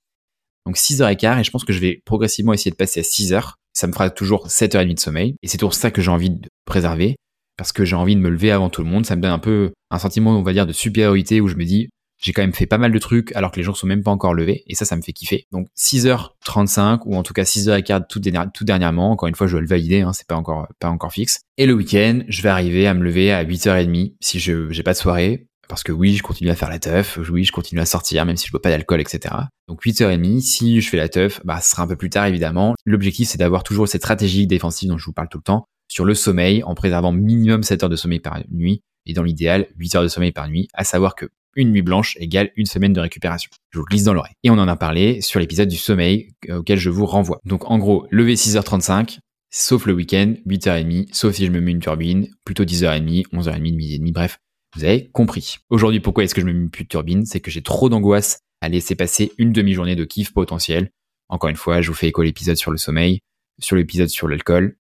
Donc 0.67 0.77
6h15 0.77 1.41
et 1.41 1.45
je 1.45 1.51
pense 1.51 1.65
que 1.65 1.73
je 1.73 1.79
vais 1.79 2.03
progressivement 2.05 2.53
essayer 2.53 2.71
de 2.71 2.77
passer 2.77 3.01
à 3.01 3.03
6h. 3.03 3.55
Ça 3.79 3.87
me 3.87 3.93
fera 3.93 4.11
toujours 4.11 4.49
7h30 4.49 4.95
de 4.95 4.99
sommeil. 4.99 5.37
Et 5.45 5.47
c'est 5.47 5.57
toujours 5.57 5.75
ça 5.75 5.93
que 5.93 6.03
j'ai 6.03 6.11
envie 6.11 6.31
de 6.31 6.49
préserver 6.65 7.15
parce 7.57 7.71
que 7.71 7.85
j'ai 7.85 7.95
envie 7.95 8.17
de 8.17 8.21
me 8.21 8.29
lever 8.29 8.51
avant 8.51 8.71
tout 8.71 8.83
le 8.83 8.91
monde. 8.91 9.07
Ça 9.07 9.15
me 9.15 9.23
donne 9.23 9.31
un 9.31 9.39
peu 9.39 9.71
un 9.93 10.01
sentiment, 10.01 10.37
on 10.37 10.43
va 10.43 10.53
dire, 10.53 10.67
de 10.67 10.73
supériorité 10.73 11.41
où 11.41 11.47
je 11.47 11.55
me 11.55 11.65
dis, 11.65 11.89
j'ai 12.21 12.33
quand 12.33 12.43
même 12.43 12.53
fait 12.53 12.67
pas 12.67 12.79
mal 12.79 12.91
de 12.91 12.99
trucs 12.99 13.31
alors 13.37 13.53
que 13.53 13.57
les 13.59 13.63
gens 13.63 13.75
sont 13.75 13.87
même 13.87 14.03
pas 14.03 14.11
encore 14.11 14.35
levés 14.35 14.65
et 14.67 14.75
ça, 14.75 14.85
ça 14.85 14.97
me 14.97 15.03
fait 15.03 15.13
kiffer. 15.13 15.47
Donc 15.53 15.69
6h35 15.79 17.03
ou 17.05 17.15
en 17.15 17.23
tout 17.23 17.35
cas 17.35 17.45
6h15 17.45 18.07
tout, 18.09 18.21
tout 18.53 18.65
dernièrement. 18.65 19.13
Encore 19.13 19.29
une 19.29 19.37
fois, 19.37 19.47
je 19.47 19.53
dois 19.53 19.61
le 19.61 19.69
valider, 19.69 20.01
hein, 20.01 20.13
c'est 20.13 20.27
pas 20.27 20.35
encore, 20.35 20.67
pas 20.81 20.89
encore 20.89 21.13
fixe. 21.13 21.43
Et 21.57 21.67
le 21.67 21.75
week-end, 21.75 22.23
je 22.27 22.43
vais 22.43 22.49
arriver 22.49 22.89
à 22.89 22.95
me 22.95 23.05
lever 23.05 23.31
à 23.31 23.45
8h30 23.45 24.15
si 24.19 24.41
je 24.41 24.73
j'ai 24.73 24.83
pas 24.83 24.95
de 24.95 24.99
soirée 24.99 25.47
parce 25.69 25.83
que 25.83 25.93
oui, 25.93 26.17
je 26.17 26.23
continue 26.23 26.51
à 26.51 26.55
faire 26.55 26.69
la 26.69 26.79
teuf, 26.79 27.19
oui, 27.31 27.45
je 27.45 27.53
continue 27.53 27.81
à 27.81 27.87
sortir, 27.87 28.25
même 28.25 28.37
si 28.37 28.47
je 28.47 28.53
bois 28.53 28.63
pas 28.63 28.71
d'alcool, 28.71 29.01
etc. 29.01 29.35
Donc 29.69 29.85
8h30, 29.85 30.41
si 30.41 30.81
je 30.81 30.89
fais 30.89 30.97
la 30.97 31.09
teuf, 31.09 31.41
bah, 31.45 31.61
ce 31.61 31.71
sera 31.71 31.83
un 31.83 31.87
peu 31.87 31.97
plus 31.97 32.11
tard, 32.11 32.27
évidemment. 32.27 32.75
L'objectif, 32.85 33.29
c'est 33.29 33.39
d'avoir 33.39 33.63
toujours 33.63 33.87
cette 33.87 34.01
stratégie 34.01 34.47
défensive 34.47 34.89
dont 34.89 34.99
je 34.99 35.05
vous 35.05 35.13
parle 35.13 35.29
tout 35.29 35.39
le 35.39 35.43
temps, 35.43 35.67
sur 35.89 36.05
le 36.05 36.15
sommeil, 36.15 36.63
en 36.65 36.75
préservant 36.75 37.13
minimum 37.13 37.63
7 37.63 37.85
heures 37.85 37.91
de 37.91 37.97
sommeil 37.97 38.21
par 38.21 38.41
nuit, 38.51 38.83
et 39.07 39.13
dans 39.13 39.23
l'idéal, 39.23 39.69
8 39.77 39.97
heures 39.97 40.03
de 40.03 40.09
sommeil 40.09 40.33
par 40.33 40.49
nuit, 40.49 40.69
à 40.75 40.85
savoir 40.85 41.15
que 41.15 41.27
une 41.57 41.73
nuit 41.73 41.83
blanche 41.83 42.17
égale 42.21 42.51
une 42.57 42.67
semaine 42.67 42.93
de 42.93 43.01
récupération. 43.01 43.51
Je 43.71 43.79
vous 43.79 43.85
glisse 43.85 44.05
dans 44.05 44.15
l'oreille. 44.15 44.35
Et 44.45 44.51
on 44.51 44.59
en 44.59 44.69
a 44.69 44.77
parlé 44.77 45.21
sur 45.21 45.41
l'épisode 45.41 45.69
du 45.69 45.77
sommeil 45.77 46.31
euh, 46.49 46.59
auquel 46.59 46.79
je 46.79 46.89
vous 46.89 47.05
renvoie. 47.05 47.41
Donc 47.45 47.69
en 47.71 47.79
gros, 47.79 48.07
lever 48.11 48.35
6h35, 48.35 49.19
sauf 49.51 49.87
le 49.87 49.93
week-end, 49.93 50.35
8h30, 50.47 51.09
sauf 51.13 51.35
si 51.35 51.47
je 51.47 51.51
me 51.51 51.61
mets 51.61 51.73
une 51.73 51.81
turbine, 51.81 52.29
plutôt 52.45 52.65
10h30, 52.65 53.25
11h30, 53.33 53.61
midi 53.61 53.95
et 53.95 53.99
demi, 53.99 54.13
bref, 54.13 54.39
vous 54.77 54.85
avez 54.85 55.09
compris. 55.11 55.59
Aujourd'hui, 55.71 56.01
pourquoi 56.01 56.25
est-ce 56.25 56.35
que 56.35 56.41
je 56.41 56.47
me 56.47 56.53
mets 56.53 56.69
plus 56.69 56.85
de 56.85 56.89
turbine 56.89 57.25
C'est 57.25 57.41
que 57.41 57.51
j'ai 57.51 57.63
trop 57.63 57.89
d'angoisse 57.89 58.41
à 58.61 58.69
laisser 58.69 58.95
passer 58.95 59.33
une 59.39 59.53
demi-journée 59.53 59.97
de 59.97 60.05
kiff 60.05 60.33
potentiel. 60.33 60.91
Encore 61.29 61.51
une 61.51 61.57
fois, 61.57 61.81
je 61.81 61.89
vous 61.89 61.95
fais 61.95 62.09
écho 62.09 62.23
l'épisode 62.23 62.57
sur 62.57 62.71
le 62.71 62.79
sommeil, 62.79 63.21
sur 63.59 63.77
l'épisode 63.77 64.09
sur 64.09 64.29
l'alcool, 64.29 64.77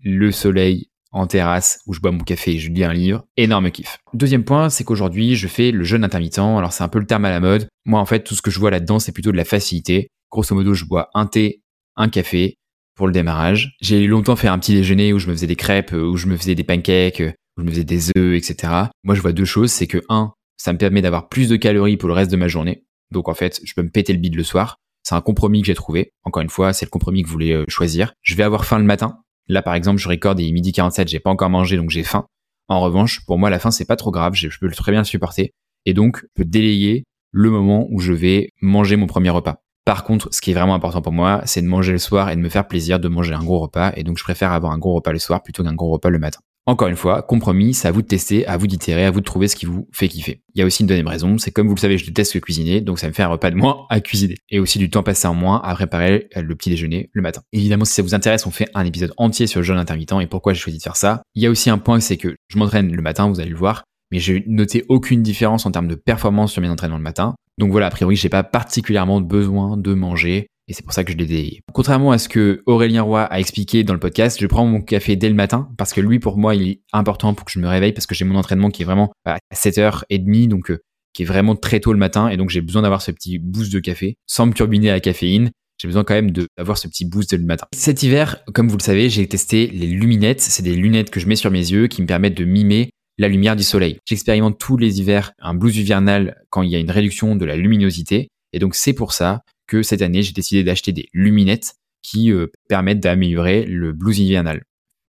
le 0.00 0.32
soleil 0.32 0.90
en 1.12 1.26
terrasse 1.26 1.80
où 1.86 1.92
je 1.92 2.00
bois 2.00 2.10
mon 2.10 2.24
café 2.24 2.52
et 2.52 2.58
je 2.58 2.70
lis 2.70 2.84
un 2.84 2.92
livre, 2.92 3.24
énorme 3.36 3.70
kiff. 3.70 3.98
Deuxième 4.14 4.44
point, 4.44 4.70
c'est 4.70 4.84
qu'aujourd'hui, 4.84 5.36
je 5.36 5.46
fais 5.46 5.70
le 5.70 5.84
jeûne 5.84 6.04
intermittent. 6.04 6.38
Alors 6.38 6.72
c'est 6.72 6.84
un 6.84 6.88
peu 6.88 6.98
le 6.98 7.06
terme 7.06 7.24
à 7.24 7.30
la 7.30 7.40
mode. 7.40 7.68
Moi, 7.84 8.00
en 8.00 8.06
fait, 8.06 8.24
tout 8.24 8.34
ce 8.34 8.42
que 8.42 8.50
je 8.50 8.58
vois 8.58 8.70
là-dedans, 8.70 8.98
c'est 8.98 9.12
plutôt 9.12 9.32
de 9.32 9.36
la 9.36 9.44
facilité. 9.44 10.08
Grosso 10.30 10.54
modo, 10.54 10.72
je 10.74 10.86
bois 10.86 11.10
un 11.14 11.26
thé, 11.26 11.62
un 11.96 12.08
café 12.08 12.56
pour 12.94 13.06
le 13.06 13.12
démarrage. 13.12 13.76
J'ai 13.80 14.06
longtemps 14.06 14.36
fait 14.36 14.48
un 14.48 14.58
petit 14.58 14.74
déjeuner 14.74 15.12
où 15.12 15.18
je 15.18 15.28
me 15.28 15.32
faisais 15.32 15.46
des 15.46 15.56
crêpes, 15.56 15.92
où 15.92 16.16
je 16.16 16.26
me 16.26 16.36
faisais 16.36 16.54
des 16.54 16.64
pancakes, 16.64 17.22
je 17.58 17.62
me 17.62 17.70
faisais 17.70 17.84
des 17.84 18.10
œufs, 18.16 18.36
etc. 18.36 18.72
Moi, 19.04 19.14
je 19.14 19.20
vois 19.20 19.32
deux 19.32 19.44
choses. 19.44 19.70
C'est 19.70 19.86
que 19.86 19.98
un, 20.08 20.32
ça 20.56 20.72
me 20.72 20.78
permet 20.78 21.02
d'avoir 21.02 21.28
plus 21.28 21.48
de 21.48 21.56
calories 21.56 21.96
pour 21.96 22.08
le 22.08 22.14
reste 22.14 22.30
de 22.30 22.36
ma 22.36 22.48
journée. 22.48 22.84
Donc 23.10 23.28
en 23.28 23.34
fait, 23.34 23.60
je 23.64 23.74
peux 23.74 23.82
me 23.82 23.90
péter 23.90 24.12
le 24.12 24.18
bide 24.18 24.36
le 24.36 24.44
soir. 24.44 24.78
C'est 25.02 25.14
un 25.14 25.20
compromis 25.20 25.60
que 25.60 25.66
j'ai 25.66 25.74
trouvé. 25.74 26.12
Encore 26.24 26.42
une 26.42 26.48
fois, 26.48 26.72
c'est 26.72 26.86
le 26.86 26.90
compromis 26.90 27.22
que 27.22 27.26
vous 27.26 27.32
voulez 27.32 27.52
euh, 27.52 27.64
choisir. 27.68 28.14
Je 28.22 28.34
vais 28.36 28.44
avoir 28.44 28.64
faim 28.64 28.78
le 28.78 28.84
matin. 28.84 29.18
Là, 29.48 29.60
par 29.60 29.74
exemple, 29.74 30.00
je 30.00 30.08
recorde 30.08 30.40
et 30.40 30.50
midi 30.52 30.72
47, 30.72 31.08
j'ai 31.08 31.18
pas 31.18 31.30
encore 31.30 31.50
mangé, 31.50 31.76
donc 31.76 31.90
j'ai 31.90 32.04
faim. 32.04 32.26
En 32.68 32.80
revanche, 32.80 33.26
pour 33.26 33.38
moi, 33.38 33.50
la 33.50 33.58
faim, 33.58 33.72
c'est 33.72 33.84
pas 33.84 33.96
trop 33.96 34.12
grave, 34.12 34.34
je 34.34 34.48
peux 34.60 34.70
très 34.70 34.92
bien 34.92 35.02
supporter. 35.02 35.52
Et 35.84 35.94
donc, 35.94 36.20
je 36.22 36.42
peux 36.42 36.44
délayer 36.44 37.04
le 37.32 37.50
moment 37.50 37.88
où 37.90 37.98
je 37.98 38.12
vais 38.12 38.50
manger 38.60 38.94
mon 38.96 39.06
premier 39.06 39.30
repas. 39.30 39.56
Par 39.84 40.04
contre, 40.04 40.32
ce 40.32 40.40
qui 40.40 40.52
est 40.52 40.54
vraiment 40.54 40.76
important 40.76 41.02
pour 41.02 41.12
moi, 41.12 41.42
c'est 41.44 41.60
de 41.60 41.66
manger 41.66 41.90
le 41.90 41.98
soir 41.98 42.30
et 42.30 42.36
de 42.36 42.40
me 42.40 42.48
faire 42.48 42.68
plaisir 42.68 43.00
de 43.00 43.08
manger 43.08 43.34
un 43.34 43.42
gros 43.42 43.58
repas. 43.58 43.92
Et 43.96 44.04
donc, 44.04 44.16
je 44.16 44.22
préfère 44.22 44.52
avoir 44.52 44.72
un 44.72 44.78
gros 44.78 44.94
repas 44.94 45.12
le 45.12 45.18
soir 45.18 45.42
plutôt 45.42 45.64
qu'un 45.64 45.74
gros 45.74 45.90
repas 45.90 46.08
le 46.08 46.20
matin. 46.20 46.38
Encore 46.64 46.86
une 46.86 46.96
fois, 46.96 47.22
compromis, 47.22 47.74
c'est 47.74 47.88
à 47.88 47.90
vous 47.90 48.02
de 48.02 48.06
tester, 48.06 48.46
à 48.46 48.56
vous 48.56 48.68
d'itérer, 48.68 49.04
à 49.04 49.10
vous 49.10 49.18
de 49.18 49.24
trouver 49.24 49.48
ce 49.48 49.56
qui 49.56 49.66
vous 49.66 49.88
fait 49.92 50.06
kiffer. 50.06 50.42
Il 50.54 50.60
y 50.60 50.62
a 50.62 50.64
aussi 50.66 50.82
une 50.82 50.86
deuxième 50.86 51.08
raison, 51.08 51.36
c'est 51.36 51.50
comme 51.50 51.66
vous 51.66 51.74
le 51.74 51.80
savez, 51.80 51.98
je 51.98 52.06
déteste 52.06 52.40
cuisiner, 52.40 52.80
donc 52.80 53.00
ça 53.00 53.08
me 53.08 53.12
fait 53.12 53.24
un 53.24 53.28
repas 53.28 53.50
de 53.50 53.56
moins 53.56 53.84
à 53.90 54.00
cuisiner. 54.00 54.36
Et 54.48 54.60
aussi 54.60 54.78
du 54.78 54.88
temps 54.88 55.02
passé 55.02 55.26
en 55.26 55.34
moins 55.34 55.60
à 55.64 55.74
préparer 55.74 56.28
le 56.36 56.54
petit 56.54 56.70
déjeuner 56.70 57.10
le 57.12 57.20
matin. 57.20 57.42
Évidemment, 57.52 57.84
si 57.84 57.94
ça 57.94 58.02
vous 58.02 58.14
intéresse, 58.14 58.46
on 58.46 58.52
fait 58.52 58.68
un 58.74 58.84
épisode 58.84 59.12
entier 59.16 59.48
sur 59.48 59.58
le 59.58 59.64
jeûne 59.64 59.76
intermittent 59.76 60.14
et 60.20 60.28
pourquoi 60.28 60.52
j'ai 60.52 60.60
choisi 60.60 60.78
de 60.78 60.82
faire 60.84 60.94
ça. 60.94 61.22
Il 61.34 61.42
y 61.42 61.46
a 61.46 61.50
aussi 61.50 61.68
un 61.68 61.78
point, 61.78 61.98
c'est 61.98 62.16
que 62.16 62.36
je 62.46 62.58
m'entraîne 62.58 62.94
le 62.94 63.02
matin, 63.02 63.28
vous 63.28 63.40
allez 63.40 63.50
le 63.50 63.56
voir, 63.56 63.82
mais 64.12 64.20
j'ai 64.20 64.44
noté 64.46 64.84
aucune 64.88 65.22
différence 65.22 65.66
en 65.66 65.72
termes 65.72 65.88
de 65.88 65.96
performance 65.96 66.52
sur 66.52 66.62
mes 66.62 66.68
entraînements 66.68 66.98
le 66.98 67.02
matin. 67.02 67.34
Donc 67.58 67.72
voilà, 67.72 67.88
a 67.88 67.90
priori, 67.90 68.14
j'ai 68.14 68.28
pas 68.28 68.44
particulièrement 68.44 69.20
besoin 69.20 69.76
de 69.76 69.94
manger 69.94 70.46
et 70.72 70.74
c'est 70.74 70.84
pour 70.84 70.94
ça 70.94 71.04
que 71.04 71.12
je 71.12 71.18
l'ai 71.18 71.26
délayé. 71.26 71.60
Contrairement 71.74 72.12
à 72.12 72.18
ce 72.18 72.30
que 72.30 72.62
Aurélien 72.64 73.02
Roy 73.02 73.24
a 73.24 73.38
expliqué 73.38 73.84
dans 73.84 73.92
le 73.92 74.00
podcast, 74.00 74.38
je 74.40 74.46
prends 74.46 74.64
mon 74.64 74.80
café 74.80 75.16
dès 75.16 75.28
le 75.28 75.34
matin 75.34 75.68
parce 75.76 75.92
que 75.92 76.00
lui, 76.00 76.18
pour 76.18 76.38
moi, 76.38 76.54
il 76.54 76.66
est 76.66 76.80
important 76.94 77.34
pour 77.34 77.44
que 77.44 77.52
je 77.52 77.58
me 77.58 77.68
réveille 77.68 77.92
parce 77.92 78.06
que 78.06 78.14
j'ai 78.14 78.24
mon 78.24 78.36
entraînement 78.36 78.70
qui 78.70 78.80
est 78.80 78.86
vraiment 78.86 79.12
à 79.26 79.36
7h30, 79.54 80.48
donc 80.48 80.70
euh, 80.70 80.80
qui 81.12 81.24
est 81.24 81.26
vraiment 81.26 81.56
très 81.56 81.78
tôt 81.78 81.92
le 81.92 81.98
matin 81.98 82.28
et 82.28 82.38
donc 82.38 82.48
j'ai 82.48 82.62
besoin 82.62 82.80
d'avoir 82.80 83.02
ce 83.02 83.10
petit 83.10 83.38
boost 83.38 83.70
de 83.70 83.80
café 83.80 84.16
sans 84.26 84.46
me 84.46 84.54
turbiner 84.54 84.88
à 84.88 84.94
la 84.94 85.00
caféine. 85.00 85.50
J'ai 85.76 85.88
besoin 85.88 86.04
quand 86.04 86.14
même 86.14 86.30
d'avoir 86.56 86.78
ce 86.78 86.88
petit 86.88 87.04
boost 87.04 87.34
le 87.34 87.44
matin. 87.44 87.66
Cet 87.74 88.02
hiver, 88.02 88.42
comme 88.54 88.68
vous 88.68 88.78
le 88.78 88.82
savez, 88.82 89.10
j'ai 89.10 89.28
testé 89.28 89.66
les 89.66 89.88
luminettes. 89.88 90.40
C'est 90.40 90.62
des 90.62 90.74
lunettes 90.74 91.10
que 91.10 91.20
je 91.20 91.26
mets 91.26 91.36
sur 91.36 91.50
mes 91.50 91.58
yeux 91.70 91.86
qui 91.86 92.00
me 92.00 92.06
permettent 92.06 92.38
de 92.38 92.46
mimer 92.46 92.92
la 93.18 93.28
lumière 93.28 93.56
du 93.56 93.62
soleil. 93.62 93.98
J'expérimente 94.06 94.58
tous 94.58 94.78
les 94.78 95.00
hivers 95.00 95.32
un 95.38 95.52
blues 95.52 95.76
hivernal 95.76 96.42
quand 96.48 96.62
il 96.62 96.70
y 96.70 96.76
a 96.76 96.78
une 96.78 96.90
réduction 96.90 97.36
de 97.36 97.44
la 97.44 97.56
luminosité. 97.56 98.28
Et 98.54 98.58
donc 98.58 98.74
c'est 98.74 98.94
pour 98.94 99.12
ça 99.12 99.42
cette 99.80 100.02
année, 100.02 100.22
j'ai 100.22 100.32
décidé 100.32 100.64
d'acheter 100.64 100.92
des 100.92 101.08
luminettes 101.14 101.76
qui 102.02 102.30
euh, 102.30 102.48
permettent 102.68 103.00
d'améliorer 103.00 103.64
le 103.64 103.92
blues 103.92 104.18
hivernal. 104.18 104.64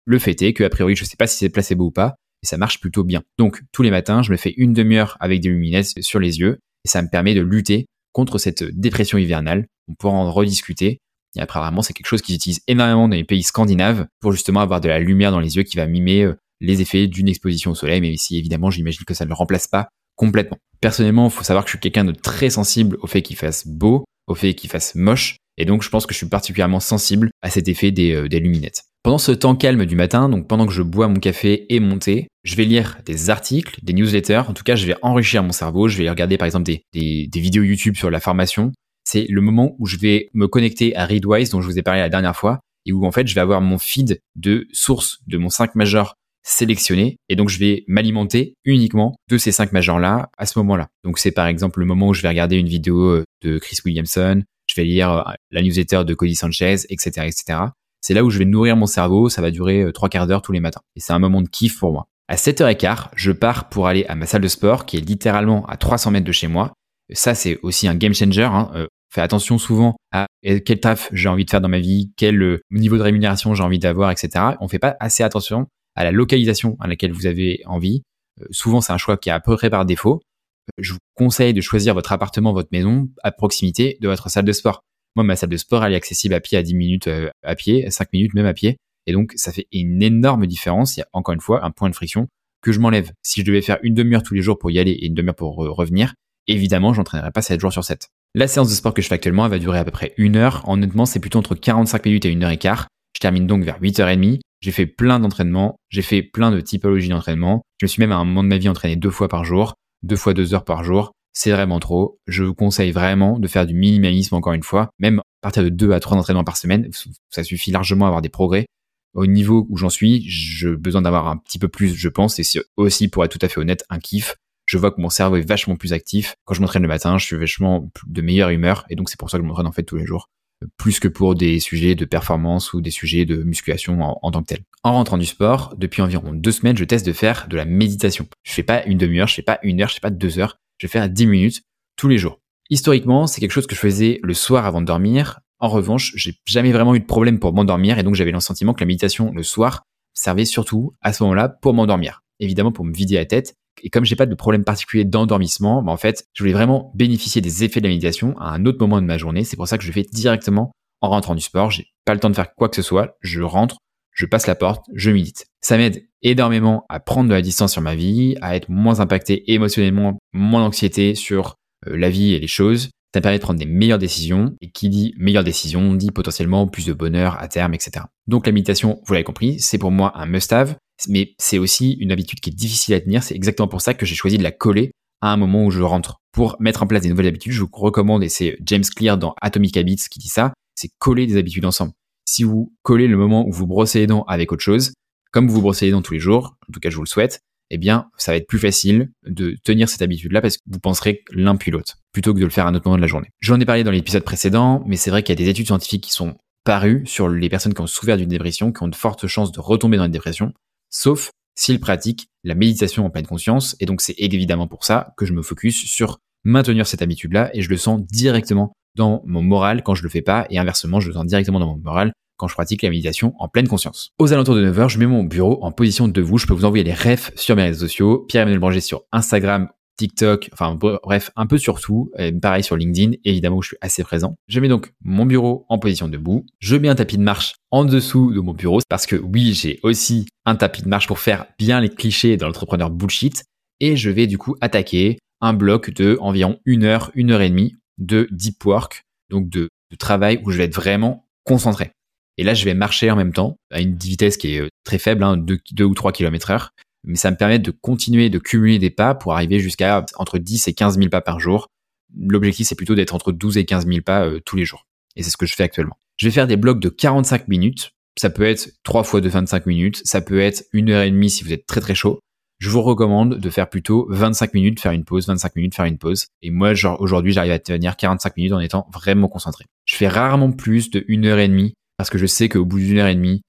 Le 0.06 0.20
fait 0.20 0.42
est 0.42 0.54
que, 0.54 0.64
a 0.64 0.70
priori, 0.70 0.96
je 0.96 1.04
ne 1.04 1.08
sais 1.08 1.18
pas 1.18 1.28
si 1.28 1.38
c'est 1.38 1.50
placebo 1.50 1.86
ou 1.86 1.92
pas, 1.92 2.16
et 2.42 2.48
ça 2.48 2.58
marche 2.58 2.80
plutôt 2.80 3.04
bien. 3.04 3.24
Donc, 3.38 3.62
tous 3.72 3.84
les 3.84 3.92
matins, 3.92 4.24
je 4.24 4.32
me 4.32 4.38
fais 4.38 4.54
une 4.58 4.74
demi-heure 4.74 5.18
avec 5.20 5.42
des 5.42 5.50
luminettes 5.50 6.02
sur 6.02 6.20
les 6.20 6.40
yeux, 6.40 6.60
et 6.86 6.88
ça 6.88 7.02
me 7.02 7.10
permet 7.10 7.36
de 7.36 7.42
lutter 7.42 7.88
contre 8.14 8.38
cette 8.38 8.64
dépression 8.64 9.18
hivernale. 9.18 9.68
On 9.90 9.96
pourra 9.96 10.14
en 10.14 10.32
rediscuter. 10.32 11.00
Et 11.36 11.42
après, 11.42 11.60
vraiment, 11.60 11.82
c'est 11.82 11.94
quelque 11.94 12.08
chose 12.08 12.22
qu'ils 12.22 12.36
utilisent 12.36 12.64
énormément 12.68 13.08
dans 13.08 13.16
les 13.16 13.26
pays 13.26 13.44
scandinaves 13.44 14.08
pour 14.22 14.32
justement 14.32 14.62
avoir 14.62 14.82
de 14.82 14.88
la 14.88 15.00
lumière 15.00 15.32
dans 15.32 15.40
les 15.40 15.58
yeux 15.58 15.64
qui 15.64 15.78
va 15.78 15.86
mimer 15.86 16.24
euh, 16.24 16.34
les 16.62 16.82
effets 16.82 17.08
d'une 17.08 17.28
exposition 17.28 17.72
au 17.72 17.76
soleil, 17.76 18.02
mais 18.02 18.16
si 18.18 18.38
évidemment, 18.38 18.72
j'imagine 18.72 19.06
que 19.06 19.14
ça 19.14 19.26
ne 19.26 19.30
le 19.30 19.36
remplace 19.36 19.68
pas 19.68 19.90
complètement. 20.16 20.58
Personnellement, 20.82 21.26
il 21.26 21.32
faut 21.32 21.44
savoir 21.44 21.64
que 21.64 21.70
je 21.70 21.74
suis 21.74 21.80
quelqu'un 21.80 22.06
de 22.06 22.12
très 22.12 22.50
sensible 22.50 22.98
au 23.02 23.08
fait 23.08 23.22
qu'il 23.22 23.36
fasse 23.36 23.68
beau, 23.68 24.06
au 24.28 24.36
fait 24.36 24.54
qu'il 24.54 24.70
fasse 24.70 24.96
moche. 24.96 25.38
Et 25.58 25.66
donc, 25.66 25.82
je 25.82 25.90
pense 25.90 26.06
que 26.06 26.14
je 26.14 26.18
suis 26.18 26.30
particulièrement 26.30 26.80
sensible 26.80 27.32
à 27.42 27.50
cet 27.50 27.68
effet 27.68 27.92
des, 27.92 28.14
euh, 28.14 28.28
des 28.28 28.40
luminettes. 28.40 28.84
Pendant 29.04 29.18
ce 29.18 29.32
temps 29.32 29.56
calme 29.56 29.86
du 29.86 29.96
matin, 29.96 30.30
donc 30.30 30.48
pendant 30.48 30.68
que 30.68 30.74
je 30.74 30.82
bois 30.82 31.08
mon 31.08 31.20
café 31.20 31.66
et 31.74 31.80
mon 31.80 31.98
thé, 31.98 32.28
je 32.44 32.56
vais 32.56 32.66
lire 32.66 32.98
des 33.06 33.30
articles, 33.30 33.80
des 33.82 33.94
newsletters. 33.94 34.44
En 34.48 34.54
tout 34.54 34.64
cas, 34.64 34.76
je 34.76 34.86
vais 34.86 34.96
enrichir 35.02 35.44
mon 35.44 35.54
cerveau. 35.54 35.88
Je 35.88 35.98
vais 35.98 36.10
regarder 36.10 36.38
par 36.38 36.46
exemple 36.46 36.66
des, 36.66 36.84
des, 36.94 37.28
des 37.28 37.40
vidéos 37.40 37.64
YouTube 37.64 37.96
sur 37.96 38.10
la 38.10 38.20
formation. 38.20 38.74
C'est 39.06 39.26
le 39.30 39.40
moment 39.40 39.76
où 39.80 39.86
je 39.86 39.98
vais 39.98 40.30
me 40.34 40.48
connecter 40.48 40.96
à 40.98 41.06
Readwise 41.06 41.50
dont 41.52 41.62
je 41.62 41.68
vous 41.68 41.80
ai 41.80 41.84
parlé 41.84 42.02
la 42.02 42.10
dernière 42.10 42.36
fois 42.36 42.60
et 42.86 42.92
où 42.92 43.06
en 43.06 43.12
fait 43.12 43.28
je 43.28 43.36
vais 43.36 43.42
avoir 43.42 43.62
mon 43.62 43.78
feed 43.78 44.20
de 44.36 44.68
sources 44.74 45.20
de 45.28 45.38
mon 45.38 45.50
5 45.50 45.76
majeur 45.76 46.16
sélectionné 46.48 47.20
et 47.28 47.36
donc 47.36 47.50
je 47.50 47.60
vais 47.60 47.84
m'alimenter 47.88 48.56
uniquement 48.64 49.18
de 49.30 49.38
ces 49.38 49.52
cinq 49.52 49.74
majors 49.74 50.00
là 50.00 50.30
à 50.38 50.46
ce 50.46 50.58
moment-là. 50.60 50.88
Donc 51.04 51.20
c'est 51.20 51.32
par 51.32 51.46
exemple 51.46 51.82
le 51.82 51.86
moment 51.86 52.08
où 52.08 52.14
je 52.14 52.22
vais 52.22 52.30
regarder 52.30 52.56
une 52.56 52.70
vidéo 52.70 53.02
euh, 53.02 53.26
de 53.44 53.60
Chris 53.60 53.78
Williamson, 53.84 54.42
je 54.66 54.76
vais 54.76 54.86
lire 54.86 55.12
euh, 55.12 55.34
la 55.52 55.62
newsletter 55.62 56.06
de 56.06 56.14
Cody 56.14 56.36
Sanchez, 56.36 56.78
etc., 56.90 57.28
etc. 57.28 57.60
C'est 58.00 58.14
là 58.14 58.24
où 58.24 58.30
je 58.30 58.40
vais 58.40 58.46
nourrir 58.46 58.78
mon 58.78 58.86
cerveau. 58.86 59.28
Ça 59.28 59.42
va 59.42 59.52
durer 59.52 59.82
euh, 59.82 59.92
trois 59.92 60.08
quarts 60.08 60.26
d'heure 60.26 60.42
tous 60.42 60.54
les 60.54 60.62
matins 60.62 60.80
et 60.96 61.02
c'est 61.02 61.12
un 61.12 61.20
moment 61.20 61.42
de 61.42 61.50
kiff 61.50 61.80
pour 61.80 61.92
moi. 61.92 62.08
À 62.30 62.36
7h15, 62.36 63.10
je 63.16 63.32
pars 63.34 63.68
pour 63.68 63.88
aller 63.88 64.06
à 64.06 64.16
ma 64.16 64.26
salle 64.26 64.42
de 64.42 64.48
sport 64.48 64.86
qui 64.86 64.98
est 64.98 65.02
littéralement 65.02 65.66
à 65.66 65.76
300 65.76 66.12
mètres 66.12 66.26
de 66.26 66.32
chez 66.32 66.48
moi. 66.48 66.74
Ça, 67.14 67.36
c'est 67.36 67.60
aussi 67.62 67.88
un 67.88 67.96
game 67.96 68.14
changer. 68.14 68.44
Hein. 68.44 68.88
fais 69.10 69.22
attention 69.22 69.58
souvent 69.58 69.96
à 70.12 70.28
quel 70.44 70.80
taf 70.82 71.10
j'ai 71.14 71.30
envie 71.30 71.46
de 71.46 71.50
faire 71.50 71.62
dans 71.62 71.70
ma 71.70 71.80
vie, 71.80 72.12
quel 72.18 72.60
niveau 72.70 72.98
de 72.98 73.02
rémunération 73.02 73.54
j'ai 73.54 73.64
envie 73.64 73.80
d'avoir, 73.80 74.12
etc. 74.12 74.30
On 74.60 74.68
fait 74.68 74.78
pas 74.78 74.98
assez 75.00 75.24
attention 75.24 75.68
à 75.98 76.04
la 76.04 76.12
localisation 76.12 76.78
à 76.80 76.88
laquelle 76.88 77.12
vous 77.12 77.26
avez 77.26 77.62
envie. 77.66 78.04
Euh, 78.42 78.46
souvent, 78.52 78.80
c'est 78.80 78.94
un 78.94 78.98
choix 78.98 79.18
qui 79.18 79.30
est 79.30 79.34
à 79.34 79.40
peu 79.40 79.56
près 79.58 79.70
par 79.70 79.86
défaut. 79.86 80.22
Euh, 80.70 80.72
je 80.78 80.94
vous 80.94 81.00
conseille 81.16 81.54
de 81.54 81.62
choisir 81.62 81.94
votre 81.96 82.12
appartement, 82.12 82.54
votre 82.54 82.70
maison 82.72 83.10
à 83.24 83.32
proximité 83.32 83.98
de 84.00 84.08
votre 84.08 84.30
salle 84.30 84.46
de 84.46 84.52
sport. 84.52 84.84
Moi, 85.16 85.24
ma 85.24 85.36
salle 85.36 85.50
de 85.50 85.58
sport, 85.58 85.84
elle 85.84 85.94
est 85.94 85.98
accessible 85.98 86.36
à 86.36 86.40
pied 86.40 86.58
à 86.58 86.62
10 86.62 86.76
minutes 86.76 87.08
euh, 87.08 87.30
à 87.44 87.56
pied, 87.56 87.90
5 87.90 88.14
minutes 88.14 88.36
même 88.36 88.46
à 88.46 88.54
pied. 88.54 88.78
Et 89.08 89.14
donc, 89.14 89.34
ça 89.36 89.52
fait 89.52 89.68
une 89.72 90.04
énorme 90.04 90.46
différence. 90.46 90.96
Il 90.96 91.00
y 91.00 91.04
a 91.04 91.08
encore 91.14 91.34
une 91.34 91.42
fois 91.42 91.66
un 91.66 91.72
point 91.72 91.90
de 91.90 91.96
friction 91.96 92.28
que 92.62 92.72
je 92.72 92.80
m'enlève. 92.80 93.12
Si 93.24 93.42
je 93.42 93.46
devais 93.46 93.62
faire 93.62 93.80
une 93.82 93.96
demi-heure 93.96 94.24
tous 94.24 94.36
les 94.36 94.42
jours 94.42 94.60
pour 94.60 94.70
y 94.70 94.78
aller 94.78 94.92
et 94.92 95.08
une 95.08 95.16
demi-heure 95.16 95.36
pour 95.36 95.56
revenir, 95.56 96.14
évidemment, 96.46 96.94
j'entraînerais 96.94 97.32
pas 97.32 97.42
7 97.42 97.60
jours 97.60 97.74
sur 97.74 97.84
7. 97.84 98.10
La 98.36 98.48
séance 98.48 98.70
de 98.70 98.76
sport 98.76 98.94
que 98.94 99.02
je 99.02 99.08
fais 99.08 99.16
actuellement, 99.16 99.46
elle 99.46 99.52
va 99.52 99.60
durer 99.60 99.80
à 99.80 99.86
peu 99.86 99.92
près 99.92 100.14
une 100.18 100.36
heure. 100.36 100.64
Honnêtement, 100.68 101.06
c'est 101.06 101.20
plutôt 101.20 101.40
entre 101.40 101.56
45 101.56 102.06
minutes 102.06 102.26
et 102.26 102.30
une 102.30 102.44
heure 102.44 102.52
et 102.52 102.58
quart. 102.58 102.88
Je 103.16 103.20
termine 103.20 103.48
donc 103.48 103.64
vers 103.64 103.80
8h30. 103.82 104.42
J'ai 104.60 104.72
fait 104.72 104.88
plein 104.88 105.20
d'entraînements, 105.20 105.80
j'ai 105.90 106.02
fait 106.02 106.24
plein 106.24 106.52
de 106.52 106.60
typologies 106.60 107.10
d'entraînement. 107.10 107.62
Je 107.80 107.86
me 107.86 107.88
suis 107.88 108.02
même 108.02 108.12
à 108.12 108.16
un 108.18 108.26
moment 108.26 108.44
de 108.44 108.50
ma 108.50 108.58
vie 108.58 108.70
entraîné 108.70 108.96
deux 108.96 109.12
fois 109.12 109.28
par 109.28 109.46
jour, 109.46 109.76
deux 110.04 110.16
fois 110.16 110.34
deux 110.34 110.54
heures 110.54 110.66
par 110.66 110.84
jour. 110.84 111.12
C'est 111.34 111.52
vraiment 111.52 111.80
trop. 111.80 112.20
Je 112.26 112.44
vous 112.44 112.56
conseille 112.56 112.92
vraiment 112.92 113.38
de 113.38 113.48
faire 113.48 113.68
du 113.68 113.76
minimalisme 113.76 114.34
encore 114.34 114.54
une 114.54 114.64
fois. 114.64 114.90
Même 114.98 115.20
à 115.20 115.24
partir 115.44 115.64
de 115.64 115.70
deux 115.70 115.92
à 115.92 116.00
trois 116.00 116.18
entraînements 116.18 116.44
par 116.44 116.58
semaine, 116.58 116.90
ça 117.30 117.44
suffit 117.44 117.70
largement 117.70 118.06
à 118.06 118.08
avoir 118.08 118.24
des 118.24 118.30
progrès. 118.30 118.66
Au 119.14 119.28
niveau 119.28 119.68
où 119.70 119.78
j'en 119.78 119.90
suis, 119.90 120.24
j'ai 120.28 120.76
besoin 120.76 121.04
d'avoir 121.04 121.28
un 121.28 121.38
petit 121.38 121.60
peu 121.60 121.68
plus, 121.68 121.96
je 121.96 122.10
pense, 122.10 122.40
et 122.40 122.44
c'est 122.44 122.62
aussi, 122.76 123.08
pour 123.08 123.24
être 123.24 123.32
tout 123.32 123.44
à 123.46 123.48
fait 123.48 123.60
honnête, 123.60 123.84
un 123.90 124.00
kiff. 124.00 124.36
Je 124.66 124.78
vois 124.78 124.92
que 124.92 125.00
mon 125.00 125.10
cerveau 125.10 125.38
est 125.38 125.48
vachement 125.48 125.76
plus 125.76 125.94
actif. 125.94 126.36
Quand 126.46 126.54
je 126.54 126.62
m'entraîne 126.62 126.82
le 126.82 126.88
matin, 126.88 127.18
je 127.18 127.26
suis 127.26 127.38
vachement 127.38 127.90
de 128.06 128.22
meilleure 128.22 128.50
humeur, 128.50 128.86
et 128.90 128.96
donc 128.96 129.10
c'est 129.10 129.20
pour 129.20 129.30
ça 129.30 129.38
que 129.38 129.44
je 129.44 129.48
m'entraîne 129.48 129.68
en 129.68 129.72
fait 129.72 129.84
tous 129.84 129.98
les 129.98 130.06
jours 130.06 130.30
plus 130.78 131.00
que 131.00 131.08
pour 131.08 131.36
des 131.36 131.60
sujets 131.60 131.96
de 131.96 132.06
performance 132.06 132.74
ou 132.74 132.82
des 132.82 132.92
sujets 132.92 133.26
de 133.26 133.44
musculation 133.44 134.00
en, 134.02 134.32
tant 134.32 134.42
que 134.42 134.48
tel. 134.48 134.64
En 134.84 134.94
rentrant 134.94 135.18
du 135.18 135.26
sport, 135.26 135.76
depuis 135.78 136.02
environ 136.02 136.34
deux 136.34 136.52
semaines, 136.52 136.78
je 136.78 136.84
teste 136.84 137.06
de 137.06 137.14
faire 137.14 137.48
de 137.50 137.58
la 137.58 137.66
méditation. 137.66 138.28
Je 138.44 138.54
fais 138.54 138.64
pas 138.64 138.84
une 138.86 138.98
demi-heure, 138.98 139.28
je 139.28 139.36
fais 139.36 139.42
pas 139.42 139.60
une 139.64 139.82
heure, 139.82 139.90
je 139.90 139.96
fais 139.96 140.00
pas 140.00 140.10
deux 140.10 140.40
heures, 140.40 140.58
je 140.78 140.88
fais 140.88 141.00
à 141.00 141.08
dix 141.08 141.28
minutes 141.28 141.64
tous 141.96 142.08
les 142.08 142.18
jours. 142.18 142.40
Historiquement, 142.70 143.28
c'est 143.28 143.40
quelque 143.40 143.52
chose 143.52 143.68
que 143.68 143.76
je 143.76 143.80
faisais 143.80 144.20
le 144.24 144.34
soir 144.34 144.66
avant 144.66 144.82
de 144.82 144.86
dormir. 144.86 145.40
En 145.60 145.70
revanche, 145.70 146.14
j'ai 146.16 146.36
jamais 146.46 146.72
vraiment 146.72 146.96
eu 146.96 147.00
de 147.00 147.06
problème 147.06 147.40
pour 147.40 147.54
m'endormir 147.54 147.98
et 147.98 148.04
donc 148.04 148.16
j'avais 148.16 148.32
le 148.32 148.40
sentiment 148.40 148.74
que 148.74 148.82
la 148.82 148.88
méditation 148.88 149.32
le 149.34 149.44
soir 149.44 149.84
servait 150.14 150.46
surtout 150.46 150.94
à 151.02 151.14
ce 151.14 151.24
moment-là 151.24 151.50
pour 151.50 151.74
m'endormir. 151.74 152.24
Évidemment 152.40 152.72
pour 152.72 152.86
me 152.86 152.94
vider 152.94 153.16
la 153.16 153.26
tête, 153.26 153.56
Et 153.84 153.90
comme 153.90 154.06
j'ai 154.06 154.16
pas 154.16 154.26
de 154.26 154.36
problème 154.36 154.64
particulier 154.64 155.06
d'endormissement, 155.06 155.82
bah 155.82 155.92
en 155.92 155.98
fait, 155.98 156.26
je 156.34 156.44
voulais 156.44 156.54
vraiment 156.54 156.92
bénéficier 156.96 157.42
des 157.42 157.64
effets 157.64 157.80
de 157.80 157.86
la 157.86 157.90
méditation 157.90 158.36
à 158.40 158.54
un 158.54 158.66
autre 158.66 158.80
moment 158.80 159.02
de 159.02 159.06
ma 159.06 159.18
journée. 159.18 159.44
C'est 159.44 159.58
pour 159.58 159.68
ça 159.68 159.78
que 159.78 159.84
je 159.84 159.92
fais 159.92 160.06
directement 160.12 160.72
en 161.02 161.10
rentrant 161.10 161.36
du 161.36 161.42
sport. 161.42 161.72
J'ai 161.72 161.88
pas 162.06 162.14
le 162.14 162.20
temps 162.20 162.30
de 162.30 162.36
faire 162.36 162.54
quoi 162.56 162.70
que 162.70 162.76
ce 162.76 162.82
soit. 162.82 163.18
Je 163.22 163.42
rentre, 163.42 163.78
je 164.12 164.26
passe 164.26 164.48
la 164.48 164.56
porte, 164.56 164.86
je 164.94 165.12
médite. 165.12 165.46
Ça 165.62 165.78
m'aide 165.78 166.08
énormément 166.22 166.86
à 166.90 167.00
prendre 167.00 167.30
de 167.30 167.34
la 167.34 167.42
distance 167.42 167.74
sur 167.74 167.82
ma 167.82 167.96
vie, 167.96 168.36
à 168.42 168.56
être 168.56 168.70
moins 168.70 169.00
impacté 169.00 169.52
émotionnellement, 169.54 170.18
moins 170.34 170.62
d'anxiété 170.62 171.16
sur 171.16 171.56
euh, 171.88 171.98
la 171.98 172.10
vie 172.10 172.34
et 172.34 172.40
les 172.40 172.48
choses. 172.48 172.90
Ça 173.14 173.20
me 173.20 173.24
permet 173.24 173.38
de 173.38 173.44
prendre 173.44 173.60
des 173.60 173.66
meilleures 173.66 174.00
décisions. 174.00 174.56
Et 174.62 174.70
qui 174.72 174.90
dit 174.90 175.14
meilleures 175.18 175.44
décisions 175.44 175.94
dit 175.94 176.12
potentiellement 176.12 176.68
plus 176.68 176.86
de 176.86 176.94
bonheur 176.94 177.38
à 177.40 177.48
terme, 177.48 177.74
etc. 177.74 178.06
Donc 178.28 178.46
la 178.46 178.52
méditation, 178.52 179.00
vous 179.06 179.14
l'avez 179.14 179.24
compris, 179.24 179.60
c'est 179.60 179.78
pour 179.78 179.92
moi 179.92 180.12
un 180.16 180.26
must-have, 180.26 180.76
mais 181.08 181.36
c'est 181.38 181.58
aussi 181.58 181.94
une 181.94 182.12
habitude 182.12 182.40
qui 182.40 182.50
est 182.50 182.54
difficile 182.54 182.94
à 182.96 183.02
tenir. 183.02 183.24
C'est 183.24 183.36
exactement 183.36 183.68
pour 183.68 183.82
ça 183.82 183.94
que 183.94 184.06
j'ai 184.06 184.16
choisi 184.16 184.38
de 184.38 184.44
la 184.44 184.52
coller 184.52 184.92
à 185.22 185.32
un 185.32 185.38
moment 185.38 185.66
où 185.66 185.72
je 185.72 185.82
rentre. 185.82 186.20
Pour 186.32 186.56
mettre 186.60 186.84
en 186.84 186.88
place 186.88 187.02
des 187.02 187.10
nouvelles 187.10 187.28
habitudes, 187.28 187.52
je 187.52 187.62
vous 187.62 187.70
recommande, 187.72 188.24
et 188.24 188.30
c'est 188.30 188.58
James 188.66 188.84
Clear 188.84 189.18
dans 189.18 189.34
Atomic 189.42 189.78
Habits 189.78 190.04
qui 190.10 190.20
dit 190.20 190.28
ça, 190.28 190.54
c'est 190.76 190.90
coller 191.00 191.26
des 191.26 191.38
habitudes 191.38 191.66
ensemble. 191.66 191.94
Si 192.26 192.44
vous 192.44 192.74
collez 192.84 193.08
le 193.08 193.18
moment 193.18 193.48
où 193.48 193.52
vous 193.52 193.68
brossez 193.68 194.00
les 194.00 194.08
dents 194.08 194.24
avec 194.28 194.52
autre 194.52 194.64
chose, 194.64 194.94
comme 195.32 195.48
vous 195.48 195.62
brossez 195.62 195.86
les 195.86 195.92
dents 195.92 196.02
tous 196.02 196.14
les 196.14 196.20
jours, 196.20 196.58
en 196.68 196.72
tout 196.72 196.80
cas 196.80 196.90
je 196.90 196.96
vous 196.96 197.04
le 197.04 197.08
souhaite, 197.08 197.42
eh 197.70 197.78
bien, 197.78 198.10
ça 198.18 198.32
va 198.32 198.38
être 198.38 198.48
plus 198.48 198.60
facile 198.60 199.12
de 199.26 199.56
tenir 199.64 199.90
cette 199.90 200.02
habitude-là 200.02 200.42
parce 200.42 200.58
que 200.58 200.64
vous 200.68 200.80
penserez 200.80 201.24
l'un 201.32 201.56
puis 201.56 201.72
l'autre, 201.72 201.98
plutôt 202.14 202.34
que 202.34 202.40
de 202.40 202.46
le 202.46 202.52
faire 202.52 202.66
à 202.66 202.70
un 202.70 202.76
autre 202.76 202.88
moment 202.88 202.98
de 202.98 203.02
la 203.02 203.08
journée. 203.08 203.30
J'en 203.40 203.60
ai 203.60 203.66
parlé 203.66 203.84
dans 203.84 203.92
l'épisode 203.92 204.24
précédent, 204.24 204.84
mais 204.86 204.96
c'est 204.96 205.10
vrai 205.10 205.24
qu'il 205.24 205.38
y 205.38 205.42
a 205.42 205.44
des 205.44 205.50
études 205.50 205.68
scientifiques 205.68 206.04
qui 206.04 206.12
sont 206.12 206.38
parues 206.64 207.04
sur 207.06 207.30
les 207.30 207.50
personnes 207.50 207.74
qui 207.74 207.82
ont 207.82 207.88
souffert 207.88 208.18
d'une 208.18 208.30
dépression, 208.30 208.72
qui 208.72 208.84
ont 208.84 208.88
de 208.88 208.96
fortes 208.96 209.28
chances 209.28 209.52
de 209.52 209.60
retomber 209.60 209.98
dans 209.98 210.06
une 210.06 210.12
dépression, 210.12 210.54
sauf 210.90 211.32
s'ils 211.56 211.80
pratiquent 211.80 212.28
la 212.44 212.56
méditation 212.56 213.06
en 213.06 213.10
pleine 213.10 213.26
conscience. 213.26 213.76
Et 213.80 213.86
donc, 213.86 214.02
c'est 214.02 214.16
évidemment 214.18 214.68
pour 214.68 214.86
ça 214.86 215.14
que 215.18 215.26
je 215.26 215.34
me 215.34 215.42
focus 215.42 215.86
sur 215.86 216.20
maintenir 216.44 216.88
cette 216.88 217.02
habitude-là 217.02 217.50
et 217.54 217.62
je 217.62 217.70
le 217.70 217.78
sens 217.78 218.02
directement 218.02 218.74
dans 218.96 219.22
mon 219.26 219.42
moral 219.42 219.84
quand 219.84 219.96
je 219.96 220.04
le 220.04 220.10
fais 220.10 220.22
pas 220.22 220.48
et 220.50 220.58
inversement, 220.58 221.00
je 221.00 221.08
le 221.08 221.14
sens 221.14 221.26
directement 221.26 221.60
dans 221.60 221.68
mon 221.68 221.78
moral 221.78 222.14
quand 222.38 222.48
je 222.48 222.54
pratique 222.54 222.84
la 222.84 222.90
méditation 222.90 223.34
en 223.40 223.48
pleine 223.48 223.68
conscience. 223.68 224.12
Aux 224.20 224.32
alentours 224.32 224.56
de 224.56 224.72
9h, 224.72 224.90
je 224.90 225.00
mets 225.00 225.08
mon 225.08 225.24
bureau 225.24 225.60
en 225.64 225.72
position 225.72 226.08
de 226.08 226.22
vous. 226.22 226.38
Je 226.38 226.46
peux 226.46 226.54
vous 226.54 226.66
envoyer 226.66 226.84
les 226.84 226.94
refs 226.94 227.32
sur 227.36 227.56
mes 227.56 227.64
réseaux 227.64 227.88
sociaux. 227.88 228.26
Pierre-Emmanuel 228.28 228.60
Branger 228.60 228.82
sur 228.82 229.04
Instagram, 229.12 229.70
TikTok, 229.98 230.50
enfin 230.54 230.76
bref, 230.76 231.32
un 231.36 231.48
peu 231.48 231.58
sur 231.58 231.80
tout. 231.80 232.12
pareil 232.42 232.64
sur 232.64 232.76
LinkedIn, 232.76 233.14
évidemment 233.26 233.58
où 233.58 233.62
je 233.62 233.70
suis 233.70 233.78
assez 233.82 234.04
présent. 234.04 234.36
Je 234.48 234.60
mets 234.60 234.68
donc 234.68 234.94
mon 235.04 235.26
bureau 235.26 235.66
en 235.70 235.80
position 235.80 236.08
debout. 236.08 236.46
Je 236.60 236.76
mets 236.76 236.88
un 236.88 236.96
tapis 236.96 237.18
de 237.18 237.24
marche 237.24 237.56
en 237.72 237.84
dessous 237.84 238.32
de 238.32 238.40
mon 238.40 238.54
bureau 238.54 238.80
parce 238.90 239.06
que 239.06 239.16
oui, 239.16 239.54
j'ai 239.54 239.80
aussi 239.84 240.28
un 240.46 240.56
tapis 240.56 240.84
de 240.84 240.90
marche 240.90 241.08
pour 241.08 241.20
faire 241.20 241.46
bien 241.58 241.82
les 241.82 241.90
clichés 241.90 242.38
dans 242.38 242.48
l'entrepreneur 242.48 242.90
bullshit. 242.90 243.44
Et 243.80 243.96
je 243.96 244.10
vais 244.10 244.28
du 244.28 244.38
coup 244.38 244.56
attaquer 244.62 245.18
un 245.42 245.54
bloc 245.54 245.92
de 245.92 246.18
environ 246.20 246.60
une 246.66 246.84
heure, 246.84 247.12
une 247.16 247.32
heure 247.32 247.42
et 247.42 247.50
demie 247.50 247.76
de 247.98 248.28
deep 248.32 248.64
work, 248.66 249.04
donc 249.30 249.50
de, 249.50 249.70
travail 250.00 250.42
où 250.44 250.52
je 250.52 250.58
vais 250.58 250.66
être 250.66 250.76
vraiment 250.76 251.26
concentré. 251.46 251.92
Et 252.38 252.44
là, 252.44 252.54
je 252.54 252.66
vais 252.66 252.74
marcher 252.74 253.10
en 253.10 253.16
même 253.16 253.34
temps 253.34 253.58
à 253.72 253.80
une 253.80 253.96
vitesse 253.96 254.36
qui 254.36 254.56
est 254.56 254.60
euh, 254.60 254.68
très 254.84 255.00
faible, 255.00 255.24
hein, 255.24 255.38
2, 255.38 255.84
ou 255.86 255.94
3 255.94 256.12
km 256.12 256.52
heure. 256.52 256.72
Mais 257.08 257.16
ça 257.16 257.32
me 257.32 257.38
permet 257.38 257.58
de 257.58 257.72
continuer 257.72 258.30
de 258.30 258.38
cumuler 258.38 258.80
des 258.80 258.90
pas 258.90 259.16
pour 259.16 259.34
arriver 259.34 259.60
jusqu'à 259.60 260.06
entre 260.18 260.38
10 260.38 260.68
et 260.68 260.74
15 260.74 260.98
000 260.98 261.10
pas 261.10 261.22
par 261.22 261.40
jour. 261.40 261.68
L'objectif, 262.16 262.68
c'est 262.68 262.76
plutôt 262.76 262.96
d'être 262.96 263.16
entre 263.16 263.32
12 263.32 263.58
et 263.58 263.66
15 263.66 263.88
000 263.88 264.02
pas 264.02 264.26
euh, 264.26 264.40
tous 264.46 264.56
les 264.56 264.66
jours. 264.66 264.86
Et 265.16 265.24
c'est 265.24 265.32
ce 265.32 265.38
que 265.38 265.46
je 265.46 265.56
fais 265.56 265.64
actuellement. 265.64 265.98
Je 266.18 266.28
vais 266.28 266.32
faire 266.32 266.48
des 266.48 266.58
blocs 266.58 266.80
de 266.80 266.90
45 266.90 267.48
minutes. 267.48 267.92
Ça 268.20 268.30
peut 268.30 268.44
être 268.44 268.72
3 268.84 269.04
fois 269.04 269.22
de 269.22 269.30
25 269.30 269.66
minutes. 269.66 270.02
Ça 270.04 270.22
peut 270.22 270.40
être 270.40 270.64
une 270.74 270.90
heure 270.90 271.04
et 271.04 271.12
demie 271.12 271.30
si 271.30 271.44
vous 271.44 271.54
êtes 271.54 271.66
très 271.66 271.82
très 271.82 271.96
chaud 271.96 272.20
je 272.60 272.70
vous 272.70 272.82
recommande 272.82 273.36
de 273.36 273.50
faire 273.50 273.70
plutôt 273.70 274.08
25 274.10 274.54
minutes, 274.54 274.80
faire 274.80 274.92
une 274.92 275.04
pause, 275.04 275.28
25 275.28 275.56
minutes, 275.56 275.76
faire 275.76 275.86
une 275.86 275.98
pause. 275.98 276.28
Et 276.42 276.50
moi, 276.50 276.74
genre, 276.74 277.00
aujourd'hui, 277.02 277.32
j'arrive 277.32 277.52
à 277.52 277.60
tenir 277.60 277.96
45 277.96 278.36
minutes 278.36 278.54
en 278.54 278.60
étant 278.60 278.88
vraiment 278.92 279.28
concentré. 279.28 279.66
Je 279.86 279.96
fais 279.96 280.08
rarement 280.08 280.52
plus 280.52 280.90
de 280.90 281.06
une 281.08 281.26
heure 281.26 281.40
et 281.40 281.48
demie 281.48 281.74
parce 281.98 282.10
que 282.10 282.18
je 282.18 282.26
sais 282.26 282.50
qu'au 282.50 282.66
bout 282.66 282.80
d'une 282.80 282.98
heure 282.98 283.08
et 283.08 283.16
demie, 283.16 283.42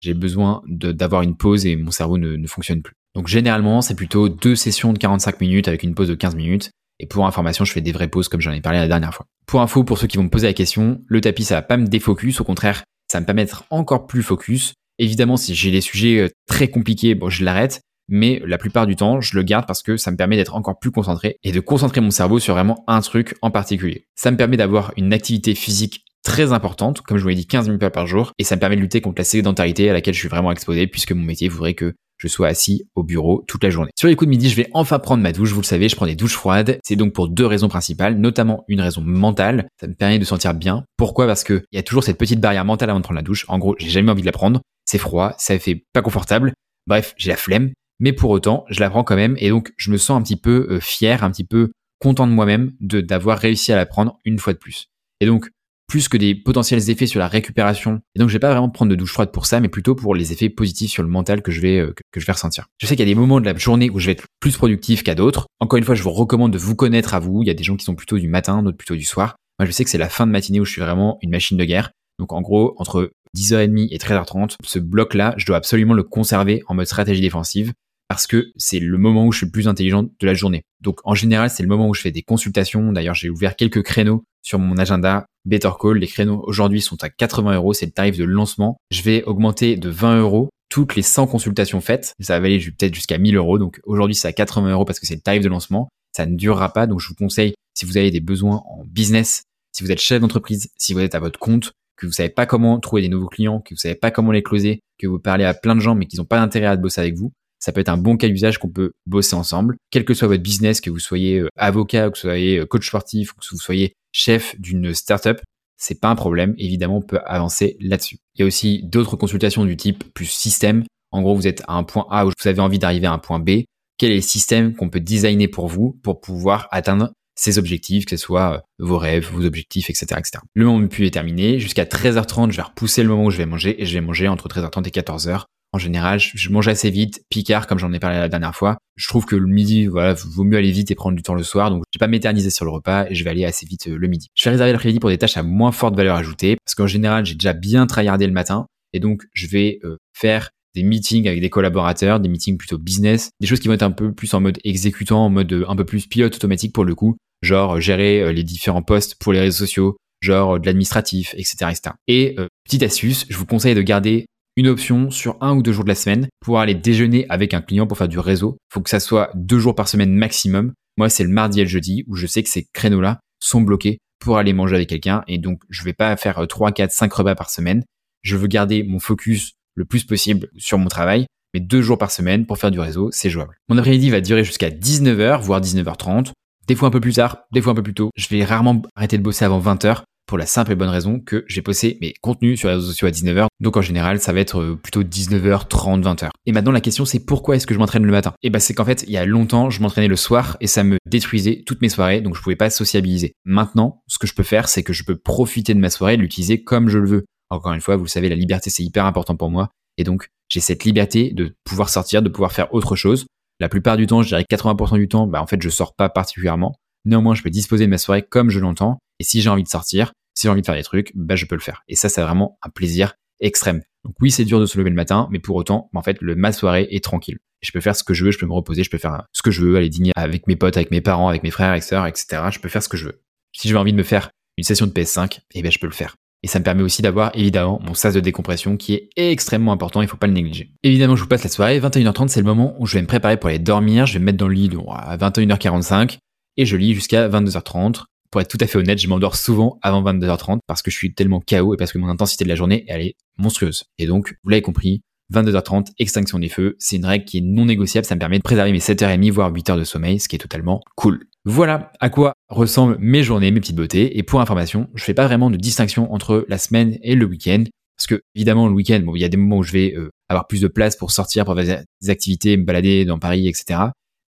j'ai 0.00 0.14
besoin 0.14 0.62
d'avoir 0.66 1.22
une 1.22 1.36
pause 1.36 1.66
et 1.66 1.76
mon 1.76 1.90
cerveau 1.90 2.18
ne, 2.18 2.36
ne 2.36 2.46
fonctionne 2.46 2.82
plus. 2.82 2.94
Donc 3.14 3.28
généralement, 3.28 3.80
c'est 3.82 3.94
plutôt 3.94 4.28
deux 4.28 4.56
sessions 4.56 4.92
de 4.92 4.98
45 4.98 5.40
minutes 5.40 5.68
avec 5.68 5.82
une 5.82 5.94
pause 5.94 6.08
de 6.08 6.14
15 6.14 6.34
minutes. 6.34 6.70
Et 7.00 7.06
pour 7.06 7.26
information, 7.26 7.64
je 7.64 7.72
fais 7.72 7.80
des 7.80 7.92
vraies 7.92 8.08
pauses 8.08 8.28
comme 8.28 8.40
j'en 8.40 8.52
ai 8.52 8.60
parlé 8.60 8.78
la 8.78 8.88
dernière 8.88 9.14
fois. 9.14 9.26
Pour 9.46 9.60
info, 9.60 9.84
pour 9.84 9.98
ceux 9.98 10.06
qui 10.06 10.16
vont 10.16 10.24
me 10.24 10.30
poser 10.30 10.46
la 10.46 10.52
question, 10.52 11.00
le 11.06 11.20
tapis, 11.20 11.44
ça 11.44 11.54
va 11.54 11.62
pas 11.62 11.76
me 11.76 11.86
défocus. 11.86 12.40
Au 12.40 12.44
contraire, 12.44 12.82
ça 13.10 13.18
va 13.18 13.20
me 13.20 13.26
permet 13.26 13.44
d'être 13.44 13.64
encore 13.70 14.06
plus 14.06 14.22
focus. 14.22 14.74
Évidemment, 14.98 15.36
si 15.36 15.54
j'ai 15.54 15.70
des 15.70 15.80
sujets 15.80 16.18
euh, 16.18 16.28
très 16.48 16.68
compliqués, 16.68 17.14
bon, 17.14 17.30
je 17.30 17.44
l'arrête 17.44 17.80
mais 18.08 18.42
la 18.46 18.58
plupart 18.58 18.86
du 18.86 18.96
temps, 18.96 19.20
je 19.20 19.36
le 19.36 19.42
garde 19.42 19.66
parce 19.66 19.82
que 19.82 19.96
ça 19.96 20.10
me 20.10 20.16
permet 20.16 20.36
d'être 20.36 20.54
encore 20.54 20.78
plus 20.78 20.90
concentré 20.90 21.36
et 21.44 21.52
de 21.52 21.60
concentrer 21.60 22.00
mon 22.00 22.10
cerveau 22.10 22.38
sur 22.38 22.54
vraiment 22.54 22.82
un 22.86 23.00
truc 23.00 23.36
en 23.42 23.50
particulier. 23.50 24.06
Ça 24.14 24.30
me 24.30 24.36
permet 24.36 24.56
d'avoir 24.56 24.92
une 24.96 25.12
activité 25.12 25.54
physique 25.54 26.04
très 26.28 26.52
importante, 26.52 27.00
comme 27.00 27.16
je 27.16 27.22
vous 27.22 27.28
l'ai 27.30 27.34
dit, 27.34 27.46
15 27.46 27.66
000 27.66 27.78
pas 27.78 27.90
par 27.90 28.06
jour, 28.06 28.32
et 28.38 28.44
ça 28.44 28.54
me 28.54 28.60
permet 28.60 28.76
de 28.76 28.82
lutter 28.82 29.00
contre 29.00 29.18
la 29.18 29.24
sédentarité 29.24 29.88
à 29.88 29.92
laquelle 29.92 30.14
je 30.14 30.18
suis 30.20 30.28
vraiment 30.28 30.52
exposé, 30.52 30.86
puisque 30.86 31.12
mon 31.12 31.24
métier 31.24 31.48
voudrait 31.48 31.74
que 31.74 31.94
je 32.18 32.28
sois 32.28 32.48
assis 32.48 32.84
au 32.94 33.02
bureau 33.02 33.44
toute 33.46 33.62
la 33.62 33.70
journée. 33.70 33.90
Sur 33.98 34.08
les 34.08 34.16
coups 34.16 34.26
de 34.26 34.30
midi, 34.30 34.50
je 34.50 34.56
vais 34.56 34.68
enfin 34.74 34.98
prendre 34.98 35.22
ma 35.22 35.32
douche. 35.32 35.52
Vous 35.52 35.60
le 35.60 35.66
savez, 35.66 35.88
je 35.88 35.96
prends 35.96 36.06
des 36.06 36.16
douches 36.16 36.34
froides. 36.34 36.80
C'est 36.84 36.96
donc 36.96 37.12
pour 37.12 37.28
deux 37.28 37.46
raisons 37.46 37.68
principales, 37.68 38.18
notamment 38.18 38.64
une 38.68 38.80
raison 38.80 39.00
mentale. 39.00 39.68
Ça 39.80 39.86
me 39.86 39.94
permet 39.94 40.18
de 40.18 40.24
sentir 40.24 40.52
bien. 40.52 40.84
Pourquoi? 40.96 41.26
Parce 41.26 41.44
que 41.44 41.62
il 41.70 41.76
y 41.76 41.78
a 41.78 41.84
toujours 41.84 42.02
cette 42.02 42.18
petite 42.18 42.40
barrière 42.40 42.64
mentale 42.64 42.90
avant 42.90 42.98
de 42.98 43.04
prendre 43.04 43.18
la 43.18 43.22
douche. 43.22 43.44
En 43.46 43.58
gros, 43.58 43.76
j'ai 43.78 43.88
jamais 43.88 44.10
envie 44.10 44.22
de 44.22 44.26
la 44.26 44.32
prendre. 44.32 44.60
C'est 44.84 44.98
froid, 44.98 45.34
ça 45.38 45.56
fait 45.60 45.84
pas 45.92 46.02
confortable. 46.02 46.52
Bref, 46.88 47.14
j'ai 47.16 47.30
la 47.30 47.36
flemme 47.36 47.70
mais 48.00 48.12
pour 48.12 48.30
autant, 48.30 48.64
je 48.68 48.80
la 48.80 48.90
prends 48.90 49.04
quand 49.04 49.16
même 49.16 49.36
et 49.38 49.50
donc 49.50 49.72
je 49.76 49.90
me 49.90 49.96
sens 49.96 50.18
un 50.18 50.22
petit 50.22 50.36
peu 50.36 50.66
euh, 50.70 50.80
fier, 50.80 51.24
un 51.24 51.30
petit 51.30 51.44
peu 51.44 51.72
content 51.98 52.26
de 52.26 52.32
moi-même 52.32 52.70
d'avoir 52.80 53.38
réussi 53.38 53.72
à 53.72 53.76
la 53.76 53.86
prendre 53.86 54.18
une 54.24 54.38
fois 54.38 54.52
de 54.52 54.58
plus. 54.58 54.86
Et 55.20 55.26
donc 55.26 55.50
plus 55.88 56.08
que 56.08 56.16
des 56.16 56.34
potentiels 56.34 56.90
effets 56.90 57.06
sur 57.06 57.18
la 57.18 57.28
récupération. 57.28 58.00
Et 58.14 58.18
donc 58.20 58.28
je 58.28 58.34
vais 58.34 58.38
pas 58.38 58.50
vraiment 58.50 58.68
prendre 58.68 58.90
de 58.90 58.94
douche 58.94 59.12
froide 59.12 59.32
pour 59.32 59.46
ça, 59.46 59.58
mais 59.58 59.68
plutôt 59.68 59.94
pour 59.94 60.14
les 60.14 60.32
effets 60.32 60.50
positifs 60.50 60.90
sur 60.90 61.02
le 61.02 61.08
mental 61.08 61.42
que 61.42 61.50
je 61.50 61.60
vais 61.60 61.78
euh, 61.78 61.94
que 62.12 62.20
je 62.20 62.26
vais 62.26 62.32
ressentir. 62.32 62.66
Je 62.78 62.86
sais 62.86 62.94
qu'il 62.94 63.06
y 63.06 63.10
a 63.10 63.12
des 63.12 63.18
moments 63.18 63.40
de 63.40 63.46
la 63.46 63.56
journée 63.56 63.90
où 63.90 63.98
je 63.98 64.06
vais 64.06 64.12
être 64.12 64.26
plus 64.38 64.56
productif 64.56 65.02
qu'à 65.02 65.14
d'autres. 65.14 65.46
Encore 65.60 65.78
une 65.78 65.84
fois, 65.84 65.94
je 65.94 66.02
vous 66.02 66.12
recommande 66.12 66.52
de 66.52 66.58
vous 66.58 66.76
connaître 66.76 67.14
à 67.14 67.18
vous. 67.18 67.42
Il 67.42 67.48
y 67.48 67.50
a 67.50 67.54
des 67.54 67.64
gens 67.64 67.76
qui 67.76 67.84
sont 67.84 67.94
plutôt 67.94 68.18
du 68.18 68.28
matin, 68.28 68.62
d'autres 68.62 68.76
plutôt 68.76 68.96
du 68.96 69.04
soir. 69.04 69.36
Moi, 69.58 69.66
je 69.66 69.72
sais 69.72 69.82
que 69.82 69.90
c'est 69.90 69.98
la 69.98 70.08
fin 70.08 70.26
de 70.26 70.32
matinée 70.32 70.60
où 70.60 70.64
je 70.64 70.70
suis 70.70 70.80
vraiment 70.80 71.18
une 71.22 71.30
machine 71.30 71.56
de 71.56 71.64
guerre. 71.64 71.90
Donc 72.18 72.32
en 72.32 72.42
gros, 72.42 72.74
entre 72.78 73.10
10h30 73.36 73.88
et 73.90 73.98
13h30, 73.98 74.56
ce 74.62 74.78
bloc-là, 74.78 75.34
je 75.36 75.46
dois 75.46 75.56
absolument 75.56 75.94
le 75.94 76.02
conserver 76.02 76.62
en 76.68 76.74
mode 76.74 76.86
stratégie 76.86 77.20
défensive 77.20 77.72
parce 78.08 78.26
que 78.26 78.50
c'est 78.56 78.80
le 78.80 78.98
moment 78.98 79.26
où 79.26 79.32
je 79.32 79.38
suis 79.38 79.46
le 79.46 79.52
plus 79.52 79.68
intelligent 79.68 80.02
de 80.02 80.26
la 80.26 80.34
journée. 80.34 80.62
Donc 80.80 81.00
en 81.04 81.14
général, 81.14 81.50
c'est 81.50 81.62
le 81.62 81.68
moment 81.68 81.88
où 81.88 81.94
je 81.94 82.00
fais 82.00 82.10
des 82.10 82.22
consultations. 82.22 82.92
D'ailleurs, 82.92 83.14
j'ai 83.14 83.28
ouvert 83.28 83.54
quelques 83.54 83.82
créneaux 83.82 84.24
sur 84.42 84.58
mon 84.58 84.78
agenda 84.78 85.26
Better 85.48 85.70
Call. 85.80 85.98
Les 85.98 86.06
créneaux 86.06 86.42
aujourd'hui 86.46 86.80
sont 86.80 87.02
à 87.02 87.08
80 87.08 87.56
euros, 87.56 87.72
c'est 87.72 87.86
le 87.86 87.92
tarif 87.92 88.16
de 88.16 88.24
lancement. 88.24 88.76
Je 88.90 89.02
vais 89.02 89.24
augmenter 89.24 89.76
de 89.76 89.88
20 89.88 90.20
euros 90.20 90.50
toutes 90.68 90.96
les 90.96 91.02
100 91.02 91.26
consultations 91.26 91.80
faites. 91.80 92.14
Ça 92.20 92.38
va 92.38 92.46
aller 92.46 92.58
peut-être 92.58 92.94
jusqu'à 92.94 93.18
1000 93.18 93.36
euros. 93.36 93.58
Donc 93.58 93.80
aujourd'hui, 93.84 94.14
c'est 94.14 94.28
à 94.28 94.32
80 94.32 94.70
euros 94.70 94.84
parce 94.84 95.00
que 95.00 95.06
c'est 95.06 95.14
le 95.14 95.20
tarif 95.20 95.42
de 95.42 95.48
lancement. 95.48 95.88
Ça 96.14 96.26
ne 96.26 96.36
durera 96.36 96.72
pas. 96.72 96.86
Donc 96.86 97.00
je 97.00 97.08
vous 97.08 97.14
conseille, 97.14 97.54
si 97.74 97.84
vous 97.84 97.96
avez 97.96 98.10
des 98.10 98.20
besoins 98.20 98.62
en 98.66 98.84
business, 98.84 99.42
si 99.72 99.82
vous 99.82 99.90
êtes 99.90 100.00
chef 100.00 100.20
d'entreprise, 100.20 100.68
si 100.76 100.92
vous 100.92 101.00
êtes 101.00 101.14
à 101.14 101.20
votre 101.20 101.38
compte, 101.38 101.72
que 101.96 102.06
vous 102.06 102.12
savez 102.12 102.28
pas 102.28 102.46
comment 102.46 102.78
trouver 102.78 103.02
des 103.02 103.08
nouveaux 103.08 103.28
clients, 103.28 103.60
que 103.60 103.74
vous 103.74 103.78
savez 103.78 103.94
pas 103.94 104.10
comment 104.10 104.30
les 104.30 104.42
closer, 104.42 104.80
que 104.98 105.06
vous 105.06 105.18
parlez 105.18 105.44
à 105.44 105.54
plein 105.54 105.74
de 105.74 105.80
gens 105.80 105.94
mais 105.94 106.06
qu'ils 106.06 106.20
n'ont 106.20 106.26
pas 106.26 106.38
d'intérêt 106.38 106.66
à 106.66 106.76
bosser 106.76 107.00
avec 107.00 107.16
vous, 107.16 107.32
ça 107.58 107.72
peut 107.72 107.80
être 107.80 107.88
un 107.88 107.96
bon 107.96 108.16
cas 108.16 108.28
d'usage 108.28 108.58
qu'on 108.58 108.68
peut 108.68 108.92
bosser 109.06 109.34
ensemble. 109.34 109.76
Quel 109.90 110.04
que 110.04 110.14
soit 110.14 110.28
votre 110.28 110.42
business, 110.42 110.80
que 110.80 110.90
vous 110.90 111.00
soyez 111.00 111.40
euh, 111.40 111.48
avocat, 111.56 112.10
que 112.10 112.16
vous 112.16 112.20
soyez 112.20 112.58
euh, 112.58 112.66
coach 112.66 112.86
sportif, 112.86 113.32
que 113.32 113.40
vous 113.50 113.58
soyez 113.58 113.94
chef 114.12 114.58
d'une 114.60 114.94
startup, 114.94 115.40
c'est 115.76 116.00
pas 116.00 116.08
un 116.08 116.16
problème. 116.16 116.54
Évidemment, 116.58 116.98
on 116.98 117.02
peut 117.02 117.20
avancer 117.24 117.76
là-dessus. 117.80 118.18
Il 118.34 118.40
y 118.40 118.42
a 118.42 118.46
aussi 118.46 118.82
d'autres 118.84 119.16
consultations 119.16 119.64
du 119.64 119.76
type 119.76 120.12
plus 120.12 120.26
système. 120.26 120.84
En 121.10 121.22
gros, 121.22 121.34
vous 121.34 121.46
êtes 121.46 121.62
à 121.68 121.74
un 121.74 121.84
point 121.84 122.06
A 122.10 122.26
où 122.26 122.30
vous 122.30 122.48
avez 122.48 122.60
envie 122.60 122.78
d'arriver 122.78 123.06
à 123.06 123.12
un 123.12 123.18
point 123.18 123.38
B. 123.38 123.62
Quel 123.96 124.12
est 124.12 124.16
le 124.16 124.20
système 124.20 124.74
qu'on 124.74 124.90
peut 124.90 125.00
designer 125.00 125.48
pour 125.48 125.68
vous 125.68 125.98
pour 126.02 126.20
pouvoir 126.20 126.68
atteindre 126.70 127.12
ces 127.34 127.58
objectifs, 127.58 128.04
que 128.04 128.16
ce 128.16 128.22
soit 128.22 128.54
euh, 128.54 128.60
vos 128.80 128.98
rêves, 128.98 129.30
vos 129.32 129.44
objectifs, 129.44 129.90
etc., 129.90 130.06
etc. 130.18 130.38
Le 130.54 130.66
moment 130.66 130.86
plus 130.88 131.06
est 131.06 131.12
terminé. 131.12 131.60
Jusqu'à 131.60 131.84
13h30, 131.84 132.50
je 132.50 132.56
vais 132.56 132.62
repousser 132.62 133.02
le 133.02 133.08
moment 133.08 133.26
où 133.26 133.30
je 133.30 133.38
vais 133.38 133.46
manger 133.46 133.80
et 133.80 133.86
je 133.86 133.94
vais 133.94 134.00
manger 134.00 134.26
entre 134.26 134.48
13h30 134.48 134.88
et 134.88 134.90
14h 134.90 135.44
en 135.72 135.78
général, 135.78 136.18
je 136.18 136.50
mange 136.50 136.66
assez 136.68 136.90
vite, 136.90 137.22
picard 137.28 137.66
comme 137.66 137.78
j'en 137.78 137.92
ai 137.92 137.98
parlé 137.98 138.16
la 138.16 138.28
dernière 138.28 138.54
fois. 138.54 138.78
Je 138.96 139.06
trouve 139.06 139.26
que 139.26 139.36
le 139.36 139.46
midi, 139.46 139.86
voilà, 139.86 140.14
vaut 140.14 140.44
mieux 140.44 140.56
aller 140.56 140.70
vite 140.70 140.90
et 140.90 140.94
prendre 140.94 141.14
du 141.14 141.22
temps 141.22 141.34
le 141.34 141.42
soir. 141.42 141.70
Donc, 141.70 141.82
je 141.92 141.98
vais 141.98 142.04
pas 142.04 142.10
m'éterniser 142.10 142.50
sur 142.50 142.64
le 142.64 142.70
repas 142.70 143.06
et 143.08 143.14
je 143.14 143.22
vais 143.22 143.30
aller 143.30 143.44
assez 143.44 143.66
vite 143.66 143.88
euh, 143.88 143.96
le 143.96 144.08
midi. 144.08 144.28
Je 144.34 144.44
vais 144.44 144.50
réserver 144.50 144.72
l'après-midi 144.72 144.98
pour 144.98 145.10
des 145.10 145.18
tâches 145.18 145.36
à 145.36 145.42
moins 145.42 145.72
forte 145.72 145.94
valeur 145.94 146.16
ajoutée 146.16 146.56
parce 146.64 146.74
qu'en 146.74 146.86
général, 146.86 147.26
j'ai 147.26 147.34
déjà 147.34 147.52
bien 147.52 147.86
tryhardé 147.86 148.26
le 148.26 148.32
matin 148.32 148.66
et 148.94 149.00
donc 149.00 149.24
je 149.34 149.46
vais 149.46 149.78
euh, 149.84 149.98
faire 150.14 150.50
des 150.74 150.82
meetings 150.82 151.28
avec 151.28 151.40
des 151.40 151.50
collaborateurs, 151.50 152.18
des 152.18 152.28
meetings 152.28 152.56
plutôt 152.56 152.78
business, 152.78 153.30
des 153.40 153.46
choses 153.46 153.60
qui 153.60 153.68
vont 153.68 153.74
être 153.74 153.82
un 153.82 153.90
peu 153.90 154.12
plus 154.12 154.32
en 154.32 154.40
mode 154.40 154.58
exécutant, 154.64 155.26
en 155.26 155.30
mode 155.30 155.52
euh, 155.52 155.64
un 155.68 155.76
peu 155.76 155.84
plus 155.84 156.06
pilote 156.06 156.34
automatique 156.34 156.72
pour 156.72 156.84
le 156.86 156.94
coup, 156.94 157.16
genre 157.42 157.78
gérer 157.78 158.32
les 158.32 158.42
différents 158.42 158.82
postes 158.82 159.16
pour 159.16 159.34
les 159.34 159.40
réseaux 159.40 159.66
sociaux, 159.66 159.98
genre 160.20 160.58
de 160.58 160.66
l'administratif, 160.66 161.34
etc., 161.34 161.56
etc. 161.70 161.94
Et 162.08 162.36
petite 162.64 162.82
astuce, 162.82 163.26
je 163.28 163.36
vous 163.36 163.46
conseille 163.46 163.74
de 163.74 163.82
garder 163.82 164.26
une 164.58 164.66
option 164.66 165.12
sur 165.12 165.36
un 165.40 165.54
ou 165.54 165.62
deux 165.62 165.70
jours 165.70 165.84
de 165.84 165.88
la 165.88 165.94
semaine 165.94 166.26
pour 166.40 166.58
aller 166.58 166.74
déjeuner 166.74 167.26
avec 167.28 167.54
un 167.54 167.60
client 167.60 167.86
pour 167.86 167.96
faire 167.96 168.08
du 168.08 168.18
réseau. 168.18 168.58
Faut 168.72 168.80
que 168.80 168.90
ça 168.90 168.98
soit 168.98 169.30
deux 169.36 169.60
jours 169.60 169.76
par 169.76 169.86
semaine 169.86 170.12
maximum. 170.12 170.72
Moi, 170.96 171.08
c'est 171.08 171.22
le 171.22 171.28
mardi 171.28 171.60
et 171.60 171.62
le 171.62 171.68
jeudi 171.68 172.02
où 172.08 172.16
je 172.16 172.26
sais 172.26 172.42
que 172.42 172.48
ces 172.48 172.66
créneaux-là 172.72 173.20
sont 173.38 173.60
bloqués 173.60 173.98
pour 174.18 174.36
aller 174.36 174.52
manger 174.52 174.74
avec 174.74 174.88
quelqu'un 174.88 175.22
et 175.28 175.38
donc 175.38 175.60
je 175.68 175.84
vais 175.84 175.92
pas 175.92 176.16
faire 176.16 176.44
3, 176.44 176.72
4, 176.72 176.90
5 176.90 177.12
repas 177.12 177.36
par 177.36 177.50
semaine. 177.50 177.84
Je 178.22 178.36
veux 178.36 178.48
garder 178.48 178.82
mon 178.82 178.98
focus 178.98 179.52
le 179.76 179.84
plus 179.84 180.02
possible 180.02 180.48
sur 180.56 180.76
mon 180.76 180.88
travail, 180.88 181.26
mais 181.54 181.60
deux 181.60 181.80
jours 181.80 181.96
par 181.96 182.10
semaine 182.10 182.44
pour 182.44 182.58
faire 182.58 182.72
du 182.72 182.80
réseau, 182.80 183.10
c'est 183.12 183.30
jouable. 183.30 183.54
Mon 183.68 183.78
après-midi 183.78 184.10
va 184.10 184.20
durer 184.20 184.42
jusqu'à 184.42 184.70
19h, 184.70 185.40
voire 185.40 185.60
19h30. 185.60 186.32
Des 186.66 186.74
fois 186.74 186.88
un 186.88 186.90
peu 186.90 187.00
plus 187.00 187.14
tard, 187.14 187.44
des 187.52 187.62
fois 187.62 187.72
un 187.72 187.76
peu 187.76 187.84
plus 187.84 187.94
tôt. 187.94 188.10
Je 188.16 188.26
vais 188.26 188.44
rarement 188.44 188.82
arrêter 188.96 189.18
de 189.18 189.22
bosser 189.22 189.44
avant 189.44 189.60
20h 189.60 190.02
pour 190.28 190.38
la 190.38 190.46
simple 190.46 190.70
et 190.70 190.74
bonne 190.76 190.90
raison 190.90 191.18
que 191.18 191.44
j'ai 191.48 191.62
posté 191.62 191.98
mes 192.00 192.14
contenus 192.20 192.60
sur 192.60 192.68
les 192.68 192.74
réseaux 192.74 192.88
sociaux 192.88 193.08
à 193.08 193.10
19h. 193.10 193.46
Donc 193.60 193.76
en 193.76 193.82
général, 193.82 194.20
ça 194.20 194.32
va 194.32 194.40
être 194.40 194.60
euh, 194.60 194.76
plutôt 194.80 195.02
19h30, 195.02 196.02
20h. 196.02 196.28
Et 196.46 196.52
maintenant 196.52 196.70
la 196.70 196.82
question 196.82 197.04
c'est 197.04 197.18
pourquoi 197.18 197.56
est-ce 197.56 197.66
que 197.66 197.74
je 197.74 197.78
m'entraîne 197.78 198.04
le 198.04 198.12
matin? 198.12 198.34
Et 198.42 198.50
bah 198.50 198.60
c'est 198.60 198.74
qu'en 198.74 198.84
fait, 198.84 199.04
il 199.06 199.12
y 199.12 199.16
a 199.16 199.24
longtemps, 199.24 199.70
je 199.70 199.80
m'entraînais 199.80 200.06
le 200.06 200.16
soir 200.16 200.58
et 200.60 200.66
ça 200.66 200.84
me 200.84 200.98
détruisait 201.06 201.64
toutes 201.66 201.80
mes 201.80 201.88
soirées, 201.88 202.20
donc 202.20 202.36
je 202.36 202.42
pouvais 202.42 202.56
pas 202.56 202.70
sociabiliser. 202.70 203.32
Maintenant, 203.44 204.02
ce 204.06 204.18
que 204.18 204.26
je 204.26 204.34
peux 204.34 204.42
faire, 204.42 204.68
c'est 204.68 204.82
que 204.82 204.92
je 204.92 205.02
peux 205.02 205.16
profiter 205.16 205.74
de 205.74 205.80
ma 205.80 205.90
soirée 205.90 206.16
l'utiliser 206.16 206.62
comme 206.62 206.88
je 206.90 206.98
le 206.98 207.08
veux. 207.08 207.24
Encore 207.50 207.72
une 207.72 207.80
fois, 207.80 207.96
vous 207.96 208.04
le 208.04 208.10
savez, 208.10 208.28
la 208.28 208.36
liberté 208.36 208.68
c'est 208.68 208.84
hyper 208.84 209.06
important 209.06 209.34
pour 209.34 209.50
moi 209.50 209.70
et 209.96 210.04
donc 210.04 210.28
j'ai 210.48 210.60
cette 210.60 210.84
liberté 210.84 211.32
de 211.32 211.54
pouvoir 211.64 211.88
sortir, 211.88 212.22
de 212.22 212.28
pouvoir 212.28 212.52
faire 212.52 212.72
autre 212.74 212.96
chose. 212.96 213.26
La 213.60 213.68
plupart 213.68 213.96
du 213.96 214.06
temps, 214.06 214.22
je 214.22 214.28
dirais 214.28 214.44
80% 214.48 214.98
du 214.98 215.08
temps, 215.08 215.26
bah 215.26 215.42
en 215.42 215.46
fait, 215.46 215.60
je 215.60 215.68
sors 215.68 215.94
pas 215.94 216.08
particulièrement. 216.08 216.76
Néanmoins, 217.04 217.34
je 217.34 217.42
peux 217.42 217.50
disposer 217.50 217.86
de 217.86 217.90
ma 217.90 217.98
soirée 217.98 218.22
comme 218.22 218.50
je 218.50 218.60
l'entends. 218.60 218.98
Et 219.18 219.24
si 219.24 219.40
j'ai 219.40 219.50
envie 219.50 219.64
de 219.64 219.68
sortir, 219.68 220.12
si 220.38 220.46
j'ai 220.46 220.50
envie 220.50 220.60
de 220.60 220.66
faire 220.66 220.76
des 220.76 220.84
trucs, 220.84 221.10
bah, 221.16 221.34
je 221.34 221.46
peux 221.46 221.56
le 221.56 221.60
faire. 221.60 221.82
Et 221.88 221.96
ça, 221.96 222.08
c'est 222.08 222.22
vraiment 222.22 222.58
un 222.62 222.68
plaisir 222.68 223.14
extrême. 223.40 223.82
Donc 224.04 224.14
oui, 224.20 224.30
c'est 224.30 224.44
dur 224.44 224.60
de 224.60 224.66
se 224.66 224.78
lever 224.78 224.90
le 224.90 224.94
matin, 224.94 225.26
mais 225.32 225.40
pour 225.40 225.56
autant, 225.56 225.90
en 225.92 226.02
fait, 226.02 226.18
le, 226.20 226.36
ma 226.36 226.52
soirée 226.52 226.86
est 226.92 227.02
tranquille. 227.02 227.38
Je 227.60 227.72
peux 227.72 227.80
faire 227.80 227.96
ce 227.96 228.04
que 228.04 228.14
je 228.14 228.24
veux, 228.24 228.30
je 228.30 228.38
peux 228.38 228.46
me 228.46 228.52
reposer, 228.52 228.84
je 228.84 228.90
peux 228.90 228.98
faire 228.98 229.24
ce 229.32 229.42
que 229.42 229.50
je 229.50 229.62
veux, 229.62 229.76
aller 229.76 229.88
dîner 229.88 230.12
avec 230.14 230.46
mes 230.46 230.54
potes, 230.54 230.76
avec 230.76 230.92
mes 230.92 231.00
parents, 231.00 231.28
avec 231.28 231.42
mes 231.42 231.50
frères 231.50 231.74
et 231.74 231.80
sœurs, 231.80 232.06
etc. 232.06 232.42
Je 232.52 232.60
peux 232.60 232.68
faire 232.68 232.84
ce 232.84 232.88
que 232.88 232.96
je 232.96 233.06
veux. 233.06 233.20
Si 233.52 233.66
j'ai 233.66 233.74
envie 233.74 233.90
de 233.90 233.96
me 233.96 234.04
faire 234.04 234.30
une 234.56 234.62
session 234.62 234.86
de 234.86 234.92
PS5, 234.92 235.40
eh 235.54 235.62
ben, 235.62 235.72
je 235.72 235.78
peux 235.80 235.88
le 235.88 235.92
faire. 235.92 236.14
Et 236.44 236.46
ça 236.46 236.60
me 236.60 236.64
permet 236.64 236.84
aussi 236.84 237.02
d'avoir 237.02 237.32
évidemment 237.34 237.80
mon 237.84 237.94
sas 237.94 238.14
de 238.14 238.20
décompression 238.20 238.76
qui 238.76 238.94
est 238.94 239.10
extrêmement 239.16 239.72
important, 239.72 240.02
il 240.02 240.08
faut 240.08 240.16
pas 240.16 240.28
le 240.28 240.34
négliger. 240.34 240.70
Évidemment, 240.84 241.16
je 241.16 241.22
vous 241.22 241.28
passe 241.28 241.42
la 241.42 241.50
soirée, 241.50 241.80
21h30 241.80 242.28
c'est 242.28 242.38
le 242.38 242.46
moment 242.46 242.76
où 242.78 242.86
je 242.86 242.94
vais 242.94 243.02
me 243.02 243.08
préparer 243.08 243.38
pour 243.38 243.48
aller 243.48 243.58
dormir, 243.58 244.06
je 244.06 244.12
vais 244.12 244.18
me 244.20 244.26
mettre 244.26 244.38
dans 244.38 244.46
le 244.46 244.54
lit 244.54 244.70
à 244.88 245.16
21h45 245.16 246.18
et 246.56 246.64
je 246.64 246.76
lis 246.76 246.94
jusqu'à 246.94 247.28
22h30 247.28 248.04
pour 248.30 248.40
être 248.40 248.48
tout 248.48 248.58
à 248.60 248.66
fait 248.66 248.78
honnête, 248.78 248.98
je 248.98 249.08
m'endors 249.08 249.36
souvent 249.36 249.78
avant 249.82 250.02
22h30 250.02 250.58
parce 250.66 250.82
que 250.82 250.90
je 250.90 250.96
suis 250.96 251.14
tellement 251.14 251.40
KO 251.40 251.74
et 251.74 251.76
parce 251.76 251.92
que 251.92 251.98
mon 251.98 252.08
intensité 252.08 252.44
de 252.44 252.48
la 252.48 252.54
journée, 252.54 252.84
elle 252.88 253.02
est 253.02 253.14
monstrueuse. 253.38 253.84
Et 253.98 254.06
donc, 254.06 254.36
vous 254.42 254.50
l'avez 254.50 254.62
compris, 254.62 255.02
22h30, 255.32 255.88
extinction 255.98 256.38
des 256.38 256.48
feux, 256.48 256.76
c'est 256.78 256.96
une 256.96 257.04
règle 257.04 257.24
qui 257.24 257.38
est 257.38 257.42
non 257.42 257.66
négociable, 257.66 258.06
ça 258.06 258.14
me 258.14 258.20
permet 258.20 258.38
de 258.38 258.42
préserver 258.42 258.72
mes 258.72 258.78
7h30 258.78 259.30
voire 259.30 259.52
8 259.52 259.70
h 259.70 259.78
de 259.78 259.84
sommeil, 259.84 260.20
ce 260.20 260.28
qui 260.28 260.36
est 260.36 260.38
totalement 260.38 260.80
cool. 260.96 261.26
Voilà 261.44 261.92
à 262.00 262.10
quoi 262.10 262.32
ressemblent 262.48 262.96
mes 262.98 263.22
journées, 263.22 263.50
mes 263.50 263.60
petites 263.60 263.76
beautés. 263.76 264.18
Et 264.18 264.22
pour 264.22 264.40
information, 264.40 264.88
je 264.94 265.04
fais 265.04 265.14
pas 265.14 265.26
vraiment 265.26 265.50
de 265.50 265.56
distinction 265.56 266.12
entre 266.12 266.44
la 266.48 266.58
semaine 266.58 266.98
et 267.02 267.14
le 267.14 267.26
week-end. 267.26 267.64
Parce 267.96 268.06
que, 268.06 268.22
évidemment, 268.34 268.68
le 268.68 268.74
week-end, 268.74 269.00
bon, 269.00 269.16
il 269.16 269.20
y 269.20 269.24
a 269.24 269.28
des 269.28 269.36
moments 269.36 269.58
où 269.58 269.62
je 269.62 269.72
vais 269.72 269.94
euh, 269.96 270.10
avoir 270.28 270.46
plus 270.46 270.60
de 270.60 270.68
place 270.68 270.96
pour 270.96 271.10
sortir, 271.10 271.44
pour 271.44 271.56
faire 271.56 271.82
des 272.00 272.10
activités, 272.10 272.56
me 272.56 272.64
balader 272.64 273.04
dans 273.04 273.18
Paris, 273.18 273.48
etc. 273.48 273.80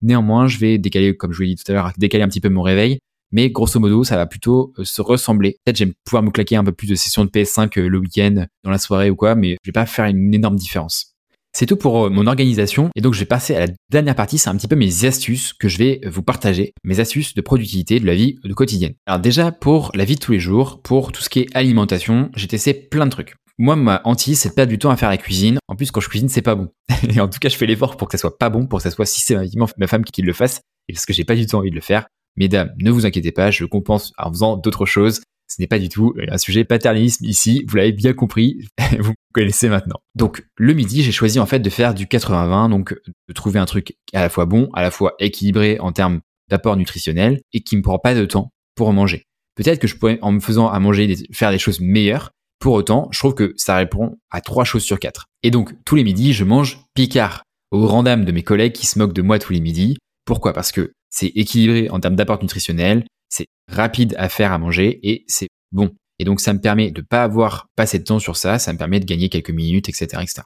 Néanmoins, 0.03 0.49
je 0.49 0.59
vais 0.59 0.79
décaler, 0.79 1.17
comme 1.17 1.33
je 1.33 1.37
vous 1.37 1.43
l'ai 1.43 1.55
dit 1.55 1.63
tout 1.63 1.71
à 1.71 1.75
l'heure, 1.75 1.93
décaler 1.97 2.25
un 2.25 2.29
petit 2.29 2.41
peu 2.41 2.49
mon 2.49 2.63
réveil 2.63 2.99
mais 3.33 3.51
grosso 3.51 3.79
modo, 3.79 4.05
ça 4.05 4.17
va 4.17 4.27
plutôt 4.27 4.73
euh, 4.79 4.85
se 4.85 5.03
ressembler. 5.03 5.57
Peut-être 5.65 5.77
j'aime 5.77 5.93
pouvoir 6.05 6.23
me 6.23 6.31
claquer 6.31 6.57
un 6.57 6.65
peu 6.65 6.73
plus 6.73 6.89
de 6.89 6.95
sessions 6.95 7.25
de 7.25 7.31
PS5 7.31 7.79
euh, 7.79 7.89
le 7.89 7.99
week-end, 7.99 8.47
dans 8.65 8.71
la 8.71 8.79
soirée 8.79 9.11
ou 9.11 9.17
quoi, 9.17 9.35
mais 9.35 9.57
je 9.63 9.69
vais 9.69 9.73
pas 9.73 9.87
faire 9.87 10.07
une 10.07 10.35
énorme 10.35 10.57
différence. 10.57 11.15
C'est 11.53 11.67
tout 11.67 11.77
pour 11.77 12.07
euh, 12.07 12.11
mon 12.11 12.27
organisation 12.27 12.91
et 12.95 13.01
donc 13.01 13.15
je 13.15 13.21
vais 13.21 13.27
passer 13.27 13.55
à 13.55 13.67
la 13.67 13.73
dernière 13.91 14.15
partie, 14.15 14.39
c'est 14.39 14.51
un 14.51 14.57
petit 14.57 14.69
peu 14.69 14.77
mes 14.77 15.05
astuces 15.05 15.53
que 15.53 15.69
je 15.69 15.79
vais 15.79 16.01
vous 16.07 16.23
partager, 16.23 16.73
mes 16.85 17.01
astuces 17.01 17.35
de 17.35 17.41
productivité 17.41 17.99
de 17.99 18.07
la 18.07 18.15
vie 18.15 18.37
quotidienne. 18.55 18.95
Alors 19.07 19.21
déjà 19.21 19.51
pour 19.51 19.91
la 19.95 20.05
vie 20.05 20.15
de 20.15 20.21
tous 20.21 20.33
les 20.33 20.41
jours, 20.41 20.81
pour 20.83 21.13
tout 21.13 21.23
ce 21.23 21.29
qui 21.29 21.41
est 21.41 21.57
alimentation, 21.57 22.31
j'ai 22.37 22.47
testé 22.47 22.75
plein 22.75 23.07
de 23.07 23.11
trucs. 23.11 23.35
Moi, 23.59 23.77
ma 23.77 24.01
hantise, 24.05 24.41
c'est 24.41 24.49
de 24.49 24.55
perdre 24.55 24.71
du 24.71 24.79
temps 24.79 24.89
à 24.89 24.97
faire 24.97 25.11
la 25.11 25.19
cuisine. 25.19 25.59
En 25.69 25.77
plus, 25.77 25.91
quand 25.91 26.01
je 26.01 26.09
cuisine, 26.09 26.31
c'est 26.31 26.41
pas 26.41 26.55
bon. 26.55 26.71
et 27.11 27.21
en 27.21 27.29
tout 27.29 27.39
cas, 27.39 27.51
je 27.51 27.57
fais 27.57 27.67
l'effort 27.67 27.99
pour 27.99 28.09
que 28.09 28.13
ça 28.13 28.19
soit 28.19 28.39
pas 28.39 28.49
bon, 28.49 28.67
pour 28.67 28.79
que 28.79 28.83
ça 28.85 28.91
soit 28.91 29.05
systématiquement 29.05 29.69
ma 29.77 29.87
femme 29.87 30.03
qui 30.03 30.23
le 30.23 30.33
fasse. 30.33 30.63
Et 30.89 30.95
parce 30.95 31.05
que 31.05 31.13
j'ai 31.13 31.25
pas 31.25 31.35
du 31.35 31.47
tout 31.47 31.57
envie 31.57 31.69
de 31.69 31.75
le 31.75 31.83
faire. 31.83 32.07
Mesdames, 32.37 32.73
ne 32.79 32.91
vous 32.91 33.07
inquiétez 33.07 33.33
pas, 33.33 33.51
je 33.51 33.65
compense 33.65 34.13
en 34.19 34.31
faisant 34.31 34.57
d'autres 34.57 34.87
choses. 34.87 35.21
Ce 35.49 35.61
n'est 35.61 35.67
pas 35.67 35.81
du 35.81 35.89
tout 35.89 36.15
un 36.29 36.39
sujet 36.39 36.65
paternalisme 36.65 37.25
ici, 37.25 37.65
vous 37.67 37.77
l'avez 37.77 37.93
bien 37.93 38.13
compris, 38.13 38.69
vous 39.01 39.15
connaissez 39.35 39.69
maintenant. 39.69 39.99
Donc 40.15 40.45
le 40.57 40.75
midi, 40.75 41.03
j'ai 41.03 41.11
choisi 41.11 41.41
en 41.41 41.47
fait 41.47 41.59
de 41.59 41.71
faire 41.71 41.93
du 41.93 42.07
80-20, 42.07 42.71
donc 42.71 42.95
de 43.29 43.33
trouver 43.35 43.59
un 43.59 43.67
truc 43.67 43.97
à 44.13 44.21
la 44.21 44.29
fois 44.29 44.47
bon, 44.47 44.71
à 44.75 44.83
la 44.83 44.93
fois 44.93 45.15
équilibré 45.19 45.81
en 45.81 45.91
termes 45.91 46.21
d'apport 46.49 46.77
nutritionnel 46.77 47.41
et 47.53 47.63
qui 47.63 47.77
me 47.77 47.83
prend 47.83 47.99
pas 47.99 48.15
de 48.15 48.25
temps 48.27 48.53
pour 48.77 48.93
manger. 48.93 49.25
Peut-être 49.57 49.81
que 49.81 49.87
je 49.87 49.97
pourrais, 49.97 50.19
en 50.23 50.33
me 50.33 50.41
faisant 50.41 50.69
à 50.69 50.79
manger, 50.79 51.17
faire 51.33 51.51
des 51.51 51.59
choses 51.59 51.81
meilleures. 51.81 52.31
Pour 52.61 52.75
autant, 52.75 53.09
je 53.11 53.19
trouve 53.19 53.35
que 53.35 53.55
ça 53.57 53.77
répond 53.77 54.19
à 54.31 54.41
trois 54.41 54.65
choses 54.65 54.85
sur 54.85 54.99
quatre. 54.99 55.27
Et 55.43 55.51
donc, 55.51 55.73
tous 55.85 55.97
les 55.97 56.05
midis, 56.05 56.33
je 56.33 56.45
mange 56.45 56.85
Picard. 56.95 57.43
Au 57.71 57.81
grand 57.81 58.03
dam 58.03 58.25
de 58.25 58.33
mes 58.33 58.43
collègues 58.43 58.73
qui 58.73 58.87
se 58.87 58.99
moquent 58.99 59.13
de 59.13 59.23
moi 59.23 59.39
tous 59.39 59.53
les 59.53 59.61
midis. 59.61 59.97
Pourquoi? 60.25 60.53
Parce 60.53 60.73
que 60.73 60.93
c'est 61.11 61.27
équilibré 61.27 61.91
en 61.91 62.01
termes 62.01 62.17
d'apport 62.17 62.41
nutritionnel, 62.41 63.05
c'est 63.29 63.47
rapide 63.71 64.15
à 64.19 64.29
faire 64.29 64.53
à 64.53 64.59
manger 64.59 65.01
et 65.03 65.25
c'est 65.27 65.49
bon. 65.73 65.91
Et 66.19 66.25
donc 66.25 66.41
ça 66.41 66.53
me 66.53 66.61
permet 66.61 66.91
de 66.91 67.01
pas 67.01 67.23
avoir 67.23 67.67
passé 67.77 67.99
de 67.99 68.05
temps 68.05 68.19
sur 68.19 68.37
ça, 68.37 68.59
ça 68.59 68.73
me 68.73 68.79
permet 68.79 69.01
de 69.01 69.05
gagner 69.05 69.29
quelques 69.29 69.51
minutes, 69.51 69.89
etc., 69.89 70.23
etc. 70.23 70.43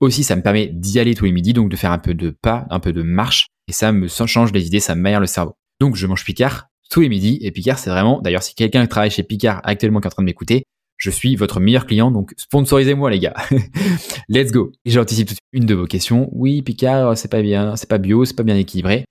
Aussi, 0.00 0.24
ça 0.24 0.36
me 0.36 0.42
permet 0.42 0.66
d'y 0.66 0.98
aller 0.98 1.14
tous 1.14 1.24
les 1.24 1.32
midis, 1.32 1.54
donc 1.54 1.70
de 1.70 1.76
faire 1.76 1.90
un 1.90 1.98
peu 1.98 2.12
de 2.12 2.30
pas, 2.42 2.66
un 2.68 2.80
peu 2.80 2.92
de 2.92 3.02
marche, 3.02 3.46
et 3.66 3.72
ça 3.72 3.92
me 3.92 4.08
change 4.08 4.52
les 4.52 4.66
idées, 4.66 4.80
ça 4.80 4.94
m'aère 4.94 5.20
le 5.20 5.26
cerveau. 5.26 5.54
Donc 5.80 5.96
je 5.96 6.06
mange 6.06 6.24
Picard 6.24 6.68
tous 6.90 7.00
les 7.00 7.08
midis, 7.08 7.38
et 7.40 7.50
Picard 7.50 7.78
c'est 7.78 7.90
vraiment, 7.90 8.20
d'ailleurs 8.20 8.42
si 8.42 8.54
quelqu'un 8.54 8.86
travaille 8.86 9.10
chez 9.10 9.22
Picard 9.22 9.60
actuellement 9.64 10.00
qui 10.00 10.06
est 10.06 10.08
en 10.08 10.10
train 10.10 10.22
de 10.22 10.26
m'écouter, 10.26 10.64
je 10.98 11.10
suis 11.10 11.34
votre 11.34 11.60
meilleur 11.60 11.86
client, 11.86 12.10
donc 12.10 12.32
sponsorisez-moi 12.36 13.10
les 13.10 13.18
gars. 13.18 13.34
Let's 14.28 14.52
go. 14.52 14.72
J'anticipe 14.86 15.30
une 15.52 15.66
de 15.66 15.74
vos 15.74 15.86
questions. 15.86 16.28
Oui, 16.32 16.62
Picard, 16.62 17.18
c'est 17.18 17.30
pas 17.30 17.42
bien, 17.42 17.76
c'est 17.76 17.88
pas 17.88 17.98
bio, 17.98 18.24
c'est 18.24 18.36
pas 18.36 18.44
bien 18.44 18.56
équilibré 18.56 19.04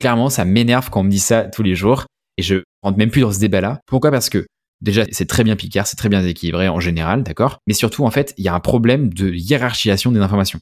clairement, 0.00 0.30
ça 0.30 0.44
m'énerve 0.44 0.90
quand 0.90 1.00
on 1.00 1.04
me 1.04 1.10
dit 1.10 1.18
ça 1.18 1.44
tous 1.44 1.62
les 1.62 1.74
jours 1.74 2.06
et 2.36 2.42
je 2.42 2.56
rentre 2.82 2.98
même 2.98 3.10
plus 3.10 3.22
dans 3.22 3.32
ce 3.32 3.38
débat-là. 3.38 3.80
Pourquoi? 3.86 4.10
Parce 4.10 4.28
que 4.28 4.46
déjà, 4.80 5.04
c'est 5.10 5.26
très 5.26 5.44
bien 5.44 5.56
Picard, 5.56 5.86
c'est 5.86 5.96
très 5.96 6.08
bien 6.08 6.24
équilibré 6.24 6.68
en 6.68 6.80
général, 6.80 7.22
d'accord? 7.22 7.58
Mais 7.66 7.74
surtout, 7.74 8.04
en 8.04 8.10
fait, 8.10 8.34
il 8.36 8.44
y 8.44 8.48
a 8.48 8.54
un 8.54 8.60
problème 8.60 9.12
de 9.12 9.32
hiérarchisation 9.32 10.12
des 10.12 10.20
informations. 10.20 10.58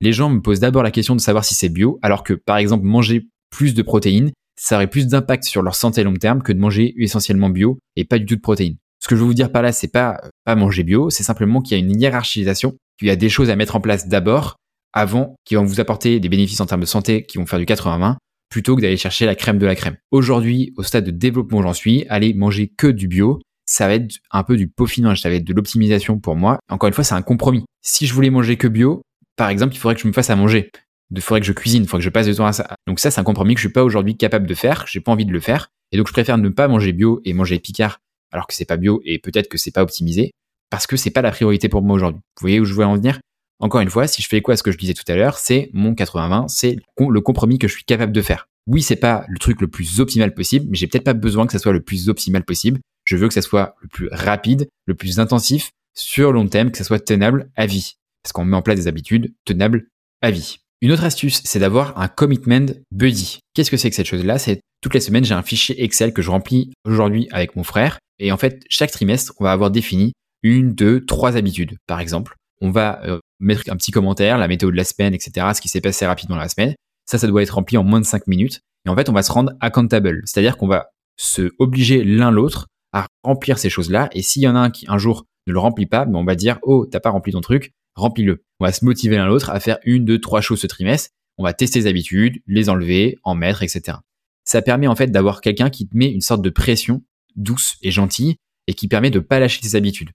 Les 0.00 0.12
gens 0.12 0.28
me 0.28 0.40
posent 0.40 0.60
d'abord 0.60 0.82
la 0.82 0.90
question 0.90 1.16
de 1.16 1.20
savoir 1.20 1.44
si 1.44 1.54
c'est 1.54 1.68
bio, 1.68 1.98
alors 2.02 2.24
que, 2.24 2.34
par 2.34 2.56
exemple, 2.56 2.84
manger 2.84 3.26
plus 3.50 3.74
de 3.74 3.82
protéines, 3.82 4.32
ça 4.56 4.76
aurait 4.76 4.86
plus 4.86 5.06
d'impact 5.06 5.44
sur 5.44 5.62
leur 5.62 5.74
santé 5.74 6.00
à 6.00 6.04
long 6.04 6.14
terme 6.14 6.42
que 6.42 6.52
de 6.52 6.58
manger 6.58 6.94
essentiellement 6.96 7.50
bio 7.50 7.78
et 7.96 8.04
pas 8.04 8.18
du 8.18 8.26
tout 8.26 8.36
de 8.36 8.40
protéines. 8.40 8.76
Ce 9.00 9.08
que 9.08 9.16
je 9.16 9.20
veux 9.20 9.26
vous 9.26 9.34
dire 9.34 9.52
par 9.52 9.62
là, 9.62 9.72
c'est 9.72 9.88
pas 9.88 10.20
pas 10.44 10.54
manger 10.54 10.82
bio, 10.82 11.10
c'est 11.10 11.22
simplement 11.22 11.60
qu'il 11.60 11.76
y 11.76 11.80
a 11.80 11.84
une 11.84 12.00
hiérarchisation, 12.00 12.76
qu'il 12.98 13.08
y 13.08 13.10
a 13.10 13.16
des 13.16 13.28
choses 13.28 13.50
à 13.50 13.56
mettre 13.56 13.76
en 13.76 13.80
place 13.80 14.08
d'abord, 14.08 14.56
avant, 14.92 15.34
qui 15.44 15.56
vont 15.56 15.64
vous 15.64 15.80
apporter 15.80 16.20
des 16.20 16.28
bénéfices 16.28 16.60
en 16.60 16.66
termes 16.66 16.80
de 16.80 16.86
santé, 16.86 17.24
qui 17.26 17.38
vont 17.38 17.46
faire 17.46 17.58
du 17.58 17.64
80-20, 17.64 18.16
plutôt 18.54 18.76
que 18.76 18.82
d'aller 18.82 18.96
chercher 18.96 19.26
la 19.26 19.34
crème 19.34 19.58
de 19.58 19.66
la 19.66 19.74
crème. 19.74 19.96
Aujourd'hui, 20.12 20.72
au 20.76 20.84
stade 20.84 21.04
de 21.04 21.10
développement 21.10 21.58
où 21.58 21.62
j'en 21.62 21.72
suis, 21.72 22.06
aller 22.08 22.34
manger 22.34 22.68
que 22.68 22.86
du 22.86 23.08
bio, 23.08 23.40
ça 23.66 23.88
va 23.88 23.94
être 23.94 24.18
un 24.30 24.44
peu 24.44 24.56
du 24.56 24.68
peaufinage, 24.68 25.22
ça 25.22 25.28
va 25.28 25.34
être 25.34 25.44
de 25.44 25.52
l'optimisation 25.52 26.20
pour 26.20 26.36
moi. 26.36 26.60
Encore 26.70 26.86
une 26.86 26.92
fois, 26.92 27.02
c'est 27.02 27.16
un 27.16 27.22
compromis. 27.22 27.64
Si 27.82 28.06
je 28.06 28.14
voulais 28.14 28.30
manger 28.30 28.56
que 28.56 28.68
bio, 28.68 29.02
par 29.34 29.48
exemple, 29.48 29.74
il 29.74 29.78
faudrait 29.78 29.96
que 29.96 30.02
je 30.02 30.06
me 30.06 30.12
fasse 30.12 30.30
à 30.30 30.36
manger. 30.36 30.70
Il 31.10 31.20
faudrait 31.20 31.40
que 31.40 31.48
je 31.48 31.52
cuisine, 31.52 31.82
il 31.82 31.88
faudrait 31.88 31.98
que 31.98 32.04
je 32.04 32.10
passe 32.10 32.26
du 32.26 32.34
temps 32.36 32.46
à 32.46 32.52
ça. 32.52 32.76
Donc 32.86 33.00
ça, 33.00 33.10
c'est 33.10 33.20
un 33.20 33.24
compromis 33.24 33.54
que 33.54 33.60
je 33.60 33.66
suis 33.66 33.72
pas 33.72 33.82
aujourd'hui 33.82 34.16
capable 34.16 34.46
de 34.46 34.54
faire, 34.54 34.84
j'ai 34.86 35.00
pas 35.00 35.10
envie 35.10 35.26
de 35.26 35.32
le 35.32 35.40
faire. 35.40 35.70
Et 35.90 35.96
donc, 35.96 36.06
je 36.06 36.12
préfère 36.12 36.38
ne 36.38 36.48
pas 36.48 36.68
manger 36.68 36.92
bio 36.92 37.20
et 37.24 37.32
manger 37.32 37.58
Picard 37.58 37.98
alors 38.30 38.46
que 38.46 38.54
c'est 38.54 38.66
pas 38.66 38.76
bio 38.76 39.02
et 39.04 39.18
peut-être 39.18 39.48
que 39.48 39.58
c'est 39.58 39.72
pas 39.72 39.82
optimisé 39.82 40.30
parce 40.70 40.86
que 40.86 40.96
c'est 40.96 41.10
pas 41.10 41.22
la 41.22 41.32
priorité 41.32 41.68
pour 41.68 41.82
moi 41.82 41.96
aujourd'hui. 41.96 42.20
Vous 42.36 42.40
voyez 42.40 42.60
où 42.60 42.64
je 42.64 42.74
veux 42.74 42.84
en 42.84 42.94
venir? 42.94 43.18
Encore 43.64 43.80
une 43.80 43.88
fois, 43.88 44.06
si 44.06 44.20
je 44.20 44.28
fais 44.28 44.42
quoi 44.42 44.52
à 44.52 44.56
ce 44.58 44.62
que 44.62 44.70
je 44.70 44.76
disais 44.76 44.92
tout 44.92 45.10
à 45.10 45.16
l'heure, 45.16 45.38
c'est 45.38 45.70
mon 45.72 45.94
80-20, 45.94 46.48
c'est 46.48 46.76
le 46.98 47.20
compromis 47.22 47.58
que 47.58 47.66
je 47.66 47.72
suis 47.72 47.84
capable 47.84 48.12
de 48.12 48.20
faire. 48.20 48.46
Oui, 48.66 48.82
c'est 48.82 48.94
pas 48.94 49.24
le 49.26 49.38
truc 49.38 49.62
le 49.62 49.68
plus 49.68 50.00
optimal 50.00 50.34
possible, 50.34 50.66
mais 50.68 50.76
j'ai 50.76 50.86
peut-être 50.86 51.04
pas 51.04 51.14
besoin 51.14 51.46
que 51.46 51.52
ça 51.52 51.58
soit 51.58 51.72
le 51.72 51.80
plus 51.80 52.10
optimal 52.10 52.44
possible. 52.44 52.80
Je 53.04 53.16
veux 53.16 53.26
que 53.26 53.32
ça 53.32 53.40
soit 53.40 53.74
le 53.80 53.88
plus 53.88 54.10
rapide, 54.12 54.68
le 54.84 54.94
plus 54.94 55.18
intensif, 55.18 55.70
sur 55.94 56.30
long 56.30 56.46
terme, 56.46 56.72
que 56.72 56.76
ça 56.76 56.84
soit 56.84 56.98
tenable 56.98 57.48
à 57.56 57.64
vie. 57.64 57.94
Parce 58.22 58.34
qu'on 58.34 58.44
met 58.44 58.54
en 58.54 58.60
place 58.60 58.76
des 58.76 58.86
habitudes 58.86 59.32
tenables 59.46 59.86
à 60.20 60.30
vie. 60.30 60.58
Une 60.82 60.92
autre 60.92 61.04
astuce, 61.04 61.40
c'est 61.44 61.60
d'avoir 61.60 61.98
un 61.98 62.08
commitment 62.08 62.66
buddy. 62.92 63.38
Qu'est-ce 63.54 63.70
que 63.70 63.78
c'est 63.78 63.88
que 63.88 63.96
cette 63.96 64.06
chose-là? 64.06 64.38
C'est 64.38 64.60
toutes 64.82 64.92
les 64.92 65.00
semaines, 65.00 65.24
j'ai 65.24 65.32
un 65.32 65.42
fichier 65.42 65.82
Excel 65.82 66.12
que 66.12 66.20
je 66.20 66.30
remplis 66.30 66.70
aujourd'hui 66.84 67.28
avec 67.30 67.56
mon 67.56 67.64
frère. 67.64 67.98
Et 68.18 68.30
en 68.30 68.36
fait, 68.36 68.62
chaque 68.68 68.90
trimestre, 68.90 69.32
on 69.40 69.44
va 69.44 69.52
avoir 69.52 69.70
défini 69.70 70.12
une, 70.42 70.74
deux, 70.74 71.02
trois 71.06 71.38
habitudes. 71.38 71.78
Par 71.86 72.00
exemple, 72.00 72.34
on 72.60 72.70
va 72.70 73.02
euh, 73.04 73.20
mettre 73.40 73.62
un 73.70 73.76
petit 73.76 73.90
commentaire, 73.90 74.38
la 74.38 74.48
météo 74.48 74.70
de 74.70 74.76
la 74.76 74.84
semaine, 74.84 75.14
etc., 75.14 75.48
ce 75.54 75.60
qui 75.60 75.68
s'est 75.68 75.80
passé 75.80 76.06
rapidement 76.06 76.36
la 76.36 76.48
semaine. 76.48 76.74
Ça, 77.06 77.18
ça 77.18 77.26
doit 77.26 77.42
être 77.42 77.50
rempli 77.50 77.76
en 77.76 77.84
moins 77.84 78.00
de 78.00 78.06
5 78.06 78.26
minutes. 78.26 78.60
Et 78.86 78.90
en 78.90 78.96
fait, 78.96 79.08
on 79.08 79.12
va 79.12 79.22
se 79.22 79.32
rendre 79.32 79.52
accountable. 79.60 80.22
C'est-à-dire 80.24 80.56
qu'on 80.56 80.68
va 80.68 80.88
se 81.16 81.52
obliger 81.58 82.04
l'un 82.04 82.30
l'autre 82.30 82.66
à 82.92 83.06
remplir 83.22 83.58
ces 83.58 83.70
choses-là. 83.70 84.08
Et 84.12 84.22
s'il 84.22 84.42
y 84.42 84.48
en 84.48 84.56
a 84.56 84.60
un 84.60 84.70
qui 84.70 84.86
un 84.88 84.98
jour 84.98 85.26
ne 85.46 85.52
le 85.52 85.58
remplit 85.58 85.86
pas, 85.86 86.04
ben 86.04 86.18
on 86.18 86.24
va 86.24 86.34
dire, 86.34 86.58
oh, 86.62 86.86
t'as 86.86 87.00
pas 87.00 87.10
rempli 87.10 87.32
ton 87.32 87.40
truc. 87.40 87.72
remplis-le. 87.94 88.42
On 88.60 88.64
va 88.64 88.72
se 88.72 88.84
motiver 88.84 89.16
l'un 89.16 89.26
l'autre 89.26 89.50
à 89.50 89.60
faire 89.60 89.78
une, 89.84 90.04
deux, 90.04 90.20
trois 90.20 90.40
choses 90.40 90.60
ce 90.60 90.66
trimestre. 90.66 91.10
On 91.38 91.44
va 91.44 91.52
tester 91.52 91.80
les 91.80 91.86
habitudes, 91.86 92.40
les 92.46 92.68
enlever, 92.68 93.18
en 93.24 93.34
mettre, 93.34 93.62
etc. 93.62 93.98
Ça 94.44 94.62
permet 94.62 94.86
en 94.86 94.94
fait 94.94 95.08
d'avoir 95.08 95.40
quelqu'un 95.40 95.70
qui 95.70 95.88
te 95.88 95.96
met 95.96 96.10
une 96.10 96.20
sorte 96.20 96.42
de 96.42 96.50
pression 96.50 97.02
douce 97.36 97.76
et 97.82 97.90
gentille 97.90 98.36
et 98.66 98.74
qui 98.74 98.88
permet 98.88 99.10
de 99.10 99.18
pas 99.18 99.40
lâcher 99.40 99.60
tes 99.60 99.74
habitudes. 99.74 100.10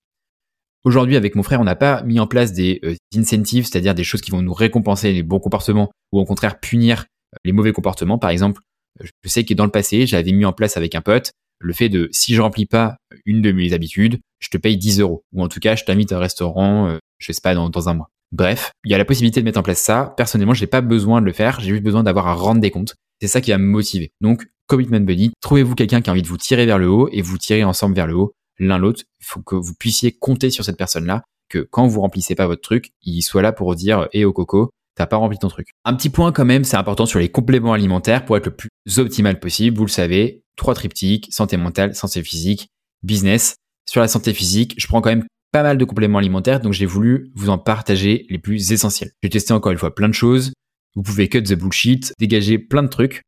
Aujourd'hui, 0.86 1.16
avec 1.16 1.36
mon 1.36 1.44
frère, 1.44 1.60
on 1.60 1.66
n'a 1.66 1.76
pas 1.76 2.04
mis 2.04 2.20
en 2.20 2.28
place 2.28 2.54
des 2.54 2.80
euh, 2.84 2.96
incentives, 3.16 3.66
c'est-à-dire 3.66 3.96
des 3.96 4.04
choses 4.04 4.22
qui 4.22 4.32
vont 4.32 4.42
nous 4.42 4.54
récompenser 4.54 5.12
les 5.12 5.24
bons 5.24 5.40
comportements 5.40 5.92
ou 6.12 6.20
au 6.20 6.26
contraire 6.26 6.60
punir 6.60 7.06
euh, 7.34 7.38
les 7.44 7.52
mauvais 7.52 7.74
comportements. 7.74 8.18
Par 8.18 8.30
exemple, 8.30 8.62
je 9.00 9.30
sais 9.30 9.44
que 9.44 9.54
dans 9.54 9.66
le 9.66 9.72
passé, 9.72 10.08
j'avais 10.08 10.32
mis 10.32 10.46
en 10.46 10.54
place 10.54 10.78
avec 10.78 10.96
un 10.96 11.02
pote 11.02 11.32
le 11.60 11.74
fait 11.74 11.90
de 11.90 12.10
si 12.12 12.34
je 12.34 12.42
remplis 12.42 12.66
pas 12.66 12.98
une 13.26 13.42
de 13.42 13.52
mes 13.52 13.74
habitudes, 13.74 14.20
je 14.40 14.50
te 14.50 14.58
paye 14.58 14.78
10 14.78 15.02
euros. 15.02 15.24
Ou 15.34 15.44
en 15.44 15.48
tout 15.48 15.60
cas, 15.60 15.76
je 15.76 15.84
t'invite 15.84 16.12
à 16.12 16.18
un 16.18 16.20
restaurant, 16.20 16.88
euh, 16.88 16.98
je 17.20 17.32
sais 17.32 17.42
pas, 17.42 17.54
dans, 17.54 17.90
un 17.90 17.94
mois. 17.94 18.10
Bref, 18.32 18.72
il 18.86 18.92
y 18.92 18.96
a 18.96 18.98
la 18.98 19.06
possibilité 19.06 19.42
de 19.42 19.46
mettre 19.46 19.60
en 19.60 19.64
place 19.64 19.80
ça. 19.82 20.14
Personnellement, 20.18 20.54
j'ai 20.54 20.68
pas 20.68 20.82
besoin 20.82 21.22
de 21.22 21.26
le 21.26 21.34
faire. 21.34 21.60
J'ai 21.60 21.70
juste 21.70 21.84
besoin 21.84 22.04
d'avoir 22.04 22.28
à 22.28 22.34
rendre 22.34 22.62
des 22.62 22.72
comptes. 22.72 22.96
C'est 23.22 23.28
ça 23.28 23.42
qui 23.42 23.52
va 23.52 23.58
me 23.58 23.66
motiver. 23.66 24.12
Donc, 24.22 24.48
Commitment 24.68 25.02
Buddy, 25.02 25.32
trouvez-vous 25.42 25.76
quelqu'un 25.76 26.02
qui 26.02 26.10
a 26.10 26.14
envie 26.14 26.22
de 26.22 26.28
vous 26.28 26.38
tirer 26.38 26.66
vers 26.66 26.78
le 26.78 26.88
haut 26.88 27.10
et 27.12 27.22
vous 27.22 27.38
tirer 27.38 27.64
ensemble 27.64 27.96
vers 27.96 28.08
le 28.08 28.16
haut 28.16 28.34
l'un 28.60 28.78
l'autre. 28.78 29.04
Il 29.20 29.26
faut 29.26 29.42
que 29.42 29.56
vous 29.56 29.74
puissiez 29.74 30.12
compter 30.12 30.52
sur 30.52 30.64
cette 30.64 30.78
personne-là, 30.78 31.24
que 31.50 31.60
quand 31.60 31.88
vous 31.88 32.02
remplissez 32.02 32.36
pas 32.36 32.48
votre 32.48 32.62
truc, 32.62 32.92
il 33.02 33.22
soit 33.22 33.42
là 33.42 33.52
pour 33.52 33.76
dire, 33.76 34.08
eh 34.14 34.26
au 34.26 34.34
coco, 34.34 34.70
t'as 34.96 35.08
pas 35.08 35.18
rempli 35.18 35.38
ton 35.38 35.48
truc. 35.48 35.70
Un 35.86 35.94
petit 35.96 36.10
point 36.10 36.32
quand 36.32 36.46
même, 36.46 36.64
c'est 36.64 36.78
important 36.78 37.06
sur 37.06 37.20
les 37.20 37.30
compléments 37.30 37.74
alimentaires 37.74 38.26
pour 38.26 38.38
être 38.38 38.48
le 38.48 38.56
plus 38.56 38.70
optimal 38.98 39.40
possible. 39.40 39.78
Vous 39.78 39.86
le 39.86 39.90
savez, 39.90 40.44
trois 40.56 40.76
triptyques, 40.76 41.28
santé 41.32 41.58
mentale, 41.58 41.96
santé 41.96 42.22
physique, 42.22 42.68
business. 43.02 43.56
Sur 43.90 44.02
la 44.02 44.08
santé 44.08 44.34
physique, 44.34 44.76
je 44.78 44.88
prends 44.88 45.02
quand 45.02 45.10
même 45.10 45.26
pas 45.52 45.64
mal 45.64 45.78
de 45.78 45.86
compléments 45.86 46.20
alimentaires, 46.20 46.60
donc 46.60 46.74
j'ai 46.74 46.86
voulu 46.86 47.32
vous 47.34 47.50
en 47.50 47.58
partager 47.58 48.28
les 48.30 48.38
plus 48.38 48.72
essentiels. 48.72 49.12
J'ai 49.24 49.30
testé 49.30 49.54
encore 49.54 49.72
une 49.72 49.78
fois 49.78 49.96
plein 49.96 50.08
de 50.08 50.14
choses. 50.14 50.54
Vous 50.96 51.02
pouvez 51.02 51.28
cut 51.28 51.44
the 51.44 51.54
bullshit, 51.54 52.14
dégager 52.20 52.60
plein 52.60 52.84
de 52.84 52.88
trucs. 52.88 53.24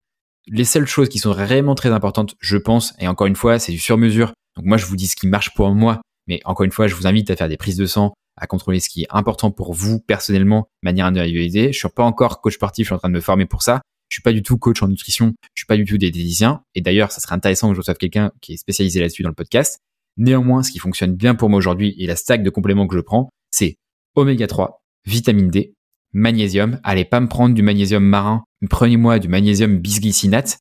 Les 0.48 0.66
seules 0.66 0.88
choses 0.88 1.10
qui 1.10 1.20
sont 1.20 1.32
vraiment 1.32 1.74
très 1.74 1.90
importantes, 1.90 2.36
je 2.40 2.58
pense, 2.58 2.94
et 3.00 3.08
encore 3.08 3.28
une 3.28 3.36
fois, 3.36 3.60
c'est 3.60 3.72
du 3.72 3.80
sur-mesure. 3.80 4.34
Donc 4.62 4.68
moi, 4.68 4.78
je 4.78 4.86
vous 4.86 4.96
dis 4.96 5.08
ce 5.08 5.16
qui 5.16 5.26
marche 5.26 5.56
pour 5.56 5.72
moi, 5.72 6.02
mais 6.28 6.40
encore 6.46 6.66
une 6.66 6.72
fois, 6.72 6.86
je 6.86 6.94
vous 6.94 7.08
invite 7.08 7.32
à 7.32 7.36
faire 7.36 7.50
des 7.50 7.58
prises 7.58 7.78
de 7.78 7.88
sang, 7.88 8.14
à 8.38 8.46
contrôler 8.46 8.80
ce 8.80 8.90
qui 8.90 9.02
est 9.02 9.08
important 9.10 9.50
pour 9.50 9.74
vous 9.74 10.00
personnellement, 10.00 10.68
manière 10.84 11.08
individualisée. 11.08 11.74
Je 11.74 11.80
suis 11.80 11.90
pas 11.90 12.04
encore 12.04 12.42
coach 12.42 12.54
sportif, 12.54 12.86
je 12.86 12.88
suis 12.90 12.94
en 12.94 13.00
train 13.00 13.10
de 13.10 13.16
me 13.16 13.22
former 13.22 13.48
pour 13.48 13.64
ça. 13.64 13.82
Je 14.10 14.18
suis 14.18 14.22
pas 14.22 14.34
du 14.34 14.44
tout 14.44 14.60
coach 14.60 14.84
en 14.84 14.88
nutrition, 14.88 15.34
je 15.56 15.62
suis 15.62 15.66
pas 15.66 15.78
du 15.78 15.86
tout 15.86 15.98
diététicien. 15.98 16.62
Et 16.76 16.82
d'ailleurs, 16.82 17.12
ça 17.12 17.22
serait 17.22 17.34
intéressant 17.34 17.70
que 17.70 17.74
je 17.74 17.80
reçoive 17.80 17.98
quelqu'un 17.98 18.32
qui 18.40 18.54
est 18.54 18.58
spécialisé 18.58 19.00
là-dessus 19.00 19.24
dans 19.24 19.30
le 19.30 19.36
podcast. 19.36 19.80
Néanmoins, 20.18 20.62
ce 20.62 20.70
qui 20.70 20.78
fonctionne 20.78 21.16
bien 21.16 21.34
pour 21.34 21.50
moi 21.50 21.58
aujourd'hui 21.58 21.96
et 21.98 22.06
la 22.06 22.16
stack 22.16 22.44
de 22.44 22.50
compléments 22.52 22.86
que 22.86 22.96
je 22.96 23.02
prends, 23.02 23.30
c'est 23.50 23.78
oméga 24.14 24.46
3, 24.46 24.84
vitamine 25.08 25.48
D, 25.48 25.74
magnésium. 26.14 26.80
Allez 26.84 27.06
pas 27.06 27.20
me 27.20 27.28
prendre 27.28 27.56
du 27.56 27.64
magnésium 27.64 28.04
marin, 28.04 28.44
prenez-moi 28.70 29.18
du 29.18 29.28
magnésium 29.28 29.80
bisglycinate. 29.80 30.60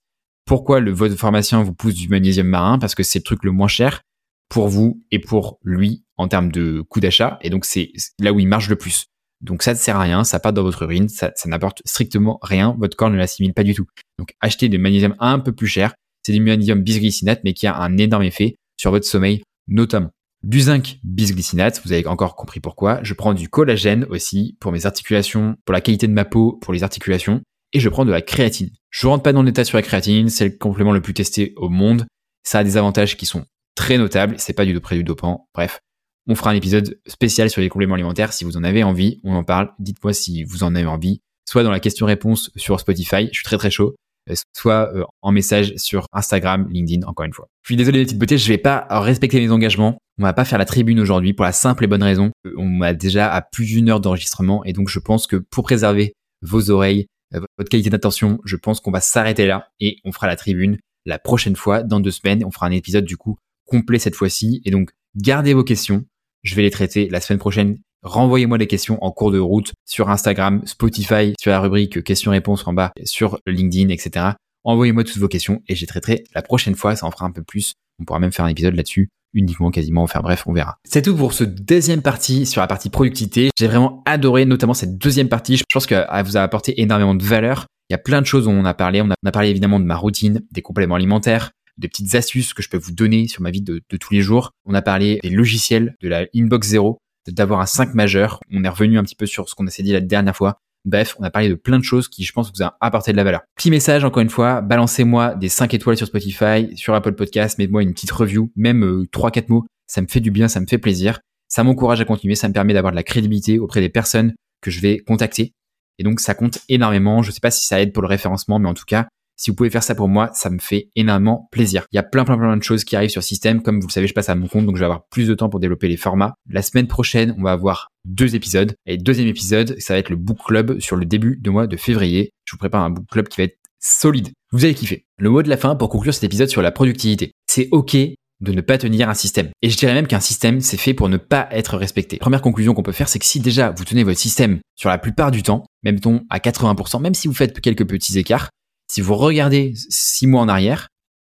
Pourquoi 0.50 0.80
le 0.80 0.90
votre 0.90 1.14
pharmacien 1.14 1.62
vous 1.62 1.72
pousse 1.72 1.94
du 1.94 2.08
magnésium 2.08 2.48
marin 2.48 2.80
Parce 2.80 2.96
que 2.96 3.04
c'est 3.04 3.20
le 3.20 3.22
truc 3.22 3.44
le 3.44 3.52
moins 3.52 3.68
cher 3.68 4.02
pour 4.48 4.66
vous 4.66 5.00
et 5.12 5.20
pour 5.20 5.60
lui 5.62 6.02
en 6.16 6.26
termes 6.26 6.50
de 6.50 6.80
coût 6.80 6.98
d'achat. 6.98 7.38
Et 7.42 7.50
donc 7.50 7.64
c'est 7.64 7.92
là 8.18 8.32
où 8.32 8.40
il 8.40 8.48
marche 8.48 8.68
le 8.68 8.74
plus. 8.74 9.06
Donc 9.40 9.62
ça 9.62 9.74
ne 9.74 9.78
sert 9.78 9.94
à 9.94 10.00
rien, 10.00 10.24
ça 10.24 10.40
part 10.40 10.52
dans 10.52 10.64
votre 10.64 10.82
urine, 10.82 11.08
ça, 11.08 11.30
ça 11.36 11.48
n'apporte 11.48 11.82
strictement 11.84 12.40
rien, 12.42 12.74
votre 12.80 12.96
corps 12.96 13.10
ne 13.10 13.16
l'assimile 13.16 13.54
pas 13.54 13.62
du 13.62 13.74
tout. 13.76 13.86
Donc 14.18 14.34
achetez 14.40 14.68
du 14.68 14.78
magnésium 14.78 15.14
un 15.20 15.38
peu 15.38 15.52
plus 15.52 15.68
cher, 15.68 15.94
c'est 16.26 16.32
du 16.32 16.40
magnésium 16.40 16.82
bisglycinate 16.82 17.42
mais 17.44 17.52
qui 17.52 17.68
a 17.68 17.76
un 17.76 17.96
énorme 17.96 18.24
effet 18.24 18.56
sur 18.76 18.90
votre 18.90 19.06
sommeil 19.06 19.44
notamment. 19.68 20.10
Du 20.42 20.62
zinc 20.62 20.98
bisglycinate, 21.04 21.80
vous 21.84 21.92
avez 21.92 22.04
encore 22.08 22.34
compris 22.34 22.58
pourquoi. 22.58 22.98
Je 23.04 23.14
prends 23.14 23.34
du 23.34 23.48
collagène 23.48 24.04
aussi 24.10 24.56
pour 24.58 24.72
mes 24.72 24.84
articulations, 24.84 25.54
pour 25.64 25.74
la 25.74 25.80
qualité 25.80 26.08
de 26.08 26.12
ma 26.12 26.24
peau, 26.24 26.58
pour 26.60 26.72
les 26.72 26.82
articulations. 26.82 27.40
Et 27.72 27.80
je 27.80 27.88
prends 27.88 28.04
de 28.04 28.10
la 28.10 28.22
créatine. 28.22 28.70
Je 28.90 29.06
rentre 29.06 29.22
pas 29.22 29.32
dans 29.32 29.42
le 29.42 29.50
détail 29.50 29.66
sur 29.66 29.78
la 29.78 29.82
créatine, 29.82 30.28
c'est 30.28 30.44
le 30.44 30.56
complément 30.56 30.92
le 30.92 31.00
plus 31.00 31.14
testé 31.14 31.54
au 31.56 31.68
monde. 31.68 32.06
Ça 32.42 32.60
a 32.60 32.64
des 32.64 32.76
avantages 32.76 33.16
qui 33.16 33.26
sont 33.26 33.44
très 33.74 33.98
notables, 33.98 34.34
c'est 34.38 34.52
pas 34.52 34.64
du 34.64 34.78
près 34.80 34.96
du 34.96 35.04
dopant. 35.04 35.48
Bref, 35.54 35.80
on 36.26 36.34
fera 36.34 36.50
un 36.50 36.54
épisode 36.54 36.98
spécial 37.06 37.50
sur 37.50 37.60
les 37.60 37.68
compléments 37.68 37.94
alimentaires 37.94 38.32
si 38.32 38.44
vous 38.44 38.56
en 38.56 38.64
avez 38.64 38.82
envie, 38.82 39.20
on 39.24 39.34
en 39.34 39.44
parle. 39.44 39.70
Dites-moi 39.78 40.12
si 40.12 40.44
vous 40.44 40.64
en 40.64 40.74
avez 40.74 40.86
envie, 40.86 41.20
soit 41.48 41.62
dans 41.62 41.70
la 41.70 41.80
question-réponse 41.80 42.50
sur 42.56 42.78
Spotify, 42.80 43.28
je 43.28 43.38
suis 43.38 43.44
très 43.44 43.58
très 43.58 43.70
chaud, 43.70 43.94
euh, 44.30 44.34
soit 44.56 44.94
euh, 44.94 45.04
en 45.22 45.32
message 45.32 45.74
sur 45.76 46.06
Instagram, 46.12 46.68
LinkedIn, 46.70 47.06
encore 47.06 47.26
une 47.26 47.32
fois. 47.32 47.46
Je 47.62 47.68
suis 47.68 47.76
désolé 47.76 48.00
les 48.00 48.04
petites 48.04 48.18
beautés, 48.18 48.38
je 48.38 48.48
vais 48.48 48.58
pas 48.58 48.86
respecter 48.90 49.40
mes 49.40 49.50
engagements. 49.50 49.98
On 50.18 50.22
va 50.22 50.32
pas 50.32 50.44
faire 50.44 50.58
la 50.58 50.66
tribune 50.66 51.00
aujourd'hui 51.00 51.32
pour 51.32 51.44
la 51.44 51.52
simple 51.52 51.84
et 51.84 51.86
bonne 51.86 52.02
raison. 52.02 52.30
On 52.56 52.82
a 52.82 52.92
déjà 52.92 53.32
à 53.32 53.40
plus 53.40 53.66
d'une 53.66 53.88
heure 53.88 54.00
d'enregistrement 54.00 54.64
et 54.64 54.72
donc 54.72 54.88
je 54.88 54.98
pense 54.98 55.26
que 55.26 55.36
pour 55.36 55.64
préserver 55.64 56.12
vos 56.42 56.70
oreilles, 56.70 57.06
euh, 57.06 57.09
votre 57.32 57.70
qualité 57.70 57.90
d'attention, 57.90 58.40
je 58.44 58.56
pense 58.56 58.80
qu'on 58.80 58.90
va 58.90 59.00
s'arrêter 59.00 59.46
là 59.46 59.68
et 59.78 59.98
on 60.04 60.12
fera 60.12 60.26
la 60.26 60.36
tribune 60.36 60.78
la 61.06 61.18
prochaine 61.18 61.56
fois, 61.56 61.82
dans 61.82 62.00
deux 62.00 62.10
semaines. 62.10 62.44
On 62.44 62.50
fera 62.50 62.66
un 62.66 62.72
épisode 62.72 63.04
du 63.04 63.16
coup 63.16 63.36
complet 63.66 63.98
cette 63.98 64.14
fois-ci. 64.14 64.60
Et 64.64 64.70
donc, 64.70 64.90
gardez 65.16 65.54
vos 65.54 65.64
questions. 65.64 66.04
Je 66.42 66.54
vais 66.54 66.62
les 66.62 66.70
traiter 66.70 67.08
la 67.08 67.20
semaine 67.20 67.38
prochaine. 67.38 67.78
Renvoyez-moi 68.02 68.58
des 68.58 68.66
questions 68.66 69.02
en 69.04 69.10
cours 69.10 69.30
de 69.30 69.38
route 69.38 69.72
sur 69.86 70.08
Instagram, 70.08 70.62
Spotify, 70.64 71.34
sur 71.38 71.50
la 71.50 71.60
rubrique 71.60 72.02
questions-réponses 72.02 72.66
en 72.66 72.72
bas, 72.72 72.92
sur 73.04 73.38
LinkedIn, 73.46 73.90
etc. 73.90 74.26
Envoyez-moi 74.64 75.04
toutes 75.04 75.18
vos 75.18 75.28
questions 75.28 75.62
et 75.68 75.74
j'y 75.74 75.86
traiterai 75.86 76.24
la 76.34 76.42
prochaine 76.42 76.74
fois. 76.74 76.96
Ça 76.96 77.06
en 77.06 77.10
fera 77.10 77.26
un 77.26 77.32
peu 77.32 77.42
plus. 77.42 77.74
On 77.98 78.04
pourra 78.04 78.18
même 78.18 78.32
faire 78.32 78.46
un 78.46 78.48
épisode 78.48 78.74
là-dessus 78.74 79.10
uniquement 79.34 79.70
quasiment. 79.70 80.02
Enfin 80.02 80.20
bref, 80.20 80.44
on 80.46 80.52
verra. 80.52 80.78
C'est 80.84 81.02
tout 81.02 81.16
pour 81.16 81.32
ce 81.32 81.44
deuxième 81.44 82.02
partie 82.02 82.46
sur 82.46 82.60
la 82.60 82.66
partie 82.66 82.90
productivité. 82.90 83.50
J'ai 83.58 83.66
vraiment 83.66 84.02
adoré 84.06 84.44
notamment 84.44 84.74
cette 84.74 84.98
deuxième 84.98 85.28
partie. 85.28 85.56
Je 85.56 85.64
pense 85.72 85.86
qu'elle 85.86 86.06
vous 86.24 86.36
a 86.36 86.42
apporté 86.42 86.80
énormément 86.80 87.14
de 87.14 87.22
valeur. 87.22 87.66
Il 87.88 87.92
y 87.92 87.96
a 87.96 87.98
plein 87.98 88.20
de 88.20 88.26
choses 88.26 88.44
dont 88.44 88.52
on 88.52 88.64
a 88.64 88.74
parlé. 88.74 89.02
On 89.02 89.10
a, 89.10 89.32
parlé 89.32 89.50
évidemment 89.50 89.80
de 89.80 89.84
ma 89.84 89.96
routine, 89.96 90.42
des 90.52 90.62
compléments 90.62 90.94
alimentaires, 90.94 91.50
des 91.76 91.88
petites 91.88 92.14
astuces 92.14 92.54
que 92.54 92.62
je 92.62 92.68
peux 92.68 92.78
vous 92.78 92.92
donner 92.92 93.26
sur 93.26 93.42
ma 93.42 93.50
vie 93.50 93.62
de, 93.62 93.82
tous 94.00 94.14
les 94.14 94.22
jours. 94.22 94.52
On 94.64 94.74
a 94.74 94.82
parlé 94.82 95.18
des 95.22 95.30
logiciels, 95.30 95.96
de 96.00 96.08
la 96.08 96.26
Inbox 96.34 96.68
Zero, 96.68 96.98
d'avoir 97.26 97.60
un 97.60 97.66
5 97.66 97.94
majeur. 97.94 98.40
On 98.52 98.62
est 98.64 98.68
revenu 98.68 98.98
un 98.98 99.02
petit 99.02 99.16
peu 99.16 99.26
sur 99.26 99.48
ce 99.48 99.54
qu'on 99.54 99.66
s'est 99.66 99.82
dit 99.82 99.92
la 99.92 100.00
dernière 100.00 100.36
fois. 100.36 100.60
Bref, 100.84 101.14
on 101.18 101.24
a 101.24 101.30
parlé 101.30 101.48
de 101.48 101.54
plein 101.54 101.78
de 101.78 101.84
choses 101.84 102.08
qui, 102.08 102.24
je 102.24 102.32
pense, 102.32 102.50
vous 102.52 102.62
a 102.62 102.76
apporté 102.80 103.12
de 103.12 103.16
la 103.16 103.24
valeur. 103.24 103.42
Petit 103.56 103.70
message, 103.70 104.04
encore 104.04 104.22
une 104.22 104.30
fois, 104.30 104.60
balancez-moi 104.60 105.34
des 105.34 105.48
5 105.48 105.74
étoiles 105.74 105.96
sur 105.96 106.06
Spotify, 106.06 106.74
sur 106.76 106.94
Apple 106.94 107.12
Podcast, 107.12 107.58
mettez-moi 107.58 107.82
une 107.82 107.92
petite 107.92 108.10
review, 108.10 108.50
même 108.56 108.84
euh, 108.84 109.08
3-4 109.12 109.46
mots. 109.48 109.66
Ça 109.86 110.00
me 110.00 110.06
fait 110.06 110.20
du 110.20 110.30
bien, 110.30 110.48
ça 110.48 110.60
me 110.60 110.66
fait 110.66 110.78
plaisir. 110.78 111.20
Ça 111.48 111.64
m'encourage 111.64 112.00
à 112.00 112.04
continuer, 112.04 112.34
ça 112.34 112.48
me 112.48 112.54
permet 112.54 112.72
d'avoir 112.72 112.92
de 112.92 112.96
la 112.96 113.02
crédibilité 113.02 113.58
auprès 113.58 113.80
des 113.80 113.88
personnes 113.88 114.34
que 114.62 114.70
je 114.70 114.80
vais 114.80 114.98
contacter. 114.98 115.52
Et 115.98 116.02
donc, 116.02 116.20
ça 116.20 116.34
compte 116.34 116.60
énormément. 116.68 117.22
Je 117.22 117.30
sais 117.30 117.40
pas 117.40 117.50
si 117.50 117.66
ça 117.66 117.80
aide 117.80 117.92
pour 117.92 118.02
le 118.02 118.08
référencement, 118.08 118.58
mais 118.58 118.68
en 118.68 118.74
tout 118.74 118.84
cas, 118.86 119.08
si 119.40 119.50
vous 119.50 119.56
pouvez 119.56 119.70
faire 119.70 119.82
ça 119.82 119.94
pour 119.94 120.06
moi, 120.06 120.28
ça 120.34 120.50
me 120.50 120.58
fait 120.58 120.90
énormément 120.96 121.48
plaisir. 121.50 121.86
Il 121.92 121.96
y 121.96 121.98
a 121.98 122.02
plein, 122.02 122.24
plein, 122.24 122.36
plein 122.36 122.58
de 122.58 122.62
choses 122.62 122.84
qui 122.84 122.94
arrivent 122.94 123.08
sur 123.08 123.22
système. 123.22 123.62
Comme 123.62 123.80
vous 123.80 123.86
le 123.86 123.92
savez, 123.92 124.06
je 124.06 124.12
passe 124.12 124.28
à 124.28 124.34
mon 124.34 124.48
compte, 124.48 124.66
donc 124.66 124.76
je 124.76 124.80
vais 124.80 124.84
avoir 124.84 125.06
plus 125.06 125.26
de 125.26 125.34
temps 125.34 125.48
pour 125.48 125.60
développer 125.60 125.88
les 125.88 125.96
formats. 125.96 126.34
La 126.46 126.60
semaine 126.60 126.86
prochaine, 126.86 127.34
on 127.38 127.42
va 127.42 127.52
avoir 127.52 127.88
deux 128.04 128.34
épisodes. 128.34 128.74
Et 128.84 128.98
deuxième 128.98 129.28
épisode, 129.28 129.76
ça 129.78 129.94
va 129.94 129.98
être 129.98 130.10
le 130.10 130.16
book 130.16 130.36
club 130.44 130.78
sur 130.78 130.96
le 130.96 131.06
début 131.06 131.38
du 131.40 131.48
mois 131.48 131.66
de 131.66 131.76
février. 131.78 132.32
Je 132.44 132.52
vous 132.52 132.58
prépare 132.58 132.82
un 132.82 132.90
book 132.90 133.06
club 133.10 133.28
qui 133.28 133.40
va 133.40 133.44
être 133.44 133.56
solide. 133.78 134.28
Vous 134.52 134.66
allez 134.66 134.74
kiffer. 134.74 135.06
Le 135.18 135.30
mot 135.30 135.42
de 135.42 135.48
la 135.48 135.56
fin 135.56 135.74
pour 135.74 135.88
conclure 135.88 136.12
cet 136.12 136.24
épisode 136.24 136.50
sur 136.50 136.60
la 136.60 136.70
productivité. 136.70 137.32
C'est 137.46 137.68
ok 137.72 137.96
de 138.40 138.52
ne 138.52 138.60
pas 138.60 138.76
tenir 138.76 139.08
un 139.08 139.14
système. 139.14 139.48
Et 139.62 139.70
je 139.70 139.76
dirais 139.78 139.94
même 139.94 140.06
qu'un 140.06 140.20
système, 140.20 140.60
c'est 140.60 140.76
fait 140.76 140.94
pour 140.94 141.08
ne 141.08 141.16
pas 141.16 141.48
être 141.50 141.78
respecté. 141.78 142.18
Première 142.18 142.42
conclusion 142.42 142.74
qu'on 142.74 142.82
peut 142.82 142.92
faire, 142.92 143.08
c'est 143.08 143.18
que 143.18 143.24
si 143.24 143.40
déjà 143.40 143.70
vous 143.70 143.84
tenez 143.84 144.04
votre 144.04 144.18
système 144.18 144.60
sur 144.76 144.88
la 144.88 144.98
plupart 144.98 145.30
du 145.30 145.42
temps, 145.42 145.64
même 145.82 146.00
ton 146.00 146.22
à 146.30 146.38
80%, 146.38 147.00
même 147.00 147.14
si 147.14 147.28
vous 147.28 147.34
faites 147.34 147.60
quelques 147.60 147.86
petits 147.86 148.18
écarts, 148.18 148.50
si 148.90 149.02
vous 149.02 149.14
regardez 149.14 149.72
six 149.88 150.26
mois 150.26 150.40
en 150.40 150.48
arrière, 150.48 150.88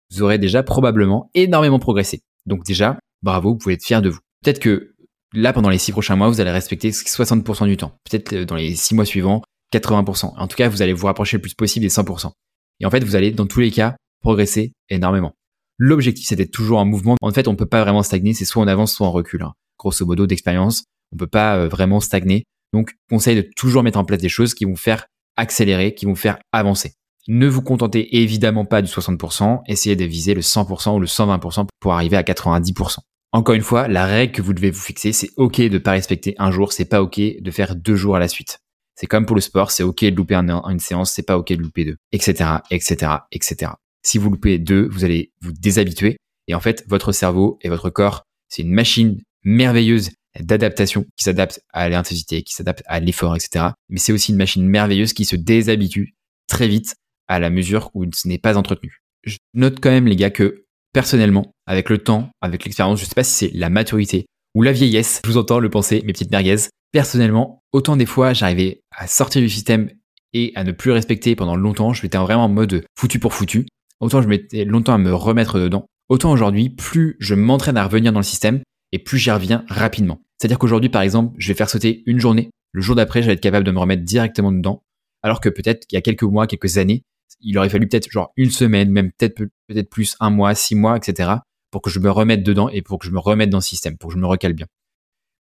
vous 0.09 0.23
aurez 0.23 0.39
déjà 0.39 0.63
probablement 0.63 1.29
énormément 1.35 1.77
progressé. 1.77 2.23
Donc 2.47 2.65
déjà, 2.65 2.97
bravo, 3.21 3.51
vous 3.51 3.57
pouvez 3.57 3.75
être 3.75 3.83
fier 3.83 4.01
de 4.01 4.09
vous. 4.09 4.17
Peut-être 4.43 4.57
que 4.57 4.95
là, 5.35 5.53
pendant 5.53 5.69
les 5.69 5.77
six 5.77 5.91
prochains 5.91 6.15
mois, 6.15 6.29
vous 6.29 6.41
allez 6.41 6.49
respecter 6.49 6.89
60% 6.89 7.67
du 7.67 7.77
temps. 7.77 7.95
Peut-être 8.09 8.35
dans 8.45 8.55
les 8.55 8.73
six 8.73 8.95
mois 8.95 9.05
suivants, 9.05 9.43
80%. 9.71 10.33
En 10.35 10.47
tout 10.47 10.55
cas, 10.55 10.67
vous 10.67 10.81
allez 10.81 10.93
vous 10.93 11.05
rapprocher 11.05 11.37
le 11.37 11.41
plus 11.41 11.53
possible 11.53 11.83
des 11.83 11.91
100%. 11.91 12.31
Et 12.79 12.87
en 12.87 12.89
fait, 12.89 13.03
vous 13.03 13.15
allez, 13.15 13.29
dans 13.29 13.45
tous 13.45 13.59
les 13.59 13.69
cas, 13.69 13.95
progresser 14.21 14.73
énormément. 14.89 15.33
L'objectif, 15.77 16.25
c'est 16.27 16.35
d'être 16.35 16.51
toujours 16.51 16.79
en 16.79 16.85
mouvement. 16.85 17.17
En 17.21 17.31
fait, 17.31 17.47
on 17.47 17.51
ne 17.51 17.57
peut 17.57 17.67
pas 17.67 17.83
vraiment 17.83 18.01
stagner. 18.01 18.33
C'est 18.33 18.45
soit 18.45 18.63
on 18.63 18.67
avance, 18.67 18.95
soit 18.95 19.07
on 19.07 19.11
recule. 19.11 19.43
Hein. 19.43 19.53
Grosso 19.77 20.03
modo, 20.07 20.25
d'expérience, 20.25 20.85
on 21.11 21.17
ne 21.17 21.19
peut 21.19 21.27
pas 21.27 21.57
euh, 21.57 21.67
vraiment 21.67 21.99
stagner. 21.99 22.45
Donc, 22.73 22.93
conseil 23.11 23.35
de 23.35 23.47
toujours 23.55 23.83
mettre 23.83 23.99
en 23.99 24.05
place 24.05 24.21
des 24.21 24.29
choses 24.29 24.55
qui 24.55 24.65
vont 24.65 24.75
faire 24.75 25.05
accélérer, 25.37 25.93
qui 25.93 26.07
vont 26.07 26.15
faire 26.15 26.39
avancer. 26.51 26.93
Ne 27.27 27.47
vous 27.47 27.61
contentez 27.61 28.17
évidemment 28.21 28.65
pas 28.65 28.81
du 28.81 28.89
60%, 28.89 29.61
essayez 29.67 29.95
de 29.95 30.05
viser 30.05 30.33
le 30.33 30.41
100% 30.41 30.95
ou 30.95 30.99
le 30.99 31.07
120% 31.07 31.67
pour 31.79 31.93
arriver 31.93 32.17
à 32.17 32.23
90%. 32.23 32.97
Encore 33.31 33.55
une 33.55 33.61
fois, 33.61 33.87
la 33.87 34.05
règle 34.05 34.33
que 34.33 34.41
vous 34.41 34.53
devez 34.53 34.71
vous 34.71 34.81
fixer, 34.81 35.11
c'est 35.13 35.29
ok 35.37 35.61
de 35.61 35.77
pas 35.77 35.91
respecter 35.91 36.35
un 36.37 36.51
jour, 36.51 36.73
c'est 36.73 36.85
pas 36.85 37.01
ok 37.01 37.19
de 37.19 37.51
faire 37.51 37.75
deux 37.75 37.95
jours 37.95 38.15
à 38.15 38.19
la 38.19 38.27
suite. 38.27 38.59
C'est 38.95 39.07
comme 39.07 39.25
pour 39.25 39.35
le 39.35 39.41
sport, 39.41 39.71
c'est 39.71 39.83
ok 39.83 40.05
de 40.05 40.15
louper 40.15 40.35
une 40.35 40.79
séance, 40.79 41.11
c'est 41.11 41.23
pas 41.23 41.37
ok 41.37 41.53
de 41.53 41.61
louper 41.61 41.85
deux, 41.85 41.95
etc., 42.11 42.57
etc., 42.69 43.11
etc. 43.31 43.71
Si 44.03 44.17
vous 44.17 44.29
loupez 44.29 44.59
deux, 44.59 44.87
vous 44.91 45.05
allez 45.05 45.31
vous 45.41 45.53
déshabituer 45.53 46.17
et 46.47 46.55
en 46.55 46.59
fait, 46.59 46.83
votre 46.87 47.11
cerveau 47.11 47.57
et 47.61 47.69
votre 47.69 47.89
corps, 47.89 48.23
c'est 48.49 48.61
une 48.63 48.73
machine 48.73 49.21
merveilleuse 49.43 50.11
d'adaptation, 50.39 51.05
qui 51.15 51.23
s'adapte 51.23 51.61
à 51.71 51.89
l'intensité, 51.89 52.43
qui 52.43 52.53
s'adapte 52.53 52.83
à 52.87 52.99
l'effort, 52.99 53.35
etc. 53.35 53.67
Mais 53.89 53.99
c'est 53.99 54.11
aussi 54.11 54.31
une 54.31 54.37
machine 54.37 54.65
merveilleuse 54.67 55.13
qui 55.13 55.25
se 55.25 55.35
déshabitue 55.35 56.15
très 56.47 56.67
vite 56.67 56.95
à 57.27 57.39
la 57.39 57.49
mesure 57.49 57.89
où 57.93 58.05
ce 58.13 58.27
n'est 58.27 58.37
pas 58.37 58.57
entretenu. 58.57 59.01
Je 59.23 59.37
note 59.53 59.79
quand 59.81 59.89
même, 59.89 60.07
les 60.07 60.15
gars, 60.15 60.29
que 60.29 60.65
personnellement, 60.93 61.51
avec 61.65 61.89
le 61.89 61.97
temps, 61.97 62.29
avec 62.41 62.63
l'expérience, 62.65 62.99
je 62.99 63.05
sais 63.05 63.15
pas 63.15 63.23
si 63.23 63.33
c'est 63.33 63.51
la 63.53 63.69
maturité 63.69 64.25
ou 64.55 64.61
la 64.61 64.71
vieillesse, 64.71 65.21
je 65.25 65.31
vous 65.31 65.37
entends 65.37 65.59
le 65.59 65.69
penser, 65.69 66.03
mes 66.05 66.13
petites 66.13 66.31
merguez. 66.31 66.67
Personnellement, 66.91 67.63
autant 67.71 67.97
des 67.97 68.05
fois, 68.05 68.33
j'arrivais 68.33 68.81
à 68.95 69.07
sortir 69.07 69.41
du 69.41 69.49
système 69.49 69.89
et 70.33 70.51
à 70.55 70.63
ne 70.63 70.71
plus 70.71 70.91
respecter 70.91 71.35
pendant 71.35 71.55
longtemps, 71.55 71.93
je 71.93 72.05
vraiment 72.05 72.45
en 72.45 72.49
mode 72.49 72.85
foutu 72.95 73.19
pour 73.19 73.33
foutu. 73.33 73.65
Autant 73.99 74.21
je 74.21 74.27
mettais 74.27 74.65
longtemps 74.65 74.93
à 74.93 74.97
me 74.97 75.13
remettre 75.13 75.59
dedans. 75.59 75.85
Autant 76.09 76.31
aujourd'hui, 76.31 76.69
plus 76.69 77.15
je 77.19 77.35
m'entraîne 77.35 77.77
à 77.77 77.85
revenir 77.85 78.11
dans 78.11 78.19
le 78.19 78.23
système 78.23 78.61
et 78.91 78.99
plus 78.99 79.17
j'y 79.17 79.31
reviens 79.31 79.63
rapidement. 79.69 80.21
C'est-à-dire 80.37 80.59
qu'aujourd'hui, 80.59 80.89
par 80.89 81.01
exemple, 81.01 81.33
je 81.37 81.47
vais 81.47 81.53
faire 81.53 81.69
sauter 81.69 82.03
une 82.05 82.19
journée. 82.19 82.49
Le 82.73 82.81
jour 82.81 82.95
d'après, 82.95 83.21
j'allais 83.21 83.35
être 83.35 83.41
capable 83.41 83.65
de 83.65 83.71
me 83.71 83.79
remettre 83.79 84.03
directement 84.03 84.51
dedans. 84.51 84.83
Alors 85.21 85.39
que 85.39 85.49
peut-être 85.49 85.87
qu'il 85.87 85.95
y 85.95 85.97
a 85.97 86.01
quelques 86.01 86.23
mois, 86.23 86.47
quelques 86.47 86.77
années, 86.77 87.03
il 87.41 87.57
aurait 87.57 87.69
fallu 87.69 87.87
peut-être 87.87 88.09
genre 88.09 88.31
une 88.37 88.51
semaine, 88.51 88.89
même 88.89 89.11
peut-être 89.11 89.35
peut-être 89.67 89.89
plus 89.89 90.15
un 90.19 90.29
mois, 90.29 90.55
six 90.55 90.75
mois, 90.75 90.97
etc. 90.97 91.31
pour 91.71 91.81
que 91.81 91.89
je 91.89 91.99
me 91.99 92.09
remette 92.09 92.43
dedans 92.43 92.69
et 92.69 92.81
pour 92.81 92.99
que 92.99 93.05
je 93.05 93.11
me 93.11 93.19
remette 93.19 93.49
dans 93.49 93.57
le 93.57 93.63
système, 93.63 93.97
pour 93.97 94.09
que 94.09 94.15
je 94.15 94.19
me 94.19 94.27
recale 94.27 94.53
bien. 94.53 94.67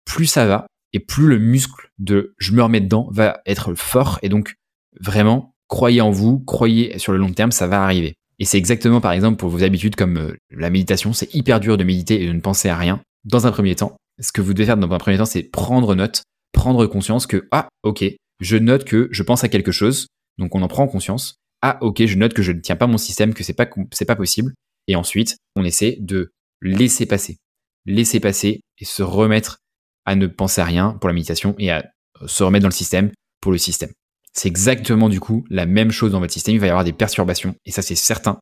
Plus 0.06 0.26
ça 0.26 0.46
va 0.46 0.68
et 0.94 1.00
plus 1.00 1.28
le 1.28 1.38
muscle 1.38 1.90
de 2.00 2.34
je 2.38 2.54
me 2.54 2.64
remets 2.64 2.82
dedans 2.82 3.10
va 3.12 3.42
être 3.46 3.74
fort 3.74 4.20
et 4.22 4.30
donc 4.30 4.56
vraiment 5.00 5.54
croyez 5.68 6.02
en 6.02 6.12
vous, 6.12 6.40
croyez 6.40 6.98
sur 6.98 7.12
le 7.12 7.18
long 7.18 7.32
terme, 7.32 7.52
ça 7.52 7.68
va 7.68 7.84
arriver. 7.84 8.16
Et 8.40 8.46
c'est 8.46 8.58
exactement 8.58 9.02
par 9.02 9.12
exemple 9.12 9.38
pour 9.38 9.50
vos 9.50 9.64
habitudes 9.64 9.96
comme 9.96 10.18
euh, 10.18 10.38
la 10.52 10.70
méditation, 10.70 11.14
c'est 11.14 11.34
hyper 11.34 11.60
dur 11.60 11.78
de 11.78 11.84
méditer 11.84 12.22
et 12.22 12.28
de 12.28 12.34
ne 12.34 12.40
penser 12.40 12.70
à 12.70 12.78
rien. 12.78 13.02
Dans 13.26 13.48
un 13.48 13.52
premier 13.52 13.76
temps, 13.76 13.98
ce 14.20 14.32
que 14.32 14.42
vous 14.42 14.54
devez 14.54 14.66
faire 14.66 14.78
dans 14.78 14.92
un 14.92 14.98
premier 14.98 15.18
temps, 15.18 15.26
c'est 15.26 15.44
prendre 15.44 15.96
note, 15.96 16.24
prendre 16.54 16.86
conscience 16.86 17.28
que 17.28 17.48
ah 17.52 17.68
ok, 17.84 18.06
je 18.40 18.58
note 18.58 18.86
que 18.86 19.10
je 19.12 19.24
pense 19.24 19.44
à 19.44 19.50
quelque 19.50 19.72
chose, 19.72 20.08
donc 20.38 20.56
on 20.56 20.62
en 20.62 20.68
prend 20.68 20.88
conscience. 20.88 21.36
Ah 21.70 21.78
ok, 21.82 22.05
je 22.05 22.15
note 22.15 22.34
que 22.34 22.41
je 22.41 22.53
ne 22.53 22.61
tiens 22.61 22.78
pas 22.78 22.88
mon 22.88 22.97
système, 22.97 23.34
que 23.34 23.43
c'est 23.43 23.51
pas 23.51 23.65
pas 23.65 24.15
possible. 24.15 24.53
Et 24.88 24.95
ensuite, 24.95 25.36
on 25.57 25.65
essaie 25.65 25.97
de 25.99 26.32
laisser 26.61 27.05
passer, 27.05 27.39
laisser 27.86 28.22
passer 28.22 28.61
et 28.80 28.86
se 28.86 29.03
remettre 29.03 29.57
à 30.05 30.15
ne 30.15 30.28
penser 30.28 30.61
à 30.61 30.63
rien 30.63 30.93
pour 30.93 31.09
la 31.09 31.13
méditation 31.13 31.55
et 31.59 31.70
à 31.70 31.84
se 32.26 32.41
remettre 32.41 32.61
dans 32.61 32.70
le 32.70 32.74
système 32.74 33.11
pour 33.41 33.51
le 33.51 33.57
système. 33.57 33.89
C'est 34.32 34.47
exactement 34.47 35.09
du 35.09 35.20
coup 35.20 35.43
la 35.49 35.65
même 35.65 35.91
chose 35.91 36.13
dans 36.13 36.22
votre 36.22 36.32
système. 36.32 36.55
Il 36.55 36.61
va 36.61 36.68
y 36.68 36.70
avoir 36.70 36.86
des 36.86 36.93
perturbations 36.93 37.53
et 37.65 37.72
ça 37.72 37.82
c'est 37.82 37.95
certain. 37.95 38.39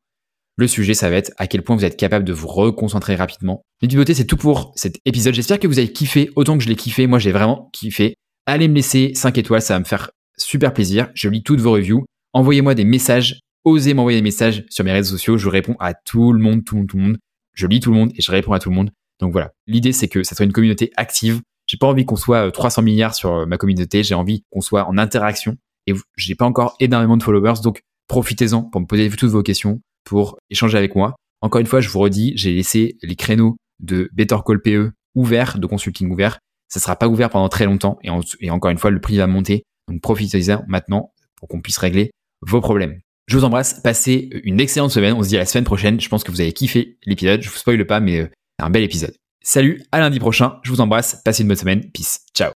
Le 0.55 0.67
sujet, 0.67 0.93
ça 0.93 1.09
va 1.09 1.15
être 1.15 1.31
à 1.37 1.47
quel 1.47 1.63
point 1.63 1.75
vous 1.75 1.83
êtes 1.83 1.97
capable 1.97 2.25
de 2.25 2.33
vous 2.33 2.47
reconcentrer 2.47 3.15
rapidement. 3.15 3.63
Les 3.81 3.87
beauté, 3.87 4.13
c'est 4.13 4.25
tout 4.25 4.37
pour 4.37 4.71
cet 4.75 4.99
épisode. 5.05 5.33
J'espère 5.33 5.59
que 5.59 5.65
vous 5.65 5.79
avez 5.79 5.91
kiffé 5.91 6.29
autant 6.35 6.59
que 6.59 6.63
je 6.63 6.69
l'ai 6.69 6.75
kiffé. 6.75 7.07
Moi, 7.07 7.17
j'ai 7.17 7.31
vraiment 7.31 7.71
kiffé. 7.73 8.13
Allez 8.45 8.67
me 8.67 8.75
laisser 8.75 9.13
5 9.15 9.35
étoiles, 9.39 9.63
ça 9.63 9.73
va 9.73 9.79
me 9.79 9.85
faire 9.85 10.11
super 10.37 10.75
plaisir. 10.75 11.09
Je 11.15 11.27
lis 11.27 11.41
toutes 11.41 11.59
vos 11.59 11.71
reviews. 11.71 12.05
Envoyez-moi 12.35 12.75
des 12.75 12.83
messages. 12.83 13.39
Osez 13.63 13.93
m'envoyer 13.93 14.17
des 14.17 14.23
messages 14.23 14.65
sur 14.69 14.83
mes 14.83 14.91
réseaux 14.91 15.11
sociaux. 15.11 15.37
Je 15.37 15.47
réponds 15.47 15.77
à 15.79 15.93
tout 15.93 16.33
le 16.33 16.39
monde, 16.39 16.65
tout 16.65 16.75
le 16.75 16.81
monde, 16.81 16.89
tout 16.89 16.97
le 16.97 17.03
monde. 17.03 17.17
Je 17.53 17.65
lis 17.65 17.79
tout 17.79 17.91
le 17.91 17.97
monde 17.97 18.11
et 18.13 18.21
je 18.21 18.29
réponds 18.29 18.51
à 18.51 18.59
tout 18.59 18.69
le 18.69 18.75
monde. 18.75 18.91
Donc 19.21 19.31
voilà. 19.31 19.53
L'idée, 19.67 19.93
c'est 19.93 20.09
que 20.09 20.21
ça 20.21 20.35
soit 20.35 20.43
une 20.43 20.51
communauté 20.51 20.91
active. 20.97 21.39
J'ai 21.65 21.77
pas 21.77 21.87
envie 21.87 22.03
qu'on 22.03 22.17
soit 22.17 22.51
300 22.51 22.81
euh, 22.81 22.85
milliards 22.85 23.15
sur 23.15 23.33
euh, 23.33 23.45
ma 23.45 23.57
communauté. 23.57 24.03
J'ai 24.03 24.15
envie 24.15 24.43
qu'on 24.51 24.59
soit 24.59 24.85
en 24.85 24.97
interaction. 24.97 25.55
Et 25.87 25.93
j'ai 26.17 26.35
pas 26.35 26.43
encore 26.43 26.75
énormément 26.81 27.15
de 27.15 27.23
followers. 27.23 27.61
Donc 27.63 27.83
profitez-en 28.09 28.63
pour 28.63 28.81
me 28.81 28.85
poser 28.85 29.09
toutes 29.09 29.29
vos 29.29 29.41
questions, 29.41 29.79
pour 30.03 30.37
échanger 30.49 30.77
avec 30.77 30.93
moi. 30.93 31.15
Encore 31.39 31.61
une 31.61 31.67
fois, 31.67 31.79
je 31.79 31.87
vous 31.87 31.99
redis, 31.99 32.33
j'ai 32.35 32.53
laissé 32.53 32.97
les 33.01 33.15
créneaux 33.15 33.55
de 33.79 34.09
Better 34.11 34.37
Call 34.45 34.61
PE 34.61 34.91
ouverts, 35.15 35.57
de 35.57 35.67
consulting 35.67 36.11
ouverts. 36.11 36.39
Ça 36.67 36.81
sera 36.81 36.97
pas 36.97 37.07
ouvert 37.07 37.29
pendant 37.29 37.47
très 37.47 37.63
longtemps 37.63 37.97
et, 38.03 38.49
encore 38.49 38.71
une 38.71 38.77
fois, 38.77 38.91
le 38.91 38.99
prix 38.99 39.15
va 39.15 39.27
monter. 39.27 39.63
Donc 39.87 40.01
profitez-en 40.01 40.65
maintenant 40.67 41.13
pour 41.37 41.47
qu'on 41.47 41.61
puisse 41.61 41.77
régler 41.77 42.11
vos 42.41 42.61
problèmes. 42.61 42.99
Je 43.27 43.37
vous 43.37 43.43
embrasse, 43.43 43.81
passez 43.81 44.29
une 44.43 44.59
excellente 44.59 44.91
semaine. 44.91 45.13
On 45.13 45.23
se 45.23 45.29
dit 45.29 45.35
à 45.35 45.39
la 45.39 45.45
semaine 45.45 45.63
prochaine. 45.63 45.99
Je 45.99 46.09
pense 46.09 46.23
que 46.23 46.31
vous 46.31 46.41
avez 46.41 46.53
kiffé 46.53 46.97
l'épisode. 47.05 47.41
Je 47.41 47.49
vous 47.49 47.57
spoile 47.57 47.85
pas, 47.85 47.99
mais 47.99 48.19
euh, 48.19 48.29
un 48.59 48.69
bel 48.69 48.83
épisode. 48.83 49.15
Salut, 49.41 49.83
à 49.91 49.99
lundi 49.99 50.19
prochain. 50.19 50.59
Je 50.63 50.71
vous 50.71 50.81
embrasse. 50.81 51.21
Passez 51.23 51.41
une 51.41 51.47
bonne 51.47 51.57
semaine. 51.57 51.91
Peace. 51.91 52.19
Ciao. 52.35 52.51